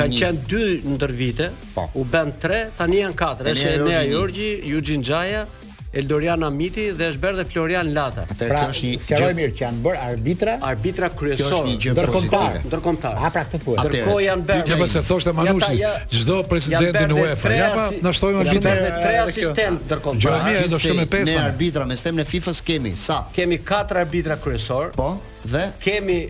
kanë 0.00 0.18
qenë 0.22 0.44
2 0.50 0.96
ndër 0.96 1.14
vite. 1.22 1.50
Po. 1.76 1.86
U 2.00 2.04
bën 2.14 2.34
3, 2.42 2.62
tani 2.80 2.98
janë 3.02 3.18
4. 3.22 3.50
Është 3.54 3.72
Enea 3.78 4.02
Jorgji, 4.10 4.50
Eugene 4.74 5.04
Jaya, 5.08 5.46
Eldoriana 5.90 6.46
Miti 6.54 6.84
dhe 6.94 7.06
është 7.10 7.18
bërë 7.22 7.38
dhe 7.40 7.44
Florian 7.50 7.88
Lata. 7.94 8.22
Atër, 8.30 8.50
pra, 8.52 8.60
kjo 8.70 8.70
është 8.70 8.90
një 8.90 9.08
gjë 9.20 9.26
e 9.28 9.36
mirë 9.38 9.54
që 9.60 9.64
janë 9.64 9.80
bërë 9.86 9.98
arbitra. 10.08 10.52
Arbitra 10.68 11.08
kryesor, 11.18 11.66
ndërkombëtar, 11.82 12.58
ndërkombëtar. 12.68 13.16
A 13.26 13.30
pra 13.34 13.42
këtë 13.48 13.60
thua? 13.64 13.86
Ndërkohë 13.88 14.22
janë 14.28 14.44
bërë. 14.52 14.68
Kjo 14.70 14.78
më 14.84 14.88
se 14.94 15.02
thoshte 15.10 15.32
Manushi, 15.34 15.80
çdo 15.80 15.82
ja, 15.82 15.98
ja, 16.30 16.46
president 16.52 16.94
i 16.94 17.18
UEFA, 17.18 17.54
ja 17.56 17.68
pa, 17.74 17.88
na 18.06 18.12
shtojmë 18.14 18.42
arbitra. 18.44 18.76
Ne 18.78 18.92
tre 18.94 19.02
pra, 19.02 19.26
asistent 19.26 19.82
ndërkombëtar. 19.88 20.24
Gjë 20.28 20.40
mirë, 20.46 20.64
do 20.76 20.80
shkojmë 20.84 21.08
pesë. 21.10 21.30
Ne 21.32 21.38
arbitra 21.48 21.88
me 21.90 21.98
stemën 22.04 22.22
e 22.24 22.28
fifa 22.30 22.54
kemi 22.70 22.94
sa? 23.08 23.18
Kemi 23.34 23.58
katër 23.72 24.02
arbitra 24.06 24.38
kryesor. 24.46 24.92
Po. 24.94 25.10
Dhe 25.42 25.66
kemi 25.82 26.20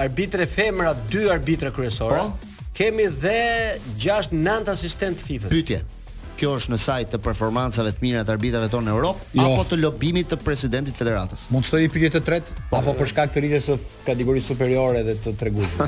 arbitre 0.00 0.48
femra, 0.48 0.96
dy 1.12 1.28
arbitra 1.36 1.74
kryesore. 1.76 2.24
Po. 2.24 2.68
Kemi 2.80 3.10
dhe 3.20 3.38
6-9 4.00 4.72
asistent 4.72 5.20
FIFA. 5.28 5.52
Pytje 5.52 5.84
kjo 6.38 6.52
është 6.58 6.72
në 6.72 6.78
sajt 6.80 7.10
të 7.14 7.18
performancave 7.22 7.92
të 7.96 8.02
mira 8.04 8.22
të 8.26 8.32
arbitrave 8.36 8.68
tonë 8.72 8.88
në 8.90 8.94
Europë 8.96 9.26
jo. 9.38 9.44
apo 9.46 9.64
të 9.72 9.78
lobimit 9.82 10.28
të 10.32 10.38
presidentit 10.42 10.96
federatës. 10.98 11.46
Mund 11.52 11.64
të 11.64 11.70
shtoj 11.70 11.88
pyetje 11.92 12.10
të 12.16 12.22
tretë 12.26 12.56
po. 12.70 12.78
apo 12.78 12.94
për 13.00 13.10
shkak 13.12 13.34
të 13.34 13.42
rritjes 13.44 13.66
së 13.68 13.76
kategorisë 14.06 14.52
superiore 14.54 15.02
dhe 15.06 15.16
të 15.24 15.34
tregut. 15.40 15.80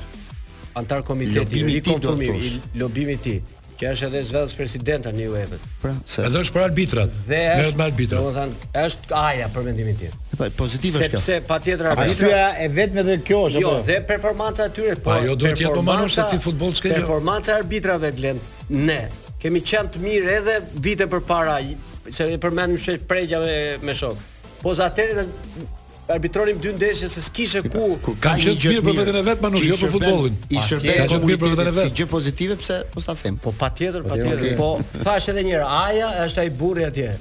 antar 0.82 1.04
komiteti 1.10 1.62
i 1.78 1.82
konformit, 1.86 2.62
lobimi 2.82 3.18
i 3.18 3.26
tij 3.26 3.40
që 3.80 3.92
është 3.94 4.06
edhe 4.10 4.22
zvendës 4.28 4.54
presidenta 4.58 5.12
në 5.14 5.28
UEFA. 5.34 5.58
Pra, 5.82 5.94
se. 6.10 6.26
Edhe 6.28 6.42
është 6.46 6.56
për 6.56 6.64
arbitrat. 6.68 7.16
Dhe 7.30 7.40
është 7.64 7.80
me 7.80 7.86
arbitrat. 7.88 8.22
Domethën, 8.22 8.70
është 8.84 9.16
aja 9.20 9.50
për 9.56 9.68
mendimin 9.68 9.98
tim. 10.00 10.16
Po, 10.38 10.48
pozitive 10.60 11.00
është 11.02 11.14
kjo. 11.16 11.22
Sepse 11.24 11.48
patjetër 11.50 11.90
arbitra. 11.94 12.12
Arsyeja 12.12 12.50
e 12.60 12.68
vetme 12.78 13.06
dhe 13.08 13.18
kjo 13.28 13.42
është 13.50 13.64
jo, 13.64 13.70
apo? 13.70 13.80
Jo, 13.80 13.86
dhe 13.92 14.00
performanca 14.14 14.68
e 14.70 14.74
tyre, 14.78 14.98
po. 15.06 15.14
Ajo 15.16 15.38
duhet 15.44 15.58
të 15.60 15.66
jetë 15.66 15.78
domanon 15.80 16.12
se 16.18 16.26
ti 16.32 16.42
futboll 16.44 16.76
s'ke. 16.78 16.94
Performanca 16.98 17.54
e 17.56 17.60
arbitrave 17.64 18.14
të 18.18 18.26
lënd. 18.28 18.50
Ne 18.88 19.02
kemi 19.44 19.60
qenë 19.68 19.92
të 19.92 20.00
mirë 20.06 20.36
edhe 20.40 20.60
vite 20.86 21.08
përpara, 21.12 21.58
se 22.10 22.28
e 22.32 22.38
përmendëm 22.44 22.80
shpesh 22.84 23.08
pregjave 23.10 23.56
me 23.84 23.96
shok. 24.00 24.22
Po 24.64 24.72
atëherë 24.86 25.26
arbitronim 26.14 26.58
dy 26.62 26.74
ndeshje 26.74 27.10
se 27.10 27.22
s'kishe 27.22 27.62
ku 27.68 28.16
ka 28.24 28.36
një 28.38 28.54
gjë 28.62 28.82
mirë 28.82 28.84
për 28.86 28.98
veten 29.00 29.18
e 29.20 29.24
vet, 29.28 29.40
manush, 29.44 29.66
jo 29.68 29.78
për 29.82 29.94
futbollin. 29.98 30.36
I 30.54 30.64
shërbeu 30.66 31.08
gjë 31.12 31.22
mirë 31.30 31.40
për 31.44 31.54
veten 31.56 31.72
e 31.72 31.76
vet. 31.78 31.88
Si 31.90 31.98
gjë 32.02 32.10
pozitive 32.14 32.58
pse 32.62 32.80
mos 32.96 33.08
po 33.08 33.08
ta 33.08 33.16
them? 33.24 33.38
Po, 33.44 33.54
po 33.54 33.58
patjetër, 33.64 34.04
patjetër. 34.12 34.44
Po 34.60 34.70
thash 35.04 35.32
edhe 35.34 35.46
një 35.48 35.56
herë, 35.58 35.72
aja 35.82 36.12
është 36.28 36.44
ai 36.46 36.52
burri 36.60 36.86
atje. 36.90 37.16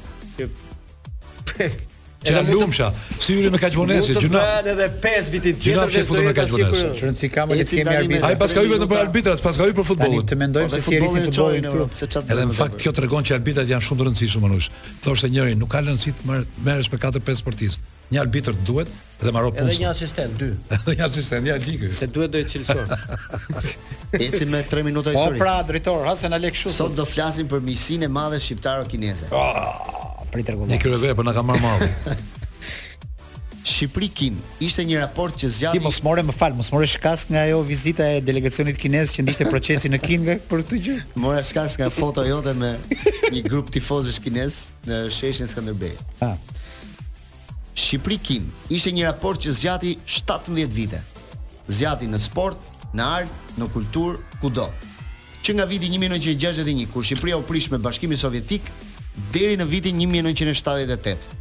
Që 2.23 2.33
ta 2.39 2.43
lumsha, 2.55 2.87
si 3.19 3.35
hyri 3.35 3.49
me 3.51 3.59
Kaçvonesi, 3.59 4.15
gjuna. 4.15 4.39
Do 4.41 4.43
të 4.43 4.67
bëhen 4.69 4.69
edhe 4.77 4.85
5 5.07 5.31
vitin 5.35 5.57
tjetër 5.63 5.95
dhe 5.95 6.03
do 6.03 6.35
të 6.37 6.45
shikojmë. 6.53 6.93
Shumë 7.01 7.19
si 7.19 7.31
kam 7.35 7.51
të 7.51 7.65
kemi 7.73 7.97
arbitra. 7.97 8.29
Ai 8.29 8.37
paska 8.39 8.63
hyrë 8.63 8.77
vetëm 8.77 8.93
për 8.93 9.01
arbitra, 9.01 9.33
paska 9.47 9.67
hyrë 9.67 9.77
për 9.81 9.89
futbollin. 9.89 10.29
Të 10.33 10.39
mendojmë 10.45 10.71
se 10.77 10.83
si 10.85 11.01
rrisin 11.03 11.27
futbollin 11.33 11.67
në 11.67 11.73
Evropë, 11.73 11.99
se 12.05 12.09
çfarë. 12.15 12.31
Edhe 12.37 12.45
në 12.53 12.57
fakt 12.61 12.79
kjo 12.85 12.93
tregon 13.01 13.27
që 13.27 13.35
arbitrat 13.41 13.75
janë 13.75 13.87
shumë 13.89 14.05
të 14.05 14.07
rëndësishëm, 14.11 14.47
manush. 14.47 14.71
Thoshte 15.03 15.33
njëri, 15.35 15.59
nuk 15.65 15.73
ka 15.75 15.83
lëndësi 15.89 16.15
të 16.23 16.39
merresh 16.63 16.95
me 16.95 17.03
4-5 17.11 17.43
sportistë 17.43 17.91
një 18.13 18.21
arbitër 18.27 18.57
duhet 18.67 18.91
dhe 19.23 19.33
marr 19.33 19.49
punë. 19.55 19.65
Edhe 19.71 19.85
një 19.85 19.91
asistent, 19.91 20.37
dy. 20.41 20.51
Edhe 20.79 20.97
një 20.99 21.07
asistent, 21.07 21.51
ja 21.51 21.57
ligë. 21.63 21.93
Se 22.03 22.09
duhet 22.15 22.35
do 22.35 22.43
të 22.43 22.53
cilësoj. 22.53 22.85
Eci 24.27 24.49
me 24.53 24.63
3 24.75 24.85
minuta 24.89 25.15
po, 25.15 25.17
histori. 25.19 25.39
Po 25.41 25.45
pra, 25.45 25.57
drejtor, 25.69 26.05
ha 26.11 26.15
se 26.21 26.31
na 26.33 26.41
lek 26.43 26.57
kështu. 26.59 26.75
Sot 26.77 26.95
do 26.99 27.07
flasim 27.09 27.49
për 27.53 27.65
miqësinë 27.71 28.09
e 28.09 28.13
madhe 28.13 28.43
shqiptaro-kineze. 28.45 29.31
Ah, 29.33 29.81
oh, 30.05 30.23
prit 30.35 30.53
rregull. 30.53 30.69
Ne 30.71 30.81
kërove, 30.83 31.15
po 31.23 31.27
na 31.27 31.35
ka 31.39 31.45
marr 31.49 31.65
mall. 31.65 31.87
Shqipëri 33.63 34.07
Kin 34.11 34.39
ishte 34.67 34.83
një 34.83 34.97
raport 34.99 35.37
që 35.39 35.47
zgjati. 35.55 35.79
Ti 35.79 35.85
mos 35.85 36.01
more 36.03 36.25
më 36.27 36.35
fal, 36.35 36.51
mos 36.59 36.73
more 36.75 36.87
shkas 36.91 37.29
nga 37.31 37.45
ajo 37.47 37.61
vizita 37.63 38.09
e 38.11 38.17
delegacionit 38.27 38.75
kinez 38.81 39.13
që 39.15 39.23
ndiste 39.23 39.47
procesin 39.47 39.95
në 39.95 40.01
Kim 40.03 40.27
për 40.51 40.65
këtë 40.65 40.81
gjë. 40.83 40.97
More 41.23 41.45
shkas 41.47 41.77
nga 41.79 41.87
foto 41.95 42.25
jote 42.27 42.57
me 42.59 42.73
një 43.31 43.45
grup 43.47 43.71
tifozësh 43.71 44.19
kinez 44.25 44.59
në 44.89 45.05
sheshin 45.15 45.47
Skënderbej. 45.47 45.95
Ah 46.27 46.35
shqipri 47.75 48.19
Kim 48.21 48.51
ishte 48.71 48.93
një 48.93 49.07
raport 49.09 49.41
që 49.41 49.51
zgjati 49.53 49.95
17 50.05 50.69
vite. 50.71 51.01
Zgjati 51.69 52.09
në 52.11 52.19
sport, 52.21 52.59
në 52.93 53.05
art, 53.05 53.53
në 53.59 53.69
kultur, 53.73 54.19
kudo. 54.43 54.69
Që 55.43 55.55
nga 55.57 55.65
viti 55.67 55.89
1961 55.91 56.87
kur 56.93 57.03
Shqipëria 57.07 57.39
u 57.39 57.43
prish 57.43 57.71
me 57.73 57.79
Bashkimin 57.83 58.19
Sovjetik 58.21 58.69
deri 59.33 59.57
në 59.59 59.67
vitin 59.67 59.99
1978. 59.99 61.39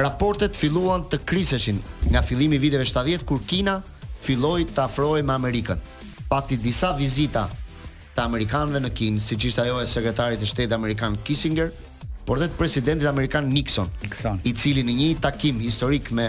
Raportet 0.00 0.56
filluan 0.56 1.04
të 1.10 1.20
kriseshin 1.28 1.78
nga 2.10 2.22
fillimi 2.26 2.56
i 2.56 2.62
viteve 2.62 2.86
70 2.88 3.24
kur 3.28 3.42
Kina 3.46 3.78
filloi 4.24 4.64
të 4.66 4.82
afrohej 4.86 5.22
me 5.24 5.34
Amerikën. 5.36 5.78
Pati 6.30 6.56
disa 6.56 6.92
vizita 6.96 7.46
të 8.16 8.24
amerikanëve 8.24 8.80
në 8.84 8.90
Kinë, 8.96 9.20
siç 9.22 9.46
ishte 9.50 9.62
ajo 9.64 9.78
e 9.82 9.86
sekretarit 9.86 10.40
të 10.42 10.48
shtetit 10.50 10.72
amerikan 10.74 11.16
Kissinger, 11.26 11.70
por 12.30 12.38
edhe 12.40 12.54
presidentit 12.54 13.06
amerikan 13.10 13.48
Nixon, 13.50 13.88
Nixon, 14.06 14.36
i 14.46 14.52
cili 14.54 14.84
në 14.86 14.92
një 14.94 15.06
takim 15.24 15.56
historik 15.58 16.12
me 16.14 16.28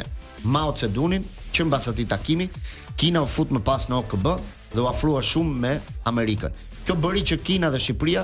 Mao 0.50 0.72
Zedongin, 0.74 1.22
që 1.54 1.66
mbas 1.68 1.86
atij 1.92 2.08
takimi, 2.10 2.48
Kina 2.98 3.22
u 3.22 3.28
fut 3.30 3.52
më 3.54 3.60
pas 3.62 3.86
në 3.86 4.00
OKB 4.00 4.26
dhe 4.74 4.80
u 4.82 4.88
afrua 4.90 5.22
shumë 5.22 5.60
me 5.62 5.76
Amerikën. 6.10 6.58
Kjo 6.88 6.96
bëri 7.04 7.22
që 7.30 7.38
Kina 7.46 7.70
dhe 7.70 7.78
Shqipëria 7.78 8.24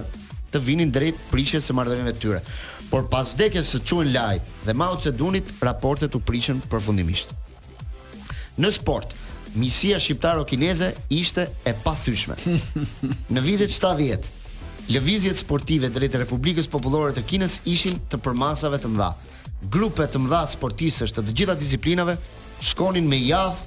të 0.50 0.64
vinin 0.66 0.90
drejt 0.96 1.22
prishjes 1.30 1.70
së 1.70 1.76
marrëdhënieve 1.78 2.16
të 2.18 2.24
tyre. 2.24 2.42
Por 2.90 3.06
pas 3.14 3.36
vdekjes 3.38 3.70
së 3.76 3.84
Chun 3.86 4.10
Lai 4.10 4.40
dhe 4.66 4.74
Mao 4.74 4.98
Zedongit, 4.98 5.54
raportet 5.62 6.18
u 6.18 6.24
prishën 6.32 6.64
përfundimisht. 6.72 7.36
Në 8.58 8.74
sport, 8.80 9.14
misia 9.54 10.02
shqiptaro-kineze 10.02 10.96
ishte 11.14 11.46
e 11.62 11.78
pathyshme. 11.86 12.42
Në 13.38 13.46
vitet 13.46 13.76
70, 13.78 14.34
Lëvizjet 14.88 15.36
sportive 15.36 15.90
drejt 15.92 16.14
Republikës 16.22 16.70
Popullore 16.72 17.12
të 17.12 17.26
Kinës 17.28 17.58
ishin 17.68 17.98
të 18.08 18.22
përmasave 18.24 18.78
të 18.80 18.88
mëdha. 18.94 19.08
Grupe 19.74 20.06
të 20.08 20.22
mëdha 20.24 20.40
sportistësh 20.54 21.12
të 21.12 21.26
të 21.28 21.34
gjitha 21.40 21.56
disiplinave 21.60 22.14
shkonin 22.64 23.10
me 23.12 23.20
javë, 23.20 23.58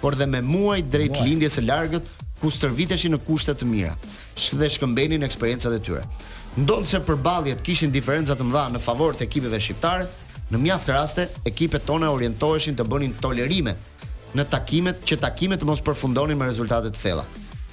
por 0.00 0.14
dhe 0.16 0.24
me 0.32 0.40
muaj 0.40 0.78
drejt 0.88 1.12
muaj. 1.18 1.26
lindjes 1.28 1.58
së 1.58 1.64
largët 1.68 2.08
ku 2.40 2.48
stërviteshin 2.50 3.12
në 3.12 3.18
kushte 3.26 3.52
të 3.60 3.68
mira 3.68 3.92
dhe 4.56 4.70
shkëmbenin 4.76 5.28
eksperiencat 5.28 5.76
e 5.76 5.82
tyre. 5.84 6.06
Ndonse 6.62 7.02
përballjet 7.10 7.60
kishin 7.60 7.92
diferenca 7.92 8.32
të 8.40 8.46
mëdha 8.48 8.64
në 8.70 8.80
favor 8.80 9.12
të 9.12 9.26
ekipeve 9.28 9.60
shqiptare, 9.60 10.08
në 10.50 10.62
mjaft 10.64 10.88
raste 10.94 11.28
ekipet 11.52 11.84
tona 11.86 12.08
orientoheshin 12.16 12.80
të 12.80 12.88
bënin 12.88 13.12
tolerime 13.20 13.76
në 14.32 14.48
takimet 14.56 15.04
që 15.04 15.20
takimet 15.28 15.62
mos 15.62 15.84
përfundonin 15.84 16.40
me 16.40 16.48
rezultate 16.48 16.88
të 16.90 17.04
thella 17.04 17.28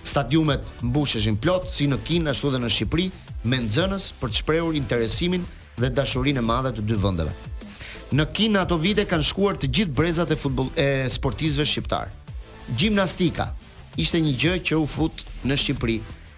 stadiumet 0.07 0.63
mbusheshin 0.87 1.37
plot 1.41 1.67
si 1.73 1.87
në 1.91 1.99
Kinë 2.07 2.31
ashtu 2.31 2.51
edhe 2.51 2.61
në 2.63 2.71
Shqipëri 2.73 3.07
me 3.49 3.59
nxënës 3.65 4.09
për 4.21 4.31
të 4.33 4.41
shprehur 4.41 4.77
interesimin 4.79 5.43
dhe 5.79 5.89
dashurinë 5.97 6.41
e 6.41 6.47
madhe 6.47 6.71
të 6.77 6.85
dy 6.89 6.97
vendeve. 7.03 7.33
Në 8.17 8.25
Kinë 8.37 8.61
ato 8.63 8.77
vite 8.81 9.05
kanë 9.11 9.27
shkuar 9.29 9.59
të 9.59 9.69
gjithë 9.79 9.95
brezat 9.99 10.31
e 10.33 10.39
futbollit 10.39 10.79
e 10.79 10.87
sportistëve 11.13 11.65
shqiptar. 11.67 12.13
Gjimnastika 12.79 13.49
ishte 13.99 14.21
një 14.23 14.35
gjë 14.43 14.55
që 14.71 14.79
u 14.81 14.87
fut 14.93 15.25
në 15.47 15.59
Shqipëri. 15.63 15.97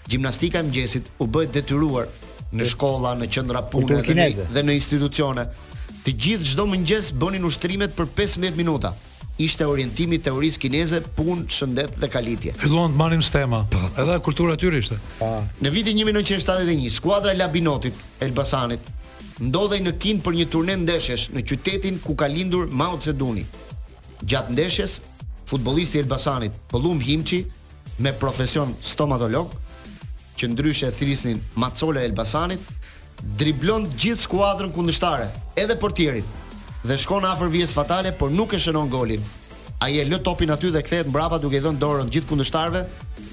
Gjimnastika 0.09 0.63
e 0.63 0.67
mëngjesit 0.67 1.11
u 1.21 1.29
bë 1.29 1.45
detyruar 1.53 2.09
në 2.49 2.65
shkolla, 2.71 3.11
në 3.19 3.27
qendra 3.29 3.61
punë 3.69 3.99
dhe 4.01 4.65
në 4.65 4.79
institucione 4.79 5.45
Të 6.03 6.11
gjithë 6.23 6.45
çdo 6.53 6.63
mëngjes 6.69 7.09
bënin 7.19 7.43
ushtrimet 7.47 7.91
për 7.95 8.07
15 8.21 8.55
minuta. 8.55 8.93
Ishte 9.39 9.65
orientimi 9.67 10.17
teorisë 10.23 10.59
kineze 10.65 10.99
punë, 11.15 11.43
shëndet 11.55 11.97
dhe 11.99 12.07
kalitje. 12.11 12.53
Filluan 12.59 12.93
të 12.93 12.99
marrin 12.99 13.23
stema, 13.23 13.61
edhe 13.99 14.15
kultura 14.23 14.55
tyre 14.59 14.79
ishte. 14.83 14.95
Në 15.63 15.71
vitin 15.75 15.99
1971, 16.01 16.87
skuadra 16.95 17.33
e 17.35 17.39
Labinotit 17.39 17.99
Elbasanit 18.23 18.89
ndodhej 19.43 19.81
në 19.85 19.93
Kin 20.03 20.19
për 20.23 20.35
një 20.39 20.47
turne 20.51 20.75
ndeshësh 20.81 21.29
në 21.35 21.43
qytetin 21.47 21.99
ku 22.03 22.15
ka 22.19 22.27
lindur 22.31 22.65
Mao 22.71 22.97
Zedong. 23.03 23.43
Gjatë 24.27 24.55
ndeshjes, 24.57 24.97
futbolisti 25.51 25.99
i 25.99 26.03
Elbasanit, 26.03 26.55
Pollum 26.71 26.99
Himçi, 27.03 27.43
me 28.03 28.11
profesion 28.19 28.75
stomatolog, 28.83 29.51
që 30.39 30.51
ndryshe 30.53 30.91
thrisnin 30.95 31.39
Macola 31.59 32.03
e 32.03 32.07
Elbasanit, 32.09 32.63
driblon 33.39 33.87
gjithë 33.99 34.23
skuadrën 34.23 34.71
kundështare, 34.73 35.27
edhe 35.59 35.75
portierin. 35.79 36.25
Dhe 36.85 36.97
shkon 36.97 37.25
afër 37.27 37.51
vijës 37.51 37.73
fatale, 37.75 38.13
por 38.15 38.31
nuk 38.31 38.53
e 38.55 38.59
shënon 38.59 38.89
golin. 38.91 39.23
Ai 39.83 39.97
e 40.01 40.05
lë 40.07 40.21
topin 40.23 40.51
aty 40.51 40.69
dhe 40.71 40.81
kthehet 40.83 41.07
mbrapa 41.11 41.39
duke 41.39 41.59
i 41.59 41.63
dhënë 41.63 41.79
dorën 41.81 42.09
gjithë 42.13 42.29
kundështarëve 42.33 42.81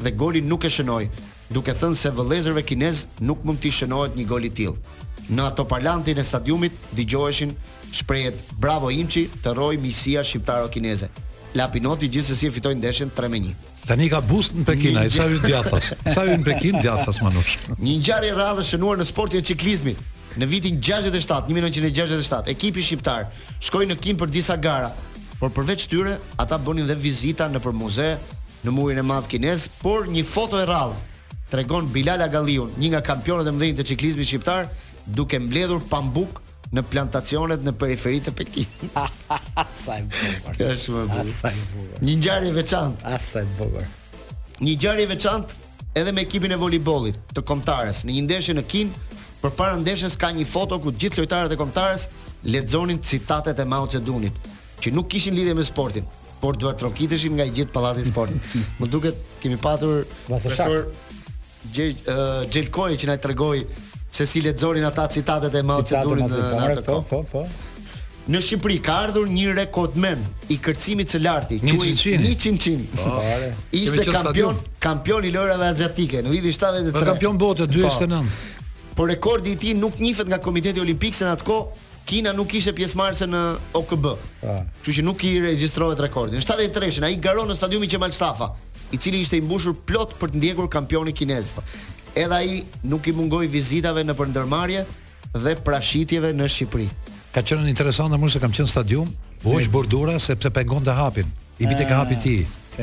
dhe 0.06 0.12
golin 0.14 0.46
nuk 0.50 0.62
e 0.64 0.70
shënoi, 0.70 1.08
duke 1.54 1.74
thënë 1.74 1.98
se 1.98 2.10
vëllezërve 2.14 2.62
kinez 2.68 3.04
nuk 3.26 3.42
mund 3.44 3.58
të 3.64 3.72
shënohet 3.80 4.14
një 4.18 4.26
gol 4.30 4.46
i 4.46 4.50
tillë. 4.54 4.94
Në 5.28 5.42
ato 5.46 5.66
parlantin 5.66 6.18
e 6.18 6.24
stadiumit 6.24 6.74
dëgjoheshin 6.94 7.54
shprehet 7.98 8.38
"Bravo 8.62 8.90
Inçi, 8.94 9.26
të 9.42 9.54
rroj 9.56 9.72
miqësia 9.82 10.22
shqiptaro-kineze". 10.22 11.10
La 11.56 11.68
Pinoti 11.68 12.08
gjithsesi 12.12 12.44
e 12.46 12.50
fitoi 12.50 12.74
ndeshjen 12.74 13.10
3 13.16 13.28
1. 13.32 13.52
Tani 13.88 14.08
ka 14.12 14.20
boost 14.20 14.52
në 14.58 14.64
Pekin, 14.68 14.98
ai 15.00 15.08
sa 15.10 15.24
hyn 15.24 15.40
djathas. 15.40 15.86
Sa 16.12 16.26
hyn 16.28 16.42
në 16.42 16.44
Pekin 16.44 16.76
djathas 16.82 17.22
Manush. 17.24 17.54
Një 17.80 17.94
ngjarje 18.02 18.32
rradhë 18.36 18.64
shënuar 18.74 19.00
në 19.00 19.06
sportin 19.08 19.40
e 19.40 19.46
ciklizmit. 19.48 20.02
Në 20.36 20.48
vitin 20.50 20.76
67, 20.84 21.46
1967, 21.56 22.50
ekipi 22.52 22.84
shqiptar 22.84 23.30
shkoi 23.64 23.88
në 23.88 23.96
Kim 24.04 24.20
për 24.20 24.28
disa 24.34 24.58
gara, 24.60 24.90
por 25.40 25.48
përveç 25.56 25.86
tyre 25.88 26.18
ata 26.44 26.58
bënin 26.66 26.84
dhe 26.90 26.98
vizita 27.06 27.48
në 27.48 27.64
për 27.64 27.72
muze 27.80 28.10
në 28.66 28.74
murin 28.76 29.00
e 29.00 29.06
madh 29.14 29.30
kinez, 29.32 29.64
por 29.80 30.10
një 30.12 30.26
foto 30.28 30.60
e 30.60 30.66
rradhë 30.68 31.40
tregon 31.54 31.88
Bilal 31.94 32.20
Agalliun, 32.26 32.74
një 32.76 32.92
nga 32.92 33.04
kampionët 33.14 33.48
e 33.48 33.56
mëdhenj 33.56 33.80
të 33.80 33.88
ciklizmit 33.94 34.28
shqiptar, 34.28 34.68
duke 35.08 35.40
mbledhur 35.46 35.80
pambuk 35.88 36.42
në 36.76 36.84
plantacionet 36.90 37.62
në 37.64 37.72
periferi 37.80 38.20
të 38.26 38.32
Pekinit. 38.36 38.92
sa 39.76 39.98
e 39.98 40.04
bukur. 40.08 40.56
Kjo 40.56 40.68
është 40.74 40.94
më 40.96 41.04
bukur. 41.12 41.30
Sa 41.38 41.52
e 41.52 41.62
bukur. 41.70 42.02
Një 42.06 42.16
ngjarje 42.20 42.52
veçantë. 42.56 43.14
Sa 43.28 43.42
e 43.44 43.50
bukur. 43.58 43.86
Një 44.60 44.74
ngjarje 44.76 45.06
veçantë 45.12 45.62
edhe 45.96 46.12
me 46.12 46.24
ekipin 46.26 46.52
e 46.52 46.58
voleybollit 46.60 47.16
të 47.32 47.44
Komtares 47.48 48.02
në 48.04 48.18
një 48.18 48.26
ndeshje 48.26 48.54
në 48.58 48.66
Kin, 48.68 48.90
përpara 49.40 49.78
ndeshjes 49.80 50.18
ka 50.20 50.28
një 50.36 50.44
foto 50.50 50.76
ku 50.82 50.92
gjithë 50.92 51.22
lojtarët 51.22 51.54
e 51.54 51.58
Komtares 51.60 52.08
lexonin 52.44 53.00
citatet 53.00 53.56
e 53.56 53.64
Mao 53.68 53.88
Zedongit, 53.90 54.36
që 54.82 54.92
nuk 54.92 55.08
kishin 55.14 55.32
lidhje 55.38 55.54
me 55.56 55.64
sportin, 55.64 56.04
por 56.42 56.58
duart 56.60 56.76
trokiteshin 56.82 57.32
nga 57.38 57.46
i 57.48 57.52
gjithë 57.56 57.72
pallati 57.72 58.04
i 58.04 58.10
sportit. 58.10 58.56
Më 58.80 58.90
duket 58.92 59.22
kemi 59.40 59.56
patur 59.56 60.04
profesor 60.28 60.78
eh, 60.84 61.94
Gjelkoj 62.52 62.92
që 63.00 63.08
na 63.10 63.16
tregoi 63.18 63.64
se 64.16 64.24
si 64.24 64.40
lexonin 64.40 64.82
ata 64.84 65.06
citatet 65.08 65.52
e 65.54 65.62
Mao 65.62 65.82
Zedongut 65.82 66.32
në 66.32 66.42
po, 66.50 66.58
atë 66.58 66.84
po, 66.84 66.92
kohë. 66.92 67.08
Po, 67.08 67.20
po, 67.20 67.22
po. 67.30 67.64
Në 68.32 68.40
Shqipëri 68.42 68.76
ka 68.82 68.94
ardhur 69.04 69.28
një 69.30 69.52
rekordmen 69.54 70.22
i 70.50 70.56
kërcimit 70.62 71.12
të 71.12 71.20
lartë, 71.22 71.58
quhet 71.62 72.02
Çin. 72.42 72.80
Po, 72.96 73.02
po. 73.02 73.24
Ishte 73.80 74.06
kampion, 74.16 74.56
kampion 74.82 75.26
i 75.28 75.32
lojrave 75.36 75.68
aziatike 75.72 76.22
në 76.24 76.32
vitin 76.34 76.56
73. 76.58 76.94
Është 76.96 77.10
kampion 77.12 77.38
bote 77.42 77.68
2009. 77.70 78.38
Po. 78.38 78.94
po, 78.96 79.08
rekordi 79.12 79.52
i 79.54 79.58
tij 79.60 79.76
nuk 79.78 80.00
njihet 80.02 80.32
nga 80.32 80.40
Komiteti 80.46 80.80
Olimpik 80.82 81.14
se 81.14 81.28
në 81.28 81.34
atë 81.36 81.48
kohë 81.52 81.84
Kina 82.06 82.30
nuk 82.30 82.52
ishte 82.54 82.70
pjesëmarrëse 82.70 83.26
në 83.26 83.38
OKB. 83.74 84.04
Kështu 84.46 84.92
që 84.98 85.02
nuk 85.02 85.24
i 85.26 85.32
regjistrohet 85.42 85.98
rekordi. 85.98 86.38
Në 86.38 86.44
73-shën 86.46 87.06
ai 87.08 87.16
garon 87.18 87.50
në 87.50 87.56
stadiumin 87.58 87.90
Qemal 87.90 88.14
Stafa, 88.14 88.46
i 88.94 89.00
cili 89.02 89.24
ishte 89.26 89.34
i 89.34 89.42
mbushur 89.42 89.74
plot 89.90 90.14
për 90.20 90.30
të 90.30 90.38
ndjekur 90.38 90.68
kampionin 90.70 91.16
kinez 91.18 91.56
edhe 92.16 92.34
ai 92.34 92.64
nuk 92.80 93.06
i 93.06 93.12
mungoi 93.12 93.46
vizitave 93.52 94.02
në 94.08 94.14
përndërmarrje 94.16 94.84
dhe 95.36 95.56
prashitjeve 95.64 96.32
në 96.32 96.48
Shqipëri. 96.52 96.86
Ka 97.34 97.42
qenë 97.44 97.68
interesant 97.68 98.12
më 98.16 98.30
se 98.32 98.40
kam 98.40 98.52
qenë 98.56 98.70
stadium, 98.70 99.10
voç 99.44 99.68
bordura 99.72 100.16
sepse 100.20 100.50
pengon 100.50 100.84
të 100.86 100.94
hapin. 100.96 101.28
I 101.58 101.66
bite 101.68 101.84
ka 101.88 102.02
hapi 102.02 102.16
ti. 102.20 102.36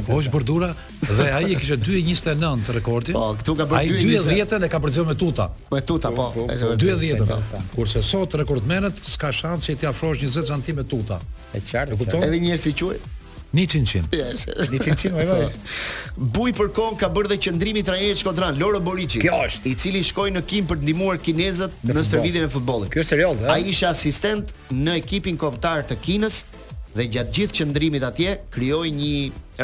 Voç 0.07 0.25
ah, 0.25 0.29
bordura 0.34 0.67
dhe 1.05 1.25
ai 1.38 1.51
e 1.53 1.57
kishte 1.59 1.75
2.29 1.77 2.71
rekordin. 2.73 3.13
Po, 3.17 3.36
këtu 3.38 3.53
ka 3.59 3.67
bërë 3.69 3.99
2.10 4.01 4.65
e 4.65 4.69
ka 4.73 4.79
përzier 4.81 5.05
me 5.05 5.13
tuta. 5.17 5.49
Me 5.69 5.81
tuta, 5.86 6.09
po. 6.13 6.31
2.10. 6.84 7.25
Kurse 7.75 8.01
sot 8.05 8.34
rekordmenët 8.41 9.01
s'ka 9.13 9.29
shans 9.34 9.69
që 9.69 9.75
t'i 9.84 9.89
afrosh 9.89 10.21
20 10.25 10.49
cm 10.49 10.86
tuta. 10.89 11.19
E 11.53 11.61
qartë. 11.61 11.93
E 11.93 11.99
kupton? 12.01 12.25
Edhe 12.25 12.41
njerëz 12.41 12.65
si 12.65 12.73
quhet 12.77 13.11
Një 13.54 13.66
cin 13.70 13.84
cin. 13.86 14.06
Një 14.70 14.78
cin 14.82 14.95
cin, 14.97 15.12
vaj 15.14 15.26
vaj. 15.30 15.41
Buj 16.34 16.54
për 16.58 16.72
kohë 16.74 16.95
ka 17.04 17.10
bërë 17.14 17.30
dhe 17.32 17.36
qëndrimi 17.45 17.84
i 17.84 17.86
trajnerit 17.86 18.18
Skodran, 18.18 18.58
Loro 18.58 18.80
Borici. 18.82 19.20
Kjo 19.22 19.36
është, 19.45 19.68
i 19.70 19.78
cili 19.82 20.01
shkoi 20.08 20.32
në 20.34 20.41
Kim 20.49 20.66
për 20.70 20.80
të 20.82 20.86
ndihmuar 20.88 21.20
kinezët 21.22 21.76
në 21.86 22.04
stërvitjen 22.08 22.47
e 22.47 22.49
futbollit. 22.49 22.89
Kjo 22.95 23.04
është 23.04 23.12
serioz, 23.14 23.43
a? 23.45 23.54
Ai 23.60 23.76
asistent 23.91 24.56
në 24.74 24.95
ekipin 25.04 25.38
kombëtar 25.41 25.86
të 25.91 25.99
Kinës 26.01 26.39
dhe 26.97 27.06
gjatë 27.14 27.38
gjithë 27.38 27.60
qëndrimit 27.60 28.06
atje 28.10 28.34
krijoi 28.56 28.89
një 28.97 29.14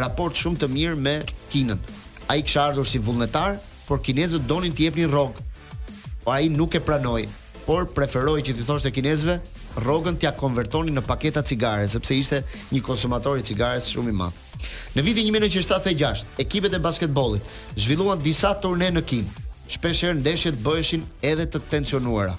raport 0.04 0.38
shumë 0.38 0.62
të 0.62 0.70
mirë 0.78 1.00
me 1.08 1.18
Kinën. 1.54 1.82
Ai 2.30 2.44
kishte 2.44 2.62
ardhur 2.68 2.86
si 2.86 3.02
vullnetar, 3.02 3.58
por 3.88 4.06
kinezët 4.06 4.46
donin 4.50 4.70
të 4.78 4.86
jepnin 4.92 5.10
rrog. 5.10 5.42
Po 6.22 6.36
ai 6.38 6.46
nuk 6.54 6.78
e 6.78 6.84
pranoi, 6.90 7.24
por 7.66 7.90
preferoi 7.98 8.46
që 8.46 8.54
të 8.60 8.70
thoshte 8.70 8.94
kinezëve, 9.00 9.42
rrogën 9.80 10.18
t'ia 10.20 10.32
konvertonin 10.38 10.96
në 11.00 11.04
paketa 11.08 11.44
cigare 11.46 11.88
sepse 11.92 12.16
ishte 12.18 12.42
një 12.74 12.82
konsumator 12.86 13.40
i 13.40 13.46
cigares 13.48 13.88
shumë 13.94 14.12
i 14.14 14.18
madh. 14.22 14.46
Në 14.98 15.04
vitin 15.06 15.30
1976, 15.36 16.26
ekipet 16.44 16.74
e 16.76 16.82
basketbollit 16.84 17.76
zhvilluan 17.80 18.22
disa 18.24 18.54
turne 18.62 18.90
në 18.92 19.04
Kim. 19.08 19.28
Shpeshherë 19.70 20.18
ndeshjet 20.20 20.58
bëheshin 20.66 21.04
edhe 21.32 21.46
të 21.48 21.62
tensionuara. 21.72 22.36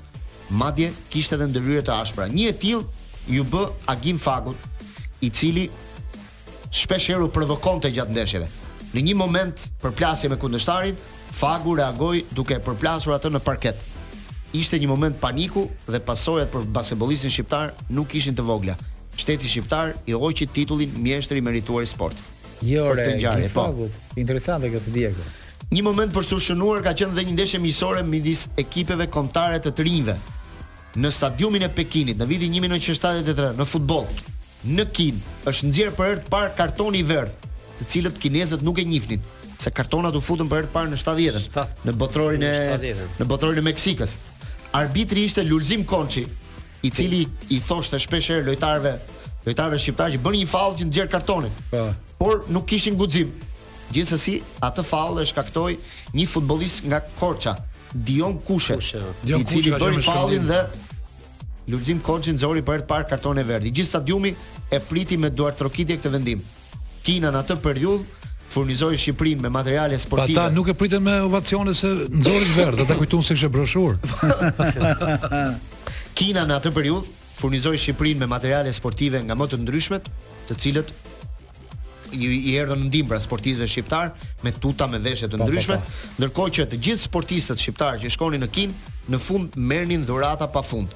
Madje 0.51 0.91
kishte 1.13 1.39
edhe 1.39 1.47
ndëryre 1.53 1.85
të 1.87 1.95
ashpra. 1.95 2.27
Një 2.29 2.49
e 2.53 2.57
tillë 2.63 3.31
ju 3.37 3.45
b 3.49 3.63
Agim 3.91 4.19
Fagut, 4.19 4.69
i 5.23 5.31
cili 5.31 5.69
shpeshherë 6.75 7.29
u 7.29 7.31
provokonte 7.35 7.91
gjatë 7.95 8.17
ndeshjeve. 8.17 8.51
Në 8.91 9.07
një 9.07 9.15
moment 9.17 9.69
përplasje 9.83 10.29
me 10.33 10.37
kundështarin, 10.43 10.99
Fagu 11.31 11.77
reagoj 11.79 12.25
duke 12.35 12.57
përplasur 12.59 13.15
atë 13.15 13.31
në 13.31 13.39
parket 13.47 13.90
ishte 14.57 14.79
një 14.83 14.89
moment 14.91 15.19
paniku 15.21 15.67
dhe 15.87 16.01
pasojat 16.03 16.51
për 16.51 16.65
basketbolistin 16.75 17.31
shqiptar 17.31 17.73
nuk 17.95 18.15
ishin 18.19 18.35
të 18.35 18.43
vogla. 18.47 18.75
Shteti 19.21 19.49
shqiptar 19.51 19.93
i 20.11 20.15
hoqi 20.17 20.47
titullin 20.51 20.91
mjeshtri 21.03 21.43
merituar 21.45 21.85
i 21.87 21.91
sportit. 21.91 22.25
Jo, 22.65 22.87
re, 22.95 23.11
të 23.21 23.49
po. 23.55 23.69
Interesante 24.21 24.69
kjo 24.73 24.81
si 24.83 24.93
Diego. 24.95 25.23
Një 25.71 25.85
moment 25.87 26.13
për 26.13 26.25
shtrushënuar 26.27 26.83
ka 26.85 26.95
qenë 26.99 27.15
dhe 27.17 27.25
një 27.29 27.35
ndeshje 27.37 27.61
miqësore 27.63 28.03
midis 28.05 28.49
ekipeve 28.59 29.07
kombëtare 29.13 29.61
të 29.63 29.73
të 29.79 29.87
rinjve. 29.87 30.17
Në 31.01 31.13
stadiumin 31.15 31.63
e 31.65 31.69
Pekinit 31.71 32.19
në 32.19 32.27
vitin 32.27 32.55
1973 32.59 33.53
në 33.61 33.67
futboll, 33.71 34.09
në 34.67 34.87
Kin 34.93 35.21
është 35.47 35.71
nxjerr 35.71 35.95
për 35.95 36.09
herë 36.11 36.25
të 36.27 36.33
parë 36.35 36.51
kartoni 36.59 37.05
i 37.05 37.07
verdh, 37.07 37.47
të 37.79 37.87
cilët 37.93 38.19
kinezët 38.21 38.67
nuk 38.67 38.83
e 38.83 38.85
njihnin 38.91 39.23
se 39.61 39.71
kartonat 39.77 40.17
u 40.17 40.23
futën 40.25 40.49
për 40.49 40.63
herë 40.65 40.69
të 40.71 40.75
parë 40.75 40.91
në 40.95 40.99
70-të, 41.05 41.67
në 41.87 41.95
botrorin 42.03 42.43
e 42.43 42.95
në 43.21 43.27
botrorin 43.31 43.61
e 43.63 43.67
Meksikës 43.69 44.17
arbitri 44.73 45.23
ishte 45.25 45.43
Lulzim 45.43 45.85
Konçi, 45.85 46.27
i 46.83 46.91
cili 46.91 47.25
i 47.51 47.61
thoshte 47.61 47.99
shpeshherë 48.01 48.47
lojtarëve, 48.49 48.93
lojtarëve 49.47 49.79
shqiptarë 49.83 50.15
që 50.15 50.21
bënë 50.25 50.41
një 50.43 50.49
faull 50.51 50.77
që 50.79 50.87
nxjerr 50.89 51.11
kartonin. 51.13 51.55
Po. 51.73 51.89
Por 52.21 52.45
nuk 52.53 52.67
kishin 52.71 52.97
guxim. 53.01 53.33
Gjithsesi, 53.91 54.39
atë 54.63 54.85
faull 54.87 55.19
e 55.21 55.27
shkaktoi 55.27 55.75
një 56.15 56.27
futbollist 56.31 56.85
nga 56.87 57.01
Korça, 57.19 57.57
Dion 57.93 58.37
Kushe, 58.47 58.77
Kushe. 58.79 59.01
i 59.27 59.43
cili 59.45 59.73
bën 59.81 59.97
faullin 60.07 60.47
dhe 60.47 60.61
Lulzim 61.71 61.99
Konçi 62.07 62.33
nxori 62.37 62.63
për 62.63 62.85
të 62.85 62.89
parë 62.91 63.09
kartonin 63.11 63.43
e 63.43 63.49
verdhë. 63.51 63.73
Gjithë 63.75 63.91
stadiumi 63.91 64.33
e 64.71 64.81
priti 64.81 65.19
me 65.19 65.31
duar 65.31 65.55
trokitje 65.59 65.99
këtë 65.99 66.15
vendim. 66.15 66.43
Kina 67.05 67.31
në 67.33 67.43
atë 67.43 67.59
periudhë 67.65 68.20
furnizoi 68.51 68.99
Shqipërinë 68.99 69.45
me 69.47 69.51
materiale 69.55 69.97
sportive. 70.03 70.39
Ata 70.41 70.53
nuk 70.55 70.71
e 70.71 70.75
pritën 70.77 71.03
me 71.05 71.15
ovacione 71.27 71.73
se 71.75 71.91
nxorit 72.11 72.51
verdh, 72.57 72.83
ata 72.85 72.97
kujtuan 72.99 73.23
se 73.23 73.37
kishte 73.37 73.51
broshur. 73.53 73.97
Kina 76.19 76.43
në 76.49 76.57
atë 76.59 76.73
periudhë 76.75 77.15
furnizoi 77.39 77.79
Shqipërinë 77.81 78.25
me 78.25 78.29
materiale 78.35 78.73
sportive 78.75 79.23
nga 79.27 79.37
më 79.39 79.49
të 79.53 79.61
ndryshmet, 79.63 80.11
të 80.51 80.59
cilët 80.65 80.91
i, 82.13 82.27
i 82.51 82.57
erdhën 82.59 82.83
në 82.89 83.05
pra 83.07 83.21
sportistëve 83.23 83.69
shqiptar 83.71 84.09
me 84.43 84.51
tuta 84.59 84.89
me 84.91 84.99
veshje 84.99 85.29
të 85.31 85.39
ndryshme, 85.45 85.77
ndërkohë 86.19 86.55
që 86.57 86.65
të 86.73 86.81
gjithë 86.85 87.05
sportistët 87.07 87.63
shqiptar 87.63 88.01
që 88.03 88.11
shkonin 88.11 88.43
në 88.43 88.49
Kinë 88.57 88.97
në 89.15 89.21
fund 89.23 89.55
merrnin 89.71 90.03
dhurata 90.09 90.51
pafund. 90.51 90.91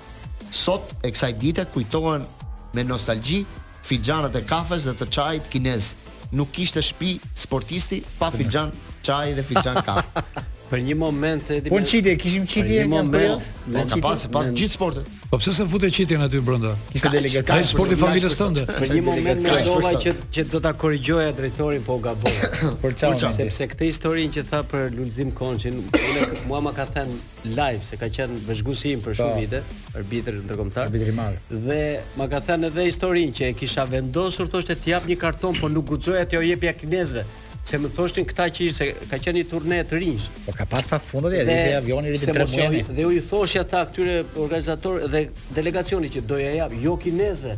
Sot 0.55 0.97
e 1.07 1.13
kësaj 1.15 1.37
dite 1.39 1.67
kujtohen 1.75 2.27
me 2.75 2.83
nostalgji 2.87 3.45
fixhanat 3.87 4.35
e 4.35 4.43
kafes 4.47 4.89
dhe 4.89 4.97
të 4.99 5.09
çajit 5.15 5.49
kinez 5.55 5.93
nuk 6.35 6.51
kishte 6.53 6.83
shtëpi 6.83 7.13
sportisti 7.39 8.03
pa 8.19 8.29
filxhan, 8.39 8.75
çaj 9.07 9.31
dhe 9.39 9.47
filxhan 9.49 9.81
kafe. 9.87 10.43
Për 10.75 10.81
një 10.83 10.95
moment 10.99 11.51
e 11.55 11.61
di. 11.63 11.71
Po 11.71 11.79
çitje, 11.87 12.17
kishim 12.19 12.47
çitje 12.51 12.81
në 12.83 12.91
moment. 12.91 13.45
Ne 13.71 13.79
po, 13.79 13.83
ka 13.93 13.99
pas 14.03 14.23
pa 14.35 14.41
gjithë 14.49 14.75
sportet. 14.75 15.11
Po 15.31 15.39
pse 15.39 15.53
se 15.55 15.67
futet 15.71 15.93
çitjen 15.95 16.23
aty 16.27 16.41
brenda? 16.47 16.73
Kishte 16.91 17.13
delegat. 17.15 17.51
Ai 17.55 17.63
sporti 17.71 17.95
familjes 18.01 18.35
tënde. 18.39 18.65
Për 18.69 18.95
një 18.97 19.05
moment 19.07 19.43
mendova 19.45 19.93
që 20.03 20.15
që 20.35 20.45
do 20.51 20.61
ta 20.65 20.73
korrigjoja 20.79 21.31
drejtorin, 21.39 21.85
po 21.87 21.97
gabova. 22.03 22.51
Për 22.83 22.97
çfarë? 23.05 23.31
Sepse 23.37 23.69
këtë 23.71 23.87
historinë 23.93 24.35
që 24.39 24.45
tha 24.51 24.61
për 24.73 24.91
Lulzim 24.99 25.31
Konçin, 25.39 25.79
unë 25.79 26.43
mua 26.51 26.61
ma 26.67 26.73
ka 26.77 26.89
thën 26.95 27.15
live 27.55 27.87
se 27.87 27.99
ka 28.01 28.11
qenë 28.19 28.43
vëzhguesi 28.49 28.97
im 28.97 29.05
për 29.07 29.19
shumë 29.21 29.39
po. 29.39 29.41
vite, 29.45 29.63
arbitër 29.99 30.41
ndërkombëtar. 30.47 30.91
Arbitri 30.91 31.15
i 31.15 31.17
madh. 31.21 31.55
Dhe 31.69 31.81
ma 32.19 32.27
ka 32.35 32.43
thën 32.47 32.69
edhe 32.73 32.89
historinë 32.91 33.37
që 33.39 33.49
e 33.53 33.55
kisha 33.63 33.87
vendosur 33.95 34.51
thoshte 34.55 34.75
të 34.83 34.97
jap 34.97 35.07
një 35.11 35.21
karton, 35.23 35.55
por 35.61 35.71
nuk 35.75 35.91
guxoja 35.95 36.25
të 36.27 36.41
jap 36.51 36.65
jo 36.65 36.71
ja 36.73 36.79
kinezëve. 36.83 37.27
Se 37.65 37.79
më 37.81 37.89
thoshtin 37.97 38.27
këta 38.29 38.45
që 38.53 38.67
ishte 38.69 38.87
ka 39.09 39.17
qenë 39.25 39.39
një 39.41 39.47
turne 39.49 39.79
të 39.89 39.97
rinj. 40.01 40.27
Por 40.45 40.57
ka 40.59 40.67
pas 40.69 40.89
pa 40.91 40.99
fundë 41.01 41.31
dhe, 41.33 41.45
dhe 41.49 41.55
avioni 41.79 42.11
i 42.13 42.21
tre 42.21 42.45
të 42.45 42.47
mëjë. 42.53 42.81
Dhe 42.99 43.07
u 43.09 43.13
i 43.17 43.23
thoshtja 43.25 43.63
ata 43.65 43.81
këtyre 43.89 44.19
organizatorë 44.45 45.09
dhe 45.15 45.23
delegacioni 45.57 46.13
që 46.13 46.25
doja 46.29 46.51
jap 46.59 46.75
jo 46.85 46.97
kinesve. 47.01 47.57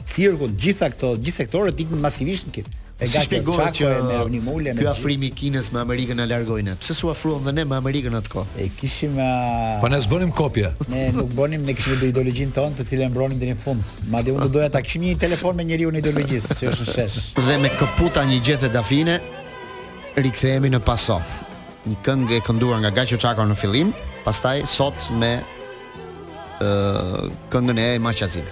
cirkun 0.06 0.52
gjitha 0.54 0.86
këto 0.92 1.14
gjithë 1.18 1.38
sektorët 1.44 1.80
ikën 1.82 2.00
masivisht 2.00 2.46
në 2.48 2.52
kit. 2.54 2.66
E 2.94 3.08
si 3.10 3.18
shpjegohet 3.24 3.74
që 3.74 3.88
me 4.30 4.74
me 4.78 4.84
afrimi 4.86 5.26
i 5.26 5.30
Kinës 5.34 5.72
me 5.74 5.80
Amerikën 5.82 6.20
e 6.22 6.26
largojnë. 6.30 6.76
Pse 6.78 6.94
s'u 6.94 7.10
afruan 7.10 7.42
dhe 7.42 7.50
ne 7.56 7.64
me 7.66 7.74
Amerikën 7.74 8.14
atko? 8.14 8.44
E 8.54 8.68
kishim 8.78 9.16
a... 9.20 9.80
Po 9.82 9.88
ne 9.90 9.98
bënim 10.08 10.30
kopje. 10.30 10.70
Ne 10.92 11.08
nuk 11.16 11.34
bënim 11.34 11.66
ne 11.66 11.74
kishim 11.74 11.98
do 12.00 12.06
ideologjin 12.12 12.52
ton, 12.54 12.70
të 12.78 12.86
cilën 12.92 13.10
mbronin 13.10 13.42
deri 13.42 13.56
në 13.56 13.62
fund. 13.64 13.96
Madje 14.14 14.36
unë 14.36 14.46
doja 14.54 14.70
ta 14.76 14.82
kishim 14.86 15.02
një 15.08 15.18
telefon 15.26 15.58
me 15.58 15.66
njeriu 15.66 15.90
në 15.90 15.98
ideologjisë, 16.04 16.56
si 16.60 16.70
është 16.70 16.86
shesh. 16.92 17.18
Dhe 17.48 17.58
me 17.64 17.72
këputa 17.74 18.22
një 18.30 18.38
gjethe 18.46 18.70
dafine, 18.70 19.18
rikthehemi 20.14 20.70
në 20.72 20.82
paso. 20.86 21.18
Një 21.90 21.98
këngë 22.06 22.38
e 22.38 22.40
kënduar 22.46 22.78
nga 22.86 22.94
Gaçi 23.02 23.18
Çako 23.20 23.44
në 23.50 23.58
fillim, 23.58 23.90
pastaj 24.24 24.62
sot 24.70 25.10
me 25.18 25.34
këngën 27.50 27.76
e 27.78 27.98
Maqazin. 27.98 28.44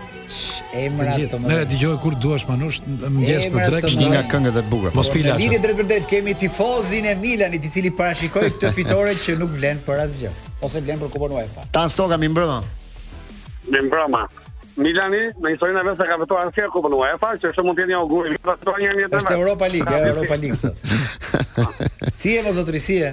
Emra 0.75 1.15
të 1.15 1.39
më. 1.39 1.47
Merë 1.53 1.67
dëgjoj 1.71 1.95
kur 2.03 2.17
duash 2.19 2.47
manush 2.51 2.81
mëngjes 2.87 3.47
të 3.53 3.63
drekë 3.71 3.93
një 4.01 4.09
nga 4.13 4.23
këngët 4.33 4.59
e 4.59 4.65
bukura. 4.71 4.95
Mos 4.97 5.11
pila. 5.15 5.37
Vini 5.39 5.61
drejt 5.63 5.79
për 5.83 5.89
drejtë 5.93 6.11
kemi 6.15 6.35
tifozin 6.41 7.07
e 7.07 7.15
Milanit 7.21 7.69
i 7.69 7.71
cili 7.73 7.93
parashikoi 7.95 8.49
këtë 8.57 8.73
fitore 8.77 9.15
që 9.23 9.37
nuk 9.43 9.55
vlen 9.55 9.79
për 9.87 10.03
asgjë 10.09 10.33
ose 10.67 10.83
vlen 10.83 10.99
për 11.05 11.15
kupon 11.15 11.37
UEFA. 11.39 11.69
Tan 11.71 11.93
Stoka 11.95 12.19
mi 12.19 12.29
mbrëmë. 12.35 12.59
Mi 13.71 13.87
mbrëmë. 13.87 14.25
Milani 14.77 15.21
në 15.41 15.53
historinë 15.55 15.81
e 15.83 15.87
vetë 15.91 16.07
ka 16.11 16.17
vetuar 16.21 16.49
në 16.49 16.53
Serie 16.53 16.69
A 16.71 16.75
kupën 16.75 16.97
UEFA, 16.99 17.31
që 17.41 17.51
është 17.53 17.65
mund 17.65 17.79
të 17.79 17.85
jetë 17.85 17.93
një 17.93 17.99
augur 18.01 18.27
i 18.29 18.33
vetë 18.35 18.51
pas 18.51 18.67
një 18.67 18.91
një 18.97 19.07
dëmë. 19.07 19.23
Në 19.29 19.39
Europa 19.41 19.71
League, 19.73 19.95
në 19.95 20.11
Europa 20.11 20.39
League 20.43 20.61
sot. 20.61 20.77
Si 22.19 22.33
e 22.37 22.43
vazo 22.47 22.63
trisie? 22.69 23.09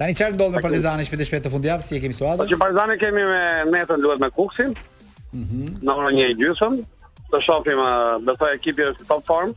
Tani 0.00 0.16
çfarë 0.16 0.40
do 0.40 0.48
të 0.54 0.64
Partizani 0.64 1.04
shpejt 1.10 1.26
shpejt 1.28 1.46
të 1.48 1.52
fundjavës, 1.58 1.90
si 1.92 1.98
e 1.98 2.00
kemi 2.06 2.16
situatën? 2.16 2.40
Po, 2.44 2.48
që 2.54 2.60
Partizani 2.64 2.98
kemi 3.04 3.26
me 3.28 3.42
netën 3.74 4.00
luhet 4.06 4.24
me 4.24 4.32
Kuksin. 4.38 4.72
Mhm. 5.26 5.78
Në 5.84 6.00
orën 6.00 6.18
një 6.22 6.32
gjysëm, 6.40 6.80
do 7.34 7.44
shohim, 7.44 7.84
besoj 8.32 8.54
ekipi 8.56 8.88
është 8.94 9.10
top 9.12 9.24
form. 9.28 9.52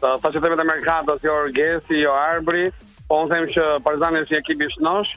Ta 0.00 0.14
fashë 0.22 0.44
të 0.44 0.54
më 0.70 0.82
të 0.86 1.22
jo 1.26 1.36
Orgesi, 1.42 2.02
jo 2.06 2.14
Arbri, 2.14 2.66
po 3.08 3.22
unë 3.22 3.32
them 3.32 3.46
që 3.54 3.64
Partizani 3.84 4.22
është 4.24 4.34
një 4.34 4.40
ekip 4.42 4.62
i 4.62 4.68
shnosh. 4.74 5.12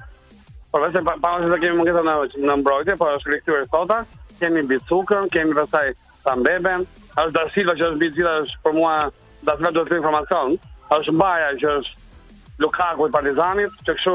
Por 0.69 0.83
vetëm 0.85 1.05
pa 1.07 1.15
pa 1.21 1.31
se 1.41 1.59
kemi 1.63 1.79
mungesa 1.79 2.03
në 2.05 2.13
në 2.45 2.55
mbrojtje, 2.61 2.95
po 3.01 3.07
është 3.17 3.31
rikthyer 3.33 3.63
sota. 3.73 3.99
Kemi 4.39 4.61
Bicukën, 4.69 5.29
kemi 5.33 5.55
pastaj 5.57 5.87
Tambeben, 6.23 6.85
është 7.15 7.33
Da 7.33 7.45
që 7.53 7.85
është 7.85 7.95
mbi 7.95 8.11
gjithë 8.15 8.33
është 8.41 8.59
për 8.63 8.75
mua 8.77 8.93
Da 9.45 9.55
do 9.73 9.83
të 9.85 9.97
informacion. 9.99 10.55
Është 10.95 11.15
Baja 11.21 11.49
që 11.61 11.69
është 11.79 12.59
Lukaku 12.63 13.07
i 13.07 13.11
Partizanit, 13.11 13.71
që 13.87 13.95
kështu 13.97 14.13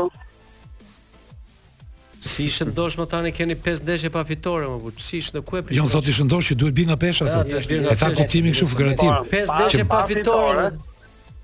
Si 2.24 2.46
ishë 2.48 2.70
ndosh 2.70 2.96
më 3.02 3.06
tani 3.12 3.30
keni 3.36 3.54
5 3.60 3.82
deshe 3.84 4.08
pa 4.10 4.22
fitore 4.24 4.64
më 4.70 4.78
buqë, 4.86 5.02
si 5.06 5.18
ishë 5.20 5.34
në 5.36 5.40
ku 5.44 5.58
e 5.58 5.60
pishë? 5.66 5.76
Jo, 5.76 5.90
thotë 5.92 6.08
ishë 6.14 6.24
ndosh 6.24 6.46
që 6.50 6.54
duhet 6.62 6.74
bina 6.78 6.94
nga 6.94 6.96
pesha, 7.02 7.26
thot. 7.28 7.72
E 7.74 7.96
tha 8.00 8.08
kështu 8.14 8.68
fëgërativ. 8.72 9.18
5 9.34 9.52
deshe 9.60 9.84
pa 9.90 9.98
fitore. 10.08 10.64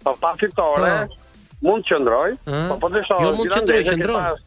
Po, 0.03 0.15
pa 0.25 0.33
fitore, 0.41 0.95
po 1.11 1.19
mund 1.67 1.85
të 1.85 1.95
qëndroj, 1.97 2.31
po 2.71 2.79
po 2.83 2.91
të 2.95 3.03
shoh. 3.09 3.23
Jo 3.27 3.33
mund 3.37 3.51
të 3.51 3.59
qëndroj, 3.59 3.83
qëndron. 3.91 4.41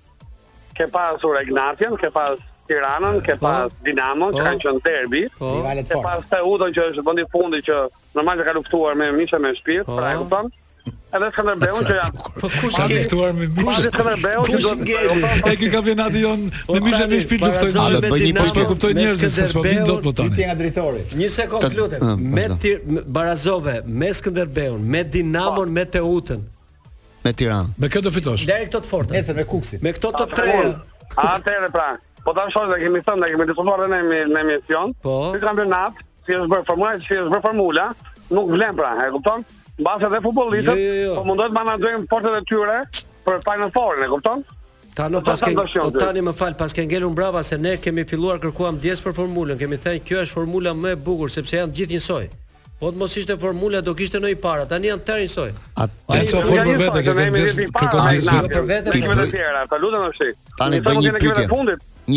Ke 0.77 0.87
pasur 0.89 1.39
Ignatian, 1.43 1.95
ke 2.01 2.09
pas 2.13 2.41
Tiranën, 2.69 3.19
ke 3.21 3.35
po. 3.37 3.45
pas 3.45 3.69
Dinamon, 3.85 4.33
që 4.33 4.41
po. 4.41 4.47
kanë 4.49 4.65
qenë 4.65 4.81
derbi. 4.87 5.23
Po. 5.37 5.53
Ke 5.93 5.99
pas 6.01 6.25
Teutën 6.33 6.73
që 6.73 6.87
është 6.89 7.03
vendi 7.05 7.27
fundi 7.33 7.61
që 7.69 7.81
normal 8.17 8.41
ka 8.47 8.55
luftuar 8.57 8.95
me 8.99 9.11
Mishë 9.19 9.41
me 9.43 9.51
Shpirt, 9.59 9.85
pra 9.89 10.15
e 10.15 10.19
kupton? 10.23 10.49
Edhe 11.13 11.27
Skënderbeu 11.35 11.77
që 11.87 11.93
ja. 11.99 12.05
Po 12.39 12.47
kush 12.49 12.77
ka 12.79 12.87
luftuar 12.89 13.35
me 13.37 13.47
Mishë? 13.53 13.67
Pa 13.67 13.75
Skënderbeu 13.83 14.47
që 14.47 14.61
do 14.63 14.71
të 14.71 14.87
bëjë. 14.87 15.27
Ai 15.49 15.53
ka 15.61 15.69
kampionatin 15.75 16.25
jon 16.25 16.47
me 16.73 16.81
Mishë 16.87 17.07
me 17.13 17.19
Shpirt 17.21 17.45
luftojnë. 17.45 17.99
Ai 17.99 18.13
bëj 18.15 18.23
një 18.23 18.33
po 18.39 18.47
shpjegoj 18.49 18.69
kuptoj 18.73 18.91
njerëz 19.01 19.37
se 19.37 19.45
s'po 19.51 19.63
vin 19.67 19.85
dot 19.91 20.03
më 20.09 20.15
tani. 20.17 20.31
Ditë 20.33 20.47
nga 20.49 20.57
drejtori. 20.63 21.05
Një 21.21 21.29
sekond 21.35 21.77
lutem. 21.77 22.25
Me 22.33 22.47
Barazove, 23.19 23.77
me 23.85 24.09
Skënderbeun, 24.21 24.81
me 24.81 25.03
Dinamon, 25.05 25.69
me 25.77 25.85
Teutën 25.85 26.49
me 27.23 27.31
Tiranë. 27.39 27.71
Me 27.81 27.89
këtë 27.91 28.03
do 28.07 28.11
fitosh. 28.13 28.43
Deri 28.47 28.65
këto 28.67 28.81
të 28.83 28.89
fortë. 28.91 29.17
Ecën 29.19 29.37
me 29.37 29.45
Kuksin. 29.49 29.83
Me 29.85 29.91
këto 29.95 30.11
të 30.17 30.25
tre. 30.33 30.55
Atëre 31.23 31.69
pra. 31.73 31.87
Po 32.25 32.33
ta 32.35 32.45
shoh 32.51 32.69
se 32.69 32.77
kemi 32.83 33.01
thënë, 33.03 33.27
kemi 33.33 33.45
diskutuar 33.49 33.81
edhe 33.87 34.01
ne 34.07 34.21
në 34.33 34.39
emision. 34.43 34.93
Po. 35.03 35.15
Si 35.33 35.41
kampionat, 35.43 35.97
si 36.25 36.37
është 36.37 36.47
bërë 36.53 36.67
formula, 36.69 36.93
si 37.03 37.17
është 37.19 37.31
bërë 37.35 37.43
formula, 37.47 37.87
nuk 38.31 38.51
vlen 38.53 38.75
pra, 38.79 38.93
e 39.07 39.13
kupton? 39.15 39.43
Mbas 39.81 40.05
edhe 40.07 40.21
futbollistët, 40.23 40.79
jo, 40.83 40.89
jo, 40.89 40.99
jo. 41.03 41.15
po 41.19 41.25
mundohet 41.27 41.51
të 41.51 41.57
manaxhojm 41.57 42.05
fortet 42.11 42.37
e 42.39 42.43
tyre 42.47 42.79
për 43.25 43.43
Final 43.47 43.73
Four, 43.75 43.99
e 43.99 44.07
kupton? 44.13 44.45
Ta 44.95 45.09
në 45.09 45.23
pas 45.25 45.41
ke 45.41 45.87
tani 45.99 46.21
më 46.23 46.35
fal 46.37 46.55
paske 46.59 46.77
ke 46.77 46.85
ngelur 46.91 47.11
mbrapa 47.15 47.41
se 47.43 47.57
ne 47.57 47.75
kemi 47.81 48.05
filluar 48.07 48.39
kërkuam 48.43 48.77
diës 48.83 49.01
për 49.03 49.17
formulën, 49.17 49.59
kemi 49.59 49.81
thënë 49.83 50.05
kjo 50.07 50.23
është 50.23 50.37
formula 50.39 50.75
më 50.77 50.93
e 50.95 51.01
bukur 51.09 51.33
sepse 51.33 51.59
janë 51.59 51.75
gjithë 51.79 51.97
njësoj. 51.97 52.23
Po 52.83 52.89
të 52.91 52.99
mos 52.99 53.13
ishte 53.15 53.37
formula 53.39 53.79
do 53.81 53.93
kishte 53.95 54.19
ndonjë 54.19 54.35
para, 54.43 54.63
tani 54.67 54.89
janë 54.91 55.05
tërë 55.07 55.21
njësoj. 55.23 55.51
Atë 55.85 56.23
ço 56.27 56.39
po 56.41 56.49
fol 56.49 56.57
për 56.67 56.79
vetë 56.81 56.95
që 57.05 57.13
kemi 57.17 57.43
një 57.45 57.67
para, 57.77 57.91
kemi 57.93 58.25
një 58.25 58.41
për 58.47 58.65
vetë, 58.71 58.95
kemi 58.95 59.07
një 59.07 59.15
para, 59.15 59.61
ta 59.71 59.79
lutem 59.79 60.03
tash. 60.09 60.41
Tani 60.59 60.81
bëj 60.83 60.99
një 60.99 61.13
pikë. 61.17 61.45
Një 61.45 61.45
pikë. 61.45 61.53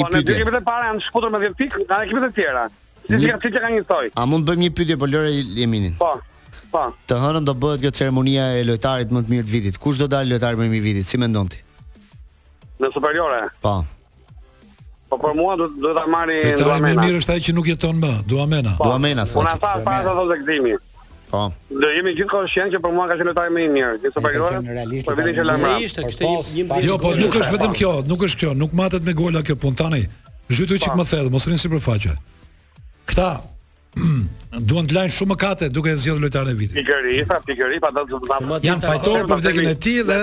Po 0.01 0.11
ne 0.17 0.25
kemi 0.41 0.55
të 0.57 0.63
para 0.67 0.89
janë 0.91 1.05
shkutur 1.07 1.31
me 1.37 1.43
10 1.45 1.57
pikë, 1.63 1.87
tani 1.87 2.09
ekipet 2.11 2.27
e 2.27 2.35
tjera. 2.41 2.65
Si 3.07 3.25
ti 3.25 3.33
ti 3.47 3.53
ka 3.63 3.71
njësoj. 3.77 4.11
A 4.19 4.27
mund 4.27 4.43
të 4.43 4.51
bëjmë 4.51 4.65
një 4.67 4.75
pyetje 4.81 4.99
për 4.99 5.05
po 5.05 5.13
Lore 5.15 5.31
Jeminin? 5.61 5.95
Po. 6.03 6.11
Po. 6.75 6.85
Të 7.07 7.23
hënën 7.23 7.47
do 7.47 7.55
bëhet 7.63 7.87
kjo 7.87 7.95
ceremonia 8.03 8.49
e 8.59 8.67
lojtarit 8.67 9.15
më 9.15 9.23
të 9.29 9.37
mirë 9.37 9.47
të 9.47 9.55
vitit. 9.55 9.79
Kush 9.87 10.03
do 10.03 10.11
dalë 10.17 10.35
lojtari 10.35 10.59
më 10.59 10.67
i 10.67 10.75
mirë 10.75 10.83
të 10.83 10.91
vitit, 10.91 11.11
si 11.15 11.23
mendon 11.23 11.55
ti? 11.55 11.63
Në 12.83 12.91
Superiore. 12.97 13.45
Po. 13.63 13.79
Po 15.11 15.19
për 15.23 15.35
mua 15.39 15.55
do 15.57 15.69
do 15.71 15.93
ta 15.95 16.03
marrë 16.11 16.37
Duamena. 16.59 17.01
Më 17.03 17.07
mirë 17.07 17.21
është 17.23 17.33
ai 17.37 17.43
që 17.47 17.53
nuk 17.55 17.69
jeton 17.71 18.01
më, 18.03 18.11
Duamena. 18.31 18.73
Po, 18.79 18.89
Duamena 18.91 19.27
thotë. 19.27 19.39
Unë 19.39 19.53
tha 19.55 19.73
pa 19.87 19.97
sa 20.07 20.15
do 20.19 20.25
të 20.31 20.39
gëzimi. 20.43 20.75
Po. 21.31 21.43
Do 21.83 21.91
jemi 21.95 22.13
gjithë 22.19 22.31
konsient 22.33 22.71
që 22.75 22.81
për 22.83 22.93
mua 22.97 23.07
ka 23.11 23.17
qenë 23.21 23.31
lojtari 23.33 23.55
më 23.55 23.63
i 23.63 23.71
mirë, 23.75 23.93
që 24.03 24.13
sa 24.15 24.23
parë. 24.27 24.53
Po 25.09 25.17
vini 25.21 25.35
që 25.39 25.47
lajmë. 25.51 25.73
Ishte 25.87 26.05
kështu 26.09 26.31
një 26.31 26.65
mbi. 26.69 26.83
Jo, 26.89 26.99
po 27.03 27.15
nuk 27.19 27.39
është 27.41 27.53
vetëm 27.57 27.77
kjo, 27.79 27.93
nuk 28.11 28.25
është 28.29 28.41
kjo, 28.43 28.53
nuk 28.63 28.75
matet 28.83 29.07
me 29.07 29.15
gola 29.21 29.45
kjo 29.47 29.57
pun 29.63 29.79
tani. 29.79 30.03
Zhytu 30.51 30.79
çik 30.79 30.93
po. 30.95 30.99
më 31.03 31.09
thellë, 31.13 31.31
mos 31.35 31.47
rin 31.51 31.59
sipërfaqe. 31.63 32.15
Këta 33.11 33.31
duan 34.69 34.87
të 34.89 34.95
lajnë 34.97 35.15
shumë 35.15 35.37
kate 35.41 35.69
duke 35.73 35.93
e 35.95 35.99
zhjith 36.01 36.19
lojtarën 36.21 36.53
e 36.55 36.59
viti 36.59 36.77
pikëri, 36.77 37.15
isa 37.23 37.39
pikëri 37.47 37.79
janë 38.65 38.85
fajtorë 38.85 39.25
për 39.31 39.41
vdekin 39.41 39.69
e 39.71 39.75
ti 39.87 39.95
dhe 40.05 40.19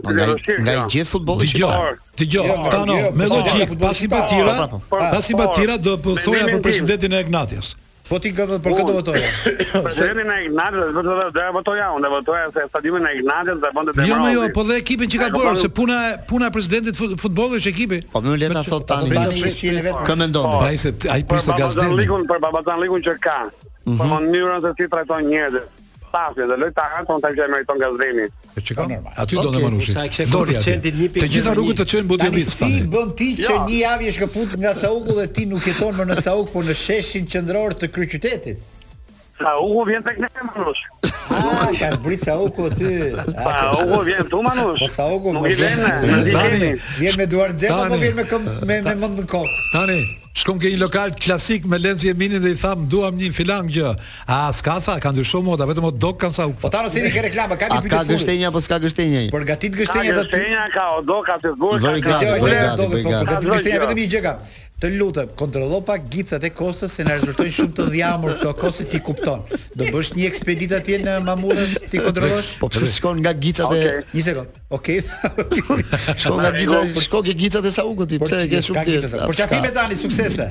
Po 0.04 0.10
nga 0.16 0.26
nga 0.64 0.72
i 0.72 0.78
jo. 0.80 0.88
gjithë 0.94 1.10
futbolli 1.12 1.48
që 1.52 1.60
ka. 1.60 1.76
Dgjoj, 2.20 2.56
tani 2.72 2.98
me 3.18 3.28
logjik, 3.28 3.76
pasi 3.82 4.08
Batira, 4.08 4.56
pra, 4.56 4.68
pra, 4.72 4.84
pra, 4.90 5.10
pasi 5.18 5.36
Batira 5.36 5.76
do 5.78 5.96
të 6.00 6.16
thoja 6.24 6.46
për 6.54 6.62
presidentin 6.64 7.14
e 7.16 7.20
Ignatias. 7.26 7.74
Po 8.10 8.18
ti 8.24 8.30
gjatë 8.34 8.62
për 8.66 8.74
këto 8.78 8.94
votoja. 8.96 9.28
Presidenti 9.86 10.24
na 10.26 10.38
Ignatia, 10.42 10.86
vetë 10.90 11.04
do 11.06 11.18
të 11.36 11.44
votoja, 11.54 11.90
unë 11.98 12.08
do 12.08 12.12
votoja 12.16 12.48
se 12.56 12.64
stadiumi 12.72 13.04
na 13.04 13.12
Ignatia 13.20 13.52
do 13.54 13.62
të 13.62 13.72
bënte 13.76 13.94
të 14.00 14.06
Jo, 14.10 14.18
jo, 14.34 14.46
po 14.56 14.64
dhe 14.66 14.78
ekipin 14.82 15.12
që 15.14 15.20
ka 15.26 15.28
bërë 15.36 15.54
se 15.62 15.70
puna 15.80 15.98
puna 16.32 16.50
e 16.50 16.54
presidentit 16.56 16.98
futbolli 17.22 17.60
është 17.62 17.74
ekipi. 17.76 18.00
Po 18.16 18.24
më 18.26 18.38
le 18.46 18.50
ta 18.56 18.64
thot 18.70 18.88
tani. 18.90 19.12
Po, 19.12 20.06
Kë 20.08 20.16
mendon? 20.24 20.56
Ai 20.66 20.80
se 20.86 20.96
ai 21.12 21.24
pista 21.30 21.60
gazdeli. 21.60 22.08
Për 22.32 22.42
babazan 22.48 22.80
ligun 22.82 23.04
që 23.06 23.20
ka. 23.28 23.38
Mhm. 23.86 24.00
Po 24.02 24.10
mënyra 24.16 24.58
se 24.66 24.74
ti 24.82 24.90
trajton 24.96 25.30
njerëzit 25.30 25.76
pasi 26.12 26.46
dhe 26.50 26.58
lojta 26.62 26.86
anë 26.98 27.08
son 27.10 27.22
ta 27.24 27.32
gjej 27.36 27.48
meriton 27.54 27.80
gazdeni. 27.84 28.26
Po 28.56 28.64
çka? 28.68 28.86
Aty 29.24 29.40
do 29.42 29.52
të 29.54 29.62
manushi. 29.66 29.96
Sa 29.96 30.06
kishte 30.08 30.28
koeficientin 30.34 30.98
1.1. 31.04 31.22
Të 31.24 31.30
gjitha 31.36 31.54
rrugët 31.58 31.82
të 31.82 31.88
çojnë 31.94 32.10
Budimit. 32.10 32.52
Ti 32.64 32.72
bën 32.96 33.14
ti 33.20 33.30
që 33.44 33.54
jo. 33.54 33.58
një 33.70 33.80
javë 33.84 34.08
je 34.10 34.16
shkëput 34.18 34.58
nga 34.64 34.74
Sauku 34.82 35.16
dhe 35.20 35.28
ti 35.38 35.46
nuk 35.54 35.68
jeton 35.70 35.96
më 36.00 36.10
në 36.12 36.18
Sauk, 36.26 36.52
por 36.56 36.68
në 36.68 36.76
sheshin 36.84 37.30
qendror 37.32 37.78
të 37.82 37.92
kryeqytetit? 37.96 38.66
Sauku 39.40 39.86
vjen 39.90 40.04
tek 40.06 40.18
ne 40.24 40.28
manush. 40.52 40.84
Ah, 41.30 41.70
ka 41.80 41.92
zbrit 41.98 42.26
Sauku 42.28 42.68
aty. 42.70 42.88
ty. 42.88 43.36
Ah, 43.38 43.76
pa 43.76 44.02
vjen 44.08 44.26
tu 44.32 44.42
manush. 44.46 44.82
Po 44.82 44.88
Sauku. 44.92 45.34
Hugo 45.34 45.38
nuk 45.40 45.50
i 45.50 45.60
vjen. 45.60 46.80
Vjen 47.00 47.18
me 47.22 47.26
duar 47.30 47.54
xhepa 47.56 47.86
apo 47.86 48.02
vjen 48.02 48.16
me 48.18 48.26
me 48.68 48.82
me 48.82 48.96
mend 48.98 49.20
në 49.24 49.28
kokë. 49.34 49.56
Tani, 49.74 50.00
Shkom 50.40 50.56
ke 50.60 50.70
një 50.72 50.80
lokal 50.80 51.12
klasik 51.20 51.66
me 51.68 51.76
lenci 51.82 52.08
e 52.12 52.14
minin 52.16 52.40
dhe 52.40 52.54
i 52.54 52.58
tham, 52.60 52.86
duam 52.92 53.12
një 53.20 53.28
filan 53.36 53.68
gjë. 53.68 53.90
A, 54.32 54.38
s'ka 54.56 54.78
tha, 54.86 54.96
ka 55.04 55.12
ndryshuar 55.12 55.44
moda, 55.44 55.68
vetëm 55.68 55.90
o 55.90 55.92
dok 55.92 56.22
kanë 56.22 56.38
sa 56.38 56.46
u... 56.48 56.54
Po 56.62 56.72
ta 56.72 56.80
nëse 56.86 57.04
një 57.04 57.12
ke 57.12 57.32
ka 57.34 57.44
një 57.44 57.50
pyte 57.56 57.76
A 57.76 57.82
ka 57.92 58.00
gështenja, 58.08 58.54
po 58.56 58.62
s'ka 58.64 58.78
gështenja 58.86 59.26
i? 59.28 59.30
Por 59.36 59.44
gatit 59.50 59.76
gështenja... 59.76 60.14
Ka 60.16 60.24
gështenja, 60.24 60.64
ka 60.76 60.86
o 60.96 61.04
dok, 61.10 61.28
ka 61.28 61.36
të 61.44 61.52
jo, 61.52 61.54
jo, 61.58 61.62
po 61.66 61.76
gështenja... 61.76 62.40
Vërgat, 62.40 62.40
vërgat, 62.40 62.48
vërgat, 62.48 62.82
vërgat, 62.88 63.46
vërgat, 63.50 63.50
vërgat, 63.50 63.94
vërgat, 63.94 64.16
vërgat, 64.16 64.56
Të 64.80 64.90
lutem, 64.96 65.28
kontrollo 65.36 65.82
pak 65.84 66.06
gicat 66.08 66.44
e 66.48 66.54
kostës 66.56 66.94
se 66.96 67.04
na 67.04 67.18
rezultojnë 67.20 67.52
shumë 67.58 67.74
të 67.78 67.86
dhjamur 67.92 68.38
këto 68.40 68.52
kostë 68.62 68.86
ti 68.94 69.02
kupton. 69.04 69.42
Do 69.76 69.88
bësh 69.92 70.12
një 70.16 70.24
ekspeditë 70.30 70.78
atje 70.78 71.00
në 71.04 71.16
Mamurës 71.28 71.74
ti 71.92 72.00
kontrollosh? 72.00 72.54
Po 72.62 72.70
pse 72.72 72.88
shkon 72.94 73.20
nga 73.26 73.34
gicat 73.36 73.74
e 73.76 73.82
okay. 73.82 74.06
Një 74.14 74.24
sekond. 74.30 74.62
Okej. 74.78 75.02
Okay. 75.04 75.84
shkon 76.24 76.40
nga 76.46 76.52
gicat, 76.56 76.94
po 76.96 77.04
shkon 77.10 77.28
ke 77.28 77.36
gicat 77.44 77.68
e 77.68 77.74
Saukut 77.76 78.08
ti, 78.12 78.22
po 78.24 78.30
pse 78.32 78.40
e 78.46 78.48
ke 78.54 78.62
shumë 78.70 78.86
ti. 78.88 78.96
Por 79.28 79.36
çafim 79.42 79.68
me 79.68 79.74
tani 79.76 80.00
suksese? 80.00 80.48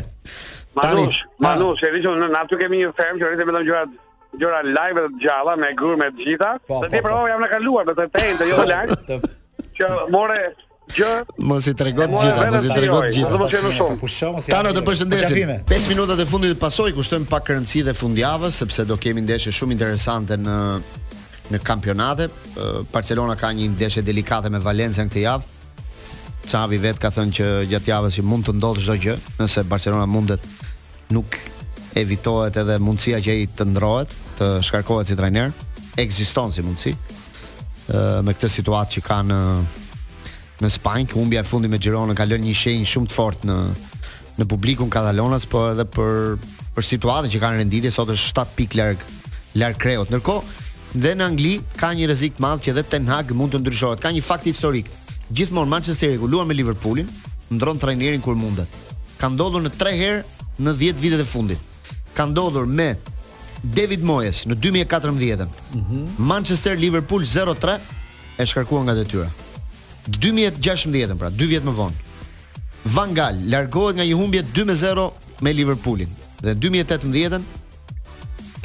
Manush, 0.77 1.23
Manush, 1.41 1.89
e 1.89 1.93
vijon 1.97 2.21
në 2.21 2.29
natë 2.37 2.61
kemi 2.67 2.83
një 2.85 2.93
ferm 3.01 3.17
që 3.23 3.33
rritet 3.33 3.49
me 3.49 3.57
ndonjë 3.57 3.71
gjërat 3.73 3.97
Gjora 4.39 4.59
live 4.67 5.03
dhe 5.07 5.25
gjalla 5.25 5.55
me 5.57 5.71
gurë 5.73 5.97
me 6.03 6.11
gjitha 6.21 6.53
po, 6.69 6.83
Dhe 6.85 6.91
po, 6.91 6.95
ti 6.95 6.99
pra 7.07 7.15
jam 7.33 7.41
në 7.43 7.47
kaluar 7.55 7.87
dhe 7.89 7.95
të 7.97 8.05
tejnë 8.13 8.41
dhe 8.43 8.49
jo 8.53 8.65
dhe 8.69 9.23
Që 9.79 9.89
more 10.13 10.37
gjë. 10.95 11.37
Mos 11.49 11.67
i 11.69 11.75
tregon 11.77 12.13
gjithë, 12.17 12.47
mos 12.53 12.65
i 12.67 12.73
tregon 12.73 13.05
gjithë. 13.07 13.35
gjitha. 13.35 13.59
e 13.59 13.65
lëshon. 13.67 14.41
Tano 14.51 14.73
të 14.77 14.83
përshëndesim. 14.87 15.53
5 15.69 15.89
minutat 15.93 16.21
e 16.21 16.27
fundit 16.29 16.57
të 16.57 16.61
pasoj 16.63 16.91
kushtojmë 16.97 17.29
pak 17.31 17.49
rëndësi 17.53 17.83
dhe 17.89 17.93
fundjavës 17.97 18.55
sepse 18.63 18.85
do 18.89 18.97
kemi 19.01 19.21
ndeshje 19.25 19.53
shumë 19.61 19.73
interesante 19.77 20.39
në 20.39 20.57
në 21.51 21.59
kampionate. 21.65 22.27
Barcelona 22.93 23.37
ka 23.41 23.49
një 23.57 23.69
ndeshje 23.75 24.03
delikate 24.05 24.51
me 24.53 24.59
Valencia 24.61 25.05
këtë 25.05 25.23
javë. 25.25 25.47
Xavi 26.49 26.79
vet 26.81 26.99
ka 27.01 27.09
thënë 27.13 27.33
që 27.39 27.47
gjatë 27.71 27.89
javës 27.93 28.15
që 28.19 28.23
mund 28.25 28.45
të 28.49 28.53
ndodhë 28.57 28.83
çdo 28.85 28.97
gjë, 29.05 29.15
nëse 29.41 29.65
Barcelona 29.69 30.07
mundet 30.09 30.41
nuk 31.13 31.37
evitohet 31.97 32.57
edhe 32.57 32.77
mundësia 32.81 33.21
që 33.25 33.31
ai 33.35 33.49
të 33.57 33.65
ndrohet, 33.69 34.09
të 34.39 34.45
shkarkohet 34.65 35.07
si 35.09 35.17
trajner, 35.17 35.53
ekziston 35.97 36.53
si 36.53 36.63
mundësi. 36.65 36.95
me 38.25 38.33
këtë 38.37 38.49
situatë 38.53 38.91
që 38.97 39.01
kanë 39.05 39.37
në 40.63 40.69
Spanjë, 40.75 41.13
ku 41.13 41.21
humbi 41.21 41.39
e 41.39 41.45
fundi 41.47 41.69
me 41.71 41.79
Girona 41.79 42.15
ka 42.19 42.25
lënë 42.27 42.47
një 42.49 42.55
shenjë 42.59 42.89
shumë 42.93 43.11
të 43.11 43.15
fortë 43.15 43.47
në 43.51 43.57
në 44.39 44.47
publikun 44.47 44.91
Katalonas, 44.91 45.45
por 45.51 45.73
edhe 45.73 45.83
për 45.97 46.37
për 46.77 46.87
situatën 46.87 47.31
që 47.33 47.41
kanë 47.43 47.59
renditje 47.59 47.91
sot 47.95 48.11
është 48.15 48.31
7 48.37 48.53
pikë 48.59 48.77
larg 48.79 49.01
larg 49.59 49.79
Kreut. 49.83 50.13
Ndërkohë, 50.13 50.59
dhe 51.03 51.15
në 51.19 51.27
Angli 51.27 51.55
ka 51.79 51.89
një 51.99 52.07
rrezik 52.11 52.37
të 52.39 52.45
madh 52.47 52.63
që 52.63 52.71
edhe 52.75 52.85
Ten 52.93 53.09
Hag 53.11 53.33
mund 53.39 53.51
të 53.55 53.61
ndryshohet. 53.65 53.99
Ka 54.03 54.13
një 54.15 54.23
fakt 54.23 54.47
historik. 54.47 54.91
Gjithmonë 55.33 55.73
Manchester 55.73 56.15
e 56.15 56.21
luan 56.23 56.47
me 56.47 56.55
Liverpoolin, 56.55 57.11
ndron 57.51 57.83
trajnerin 57.83 58.23
kur 58.23 58.39
mundet. 58.39 58.71
Ka 59.19 59.33
ndodhur 59.35 59.67
në 59.67 59.75
3 59.75 59.97
herë 60.03 60.23
në 60.63 60.77
10 60.85 61.03
vitet 61.03 61.25
e 61.25 61.27
fundit. 61.27 61.91
Ka 62.15 62.29
ndodhur 62.31 62.71
me 62.71 62.93
David 63.65 64.07
Moyes 64.07 64.45
në 64.47 64.61
2014-ën. 64.63 65.51
Mm 65.75 65.83
-hmm. 65.83 66.09
Manchester 66.31 66.79
Liverpool 66.79 67.27
0-3 67.35 67.75
e 68.39 68.47
shkarkuan 68.47 68.87
nga 68.87 68.95
detyra. 69.03 69.27
2016-ën, 70.11 71.17
pra 71.21 71.31
2 71.33 71.49
vjet 71.53 71.67
më 71.69 71.75
vonë. 71.77 72.07
Van 72.95 73.13
Gaal 73.17 73.43
largohet 73.53 73.99
nga 73.99 74.07
një 74.07 74.17
humbje 74.17 74.45
2-0 74.55 75.09
me 75.45 75.53
Liverpoolin 75.57 76.13
dhe 76.39 76.53
në 76.55 76.61
2018-ën 76.63 77.45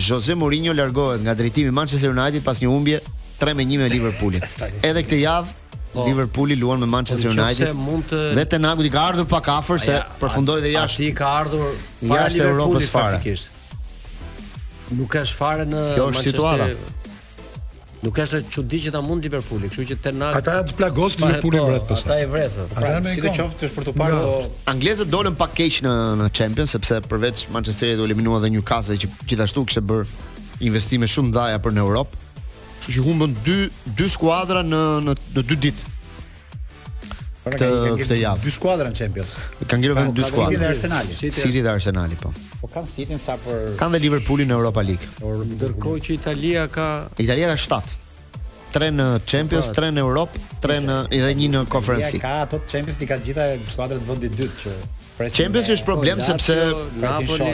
Jose 0.07 0.35
Mourinho 0.37 0.73
largohet 0.77 1.21
nga 1.25 1.33
drejtimi 1.37 1.69
i 1.73 1.75
Manchester 1.75 2.13
United 2.13 2.43
pas 2.45 2.61
një 2.63 2.69
humbje 2.71 3.01
3-1 3.41 3.75
me 3.83 3.89
Liverpoolin. 3.91 4.45
Edhe 4.87 5.03
këtë 5.03 5.21
javë 5.25 5.61
Oh. 5.93 6.07
Liverpooli 6.09 6.55
luan 6.57 6.79
me 6.81 6.87
Manchester 6.89 7.29
po, 7.29 7.35
United. 7.35 7.75
Mund 7.77 8.07
të 8.09 8.21
dhe 8.33 8.43
Tenagut 8.49 8.87
i 8.87 8.89
ka 8.89 9.03
ardhur 9.11 9.27
pak 9.29 9.45
afër 9.59 9.81
se 9.83 9.97
përfundoi 10.17 10.55
dhe 10.63 10.71
jashtë. 10.71 11.03
Ai 11.05 11.11
ka 11.19 11.27
ardhur 11.43 11.67
jashtë 12.09 12.47
Europës 12.47 12.87
fare. 12.89 13.19
Nuk 14.97 15.13
ka 15.13 15.21
as 15.21 15.35
në 15.35 15.43
Manchester. 15.53 15.85
Kjo 15.99 16.07
është 16.09 16.23
situata. 16.31 16.69
Nuk 18.04 18.18
është 18.20 18.41
çudi 18.51 18.80
që 18.84 18.91
ta 18.91 18.99
mund 19.06 19.24
Liverpooli, 19.24 19.70
kështu 19.72 19.86
që 19.93 19.95
Ten 20.04 20.20
Hag. 20.24 20.36
Ata 20.41 20.56
ja 20.60 20.64
të 20.68 20.76
plagos 20.76 21.16
Liverpooli 21.22 21.62
po, 21.62 21.70
vret 21.70 21.86
pastaj. 21.88 22.12
Ata 22.12 22.26
e 22.26 22.28
vret. 22.34 22.58
Pra, 22.74 22.89
si 23.08 23.24
të 23.24 23.32
qoftë 23.38 23.70
është 23.70 23.76
për 23.78 23.88
të 23.89 23.93
parë. 24.01 24.18
No. 24.18 24.26
Po- 24.26 24.62
Anglezët 24.74 25.12
dolën 25.14 25.38
pak 25.39 25.56
keq 25.62 25.78
në 25.86 25.93
në 26.20 26.28
Champions 26.36 26.76
sepse 26.76 26.97
përveç 27.08 27.45
Manchesterit 27.56 28.01
u 28.04 28.08
eliminua 28.10 28.41
edhe 28.41 28.51
Newcastle 28.58 28.99
që 28.99 29.12
gjithashtu 29.32 29.64
kishte 29.70 29.86
bër 29.93 30.04
investime 30.68 31.08
shumë 31.16 31.32
dhaja 31.38 31.62
për 31.64 31.78
në 31.78 31.84
Europë. 31.86 32.20
Kështu 32.84 32.97
që 32.97 33.08
humbën 33.08 33.38
dy 33.47 33.58
dy 34.01 34.12
skuadra 34.12 34.66
në 34.68 34.84
në 35.08 35.20
në 35.39 35.47
dy 35.54 35.60
ditë 35.70 35.89
këtë 37.43 37.69
këtë 37.99 38.17
javë. 38.19 38.43
Dy 38.45 38.51
skuadra 38.55 38.89
në 38.91 38.95
Champions. 38.95 39.35
Kanë 39.67 39.81
ngjerë 39.81 39.95
vetëm 39.97 40.13
dy 40.15 40.25
skuadra. 40.27 40.49
City 40.53 40.61
dhe 40.61 40.69
Arsenali. 40.69 41.17
City 41.19 41.63
dhe 41.65 41.71
Arsenali, 41.73 42.19
po. 42.21 42.31
Po 42.61 42.69
kanë 42.71 42.93
City 42.93 43.17
sa 43.19 43.35
për 43.41 43.75
Kanë 43.81 43.97
dhe 43.99 44.03
Liverpoolin 44.07 44.49
në 44.51 44.55
Europa 44.57 44.85
League. 44.85 45.11
Ndërkohë 45.51 46.03
që 46.07 46.17
Italia 46.17 46.65
ka 46.71 46.87
Italia 47.19 47.51
ka 47.51 47.57
7 47.59 47.99
3 48.73 48.89
në 48.97 49.07
Champions, 49.29 49.67
3 49.69 49.75
po, 49.75 49.95
në 49.99 50.01
Europë, 50.01 50.39
3 50.63 50.77
në 50.87 50.93
edhe 51.13 51.33
një 51.43 51.49
në 51.53 51.59
Conference 51.69 52.07
League. 52.09 52.23
Ka 52.23 52.47
ato 52.47 52.57
Champions 52.65 52.97
i 53.03 53.11
ka 53.11 53.19
gjitha 53.21 53.43
skuadrat 53.69 54.01
vendit 54.07 54.33
dytë 54.39 54.57
që 54.63 54.73
presin. 55.19 55.37
Champions 55.43 55.69
është 55.75 55.85
problem 55.91 56.23
po, 56.23 56.25
sepse 56.31 56.55
Napoli 57.03 57.53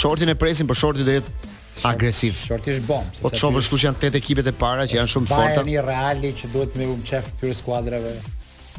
shortin 0.00 0.32
e 0.32 0.36
presin, 0.38 0.66
por 0.66 0.74
shorti 0.80 1.06
do 1.06 1.14
jetë 1.20 1.56
agresiv. 1.86 2.34
Shorti 2.48 2.74
është 2.74 2.84
bomb. 2.88 3.14
Po 3.22 3.30
të 3.30 3.38
shohësh 3.44 3.70
kush 3.70 3.86
janë 3.86 4.02
tetë 4.08 4.18
ekipet 4.24 4.50
e 4.50 4.56
para 4.58 4.88
që 4.90 4.98
janë 4.98 5.14
shumë 5.14 5.30
forta. 5.30 5.62
Bayern 5.62 5.70
i 5.78 5.86
Reali 5.86 6.32
që 6.40 6.50
duhet 6.50 6.74
me 6.82 6.90
um 6.96 7.04
këtyre 7.06 7.54
skuadrave. 7.62 8.16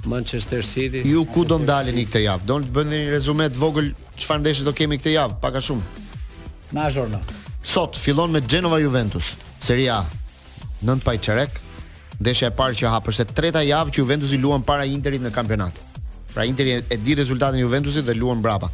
Manchester 0.05 0.63
City. 0.63 1.01
Ju 1.05 1.25
ku 1.29 1.43
do 1.45 1.57
ndaleni 1.61 2.05
këtë 2.07 2.23
javë? 2.25 2.47
Do 2.47 2.57
të 2.65 2.71
bëni 2.73 2.97
një 3.05 3.11
rezume 3.15 3.47
të 3.53 3.59
vogël 3.61 3.91
çfarë 4.17 4.41
ndeshje 4.43 4.65
do 4.65 4.73
kemi 4.75 4.97
këtë 5.01 5.13
javë, 5.17 5.37
pak 5.43 5.59
a 5.59 5.61
shumë. 5.65 6.05
Na 6.75 6.87
jorna. 6.89 7.19
Sot 7.63 7.97
fillon 7.99 8.31
me 8.33 8.41
Genoa 8.41 8.79
Juventus, 8.81 9.35
Serie 9.61 9.89
A. 9.93 10.01
Nën 10.85 11.01
pa 11.03 11.13
çerek. 11.17 11.59
Ndeshja 12.21 12.49
e 12.49 12.55
parë 12.57 12.77
që 12.81 12.89
hap 12.93 13.07
është 13.11 13.27
e 13.27 13.35
treta 13.37 13.63
javë 13.65 13.93
që 13.95 14.03
Juventusi 14.03 14.37
luan 14.41 14.63
para 14.63 14.85
Interit 14.89 15.21
në 15.25 15.33
kampionat. 15.33 15.81
Pra 16.33 16.45
Interi 16.47 16.79
e 16.79 16.97
di 16.97 17.15
rezultatin 17.17 17.59
e 17.59 17.65
Juventusit 17.65 18.05
dhe 18.07 18.15
luan 18.17 18.41
brapa. 18.41 18.69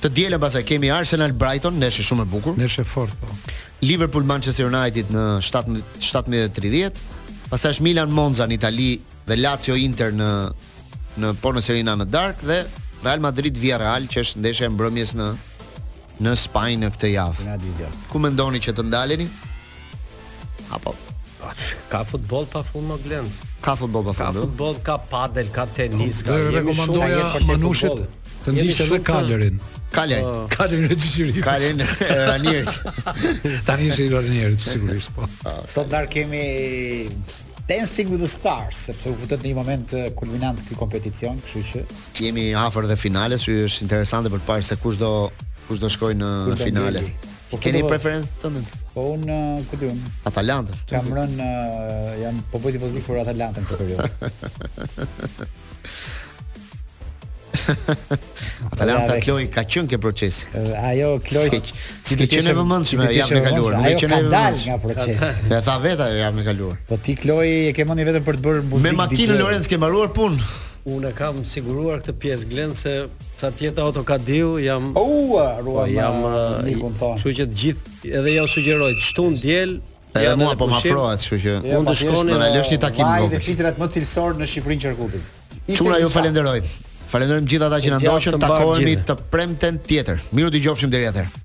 Të 0.00 0.10
dielën 0.16 0.40
pastaj 0.40 0.62
kemi 0.68 0.88
Arsenal 0.92 1.34
Brighton, 1.36 1.76
ndeshje 1.80 2.04
shumë 2.08 2.24
e 2.24 2.30
bukur. 2.32 2.56
Ndeshje 2.56 2.84
fort 2.88 3.12
po. 3.20 3.28
Liverpool 3.84 4.24
Manchester 4.24 4.70
United 4.72 5.12
në 5.12 5.24
17:30. 5.42 7.02
Pastaj 7.52 7.76
është 7.76 7.84
Milan 7.84 8.14
Monza 8.16 8.46
në 8.48 8.56
Itali 8.56 8.90
dhe 9.28 9.36
Lazio 9.40 9.76
Inter 9.76 10.16
në 10.16 10.30
në 11.20 11.34
Pono 11.44 11.60
Serena 11.64 11.92
në 11.96 12.08
Dark 12.12 12.40
dhe 12.44 12.58
Real 13.04 13.20
Madrid 13.24 13.56
Villarreal 13.60 14.08
që 14.12 14.22
është 14.24 14.40
ndeshja 14.44 14.66
e 14.68 14.72
mbrëmjes 14.72 15.12
në 15.16 15.30
në 16.22 16.32
Spanjë 16.40 16.78
në 16.84 16.88
këtë 16.94 17.08
javë. 17.12 17.90
Ku 18.10 18.20
mendoni 18.22 18.60
që 18.64 18.74
të 18.78 18.84
ndaleni? 18.88 19.26
Apo 20.76 20.94
ka 21.92 22.00
futboll 22.08 22.46
pa 22.50 22.62
fund 22.66 22.88
më 22.90 22.96
Glend? 23.04 23.42
Ka 23.62 23.76
futboll 23.78 24.02
pa 24.08 24.14
fund. 24.16 24.34
Ka 24.34 24.46
futboll, 24.48 24.78
ka 24.86 24.96
padel, 25.10 25.50
ka 25.54 25.66
tenis, 25.76 26.22
ka 26.26 26.38
jemi 26.52 26.74
shumë 26.74 27.02
ajë 27.06 27.24
për 27.36 28.06
Të 28.46 28.52
ndihet 28.54 28.78
edhe 28.82 28.98
kalerin. 29.02 29.56
Kalaj, 29.94 30.20
kalaj 30.54 30.76
në 30.84 30.96
xhiri. 31.02 31.40
Kalaj 31.42 31.70
në 31.80 31.86
anierit. 32.30 32.76
Tani 33.66 33.88
është 33.90 34.04
i 34.06 34.12
anierit 34.20 34.62
sigurisht 34.62 35.10
po. 35.16 35.26
Ah. 35.50 35.56
Sot 35.66 35.90
dar 35.90 36.06
kemi 36.10 36.44
Dancing 37.66 38.10
with 38.12 38.22
the 38.22 38.30
Stars, 38.30 38.84
sepse 38.88 39.10
u 39.10 39.16
futet 39.18 39.42
në 39.42 39.50
një 39.50 39.56
moment 39.58 39.94
eh, 39.98 40.12
kulminant 40.14 40.60
ky 40.68 40.76
kompeticion, 40.78 41.40
kështu 41.42 41.64
që 41.74 41.84
kemi 42.20 42.46
afër 42.58 42.86
dhe 42.86 42.94
finales, 43.00 43.42
që 43.48 43.56
është 43.66 43.82
interesante 43.88 44.30
për 44.30 44.42
të 44.44 44.50
parë 44.52 44.68
se 44.68 44.78
kush 44.82 44.98
do 45.00 45.10
kush 45.68 45.80
do 45.82 45.88
shkojë 45.90 46.14
në 46.20 46.30
finale. 46.60 47.00
Po 47.50 47.54
keni 47.62 47.78
po, 47.82 47.86
po. 47.88 47.92
preferencë 47.94 48.32
të 48.42 48.46
ndonjë? 48.52 48.70
Po 48.94 49.00
un 49.14 49.22
uh, 49.28 49.36
ku 49.70 49.74
diun? 49.78 49.98
Atalanta. 50.26 50.72
Kam 50.90 51.06
rën 51.14 51.34
uh, 51.38 51.42
jam 52.20 52.36
po 52.50 52.56
bëj 52.62 52.70
tifoz 52.78 52.90
për 53.06 53.14
Atalantën 53.22 53.62
këtë 53.66 53.80
periudhë. 53.82 54.12
Atalanta 58.70 59.12
Kloj 59.22 59.44
ka 59.54 59.62
qenë 59.66 59.88
ke 59.90 59.96
proces. 60.02 60.36
Uh, 60.54 60.74
ajo 60.90 61.08
Kloj 61.26 61.48
Si 62.06 62.14
ke 62.18 62.24
qenë 62.30 62.52
vëmendshme, 62.58 63.04
jam 63.14 63.28
me 63.34 63.40
kaluar. 63.46 63.72
Ajo 63.90 63.96
ka 64.10 64.18
dalë 64.36 64.60
nga 64.66 64.76
procesi. 64.86 65.30
Ne 65.50 65.58
tha 65.66 65.74
vetë 65.82 66.02
ajo 66.08 66.16
jam 66.22 66.32
me 66.38 66.42
kaluar. 66.46 66.76
Po 66.90 66.94
ti 66.98 67.12
Kloj 67.18 67.46
e 67.72 67.74
ke 67.78 67.82
mendi 67.90 68.02
vetëm 68.10 68.24
për 68.26 68.34
të 68.38 68.42
bërë 68.48 68.62
muzikë. 68.70 68.84
Me 68.88 68.92
makinën 69.02 69.36
Lorenz 69.38 69.64
ke 69.70 69.76
mbaruar 69.82 70.08
punë 70.18 70.38
unë 70.86 71.10
kam 71.18 71.40
siguruar 71.46 71.98
këtë 72.02 72.14
pjesë 72.22 72.48
glen 72.52 72.72
se 72.78 72.92
sa 73.36 73.50
tjetë 73.54 73.82
auto 73.82 74.04
ka 74.06 74.16
diu 74.22 74.54
jam 74.62 74.92
ua 74.94 75.48
po, 75.58 75.62
rua 75.66 75.86
jam 75.90 76.20
kështu 77.00 77.32
që 77.40 77.46
të 77.50 77.60
gjithë 77.62 78.14
edhe 78.20 78.34
jam 78.36 78.46
sugjeroj 78.52 78.94
shtu 79.08 79.28
në 79.34 79.42
diel 79.42 79.74
Edhe 80.16 80.30
mua 80.40 80.54
po 80.56 80.64
më 80.70 80.78
afrohet, 80.78 81.20
kështu 81.26 81.36
që 81.42 81.56
unë 81.60 81.82
do 81.84 81.92
shkoni. 82.00 82.32
Do 82.32 82.38
lësh 82.54 82.70
një 82.72 82.78
takim 82.86 83.04
vogël. 83.04 83.26
Ai 83.26 83.32
dhe 83.34 83.40
fitrat 83.50 83.76
më 83.82 83.88
cilësor 83.98 84.38
në 84.40 84.46
Shqipërinë 84.48 84.84
Qerkutit. 84.86 85.28
Çuna 85.76 85.98
ju 86.00 86.08
falenderoj. 86.08 86.58
Falenderojmë 87.12 87.50
gjithë 87.52 87.68
ata 87.68 87.82
që 87.84 87.92
na 87.92 88.00
ndoqën, 88.00 88.40
takohemi 88.46 88.96
të 89.04 89.18
premten 89.28 89.82
tjetër. 89.84 90.24
Miru 90.32 90.54
dëgjofshim 90.56 90.94
deri 90.94 91.10
atëherë. 91.12 91.42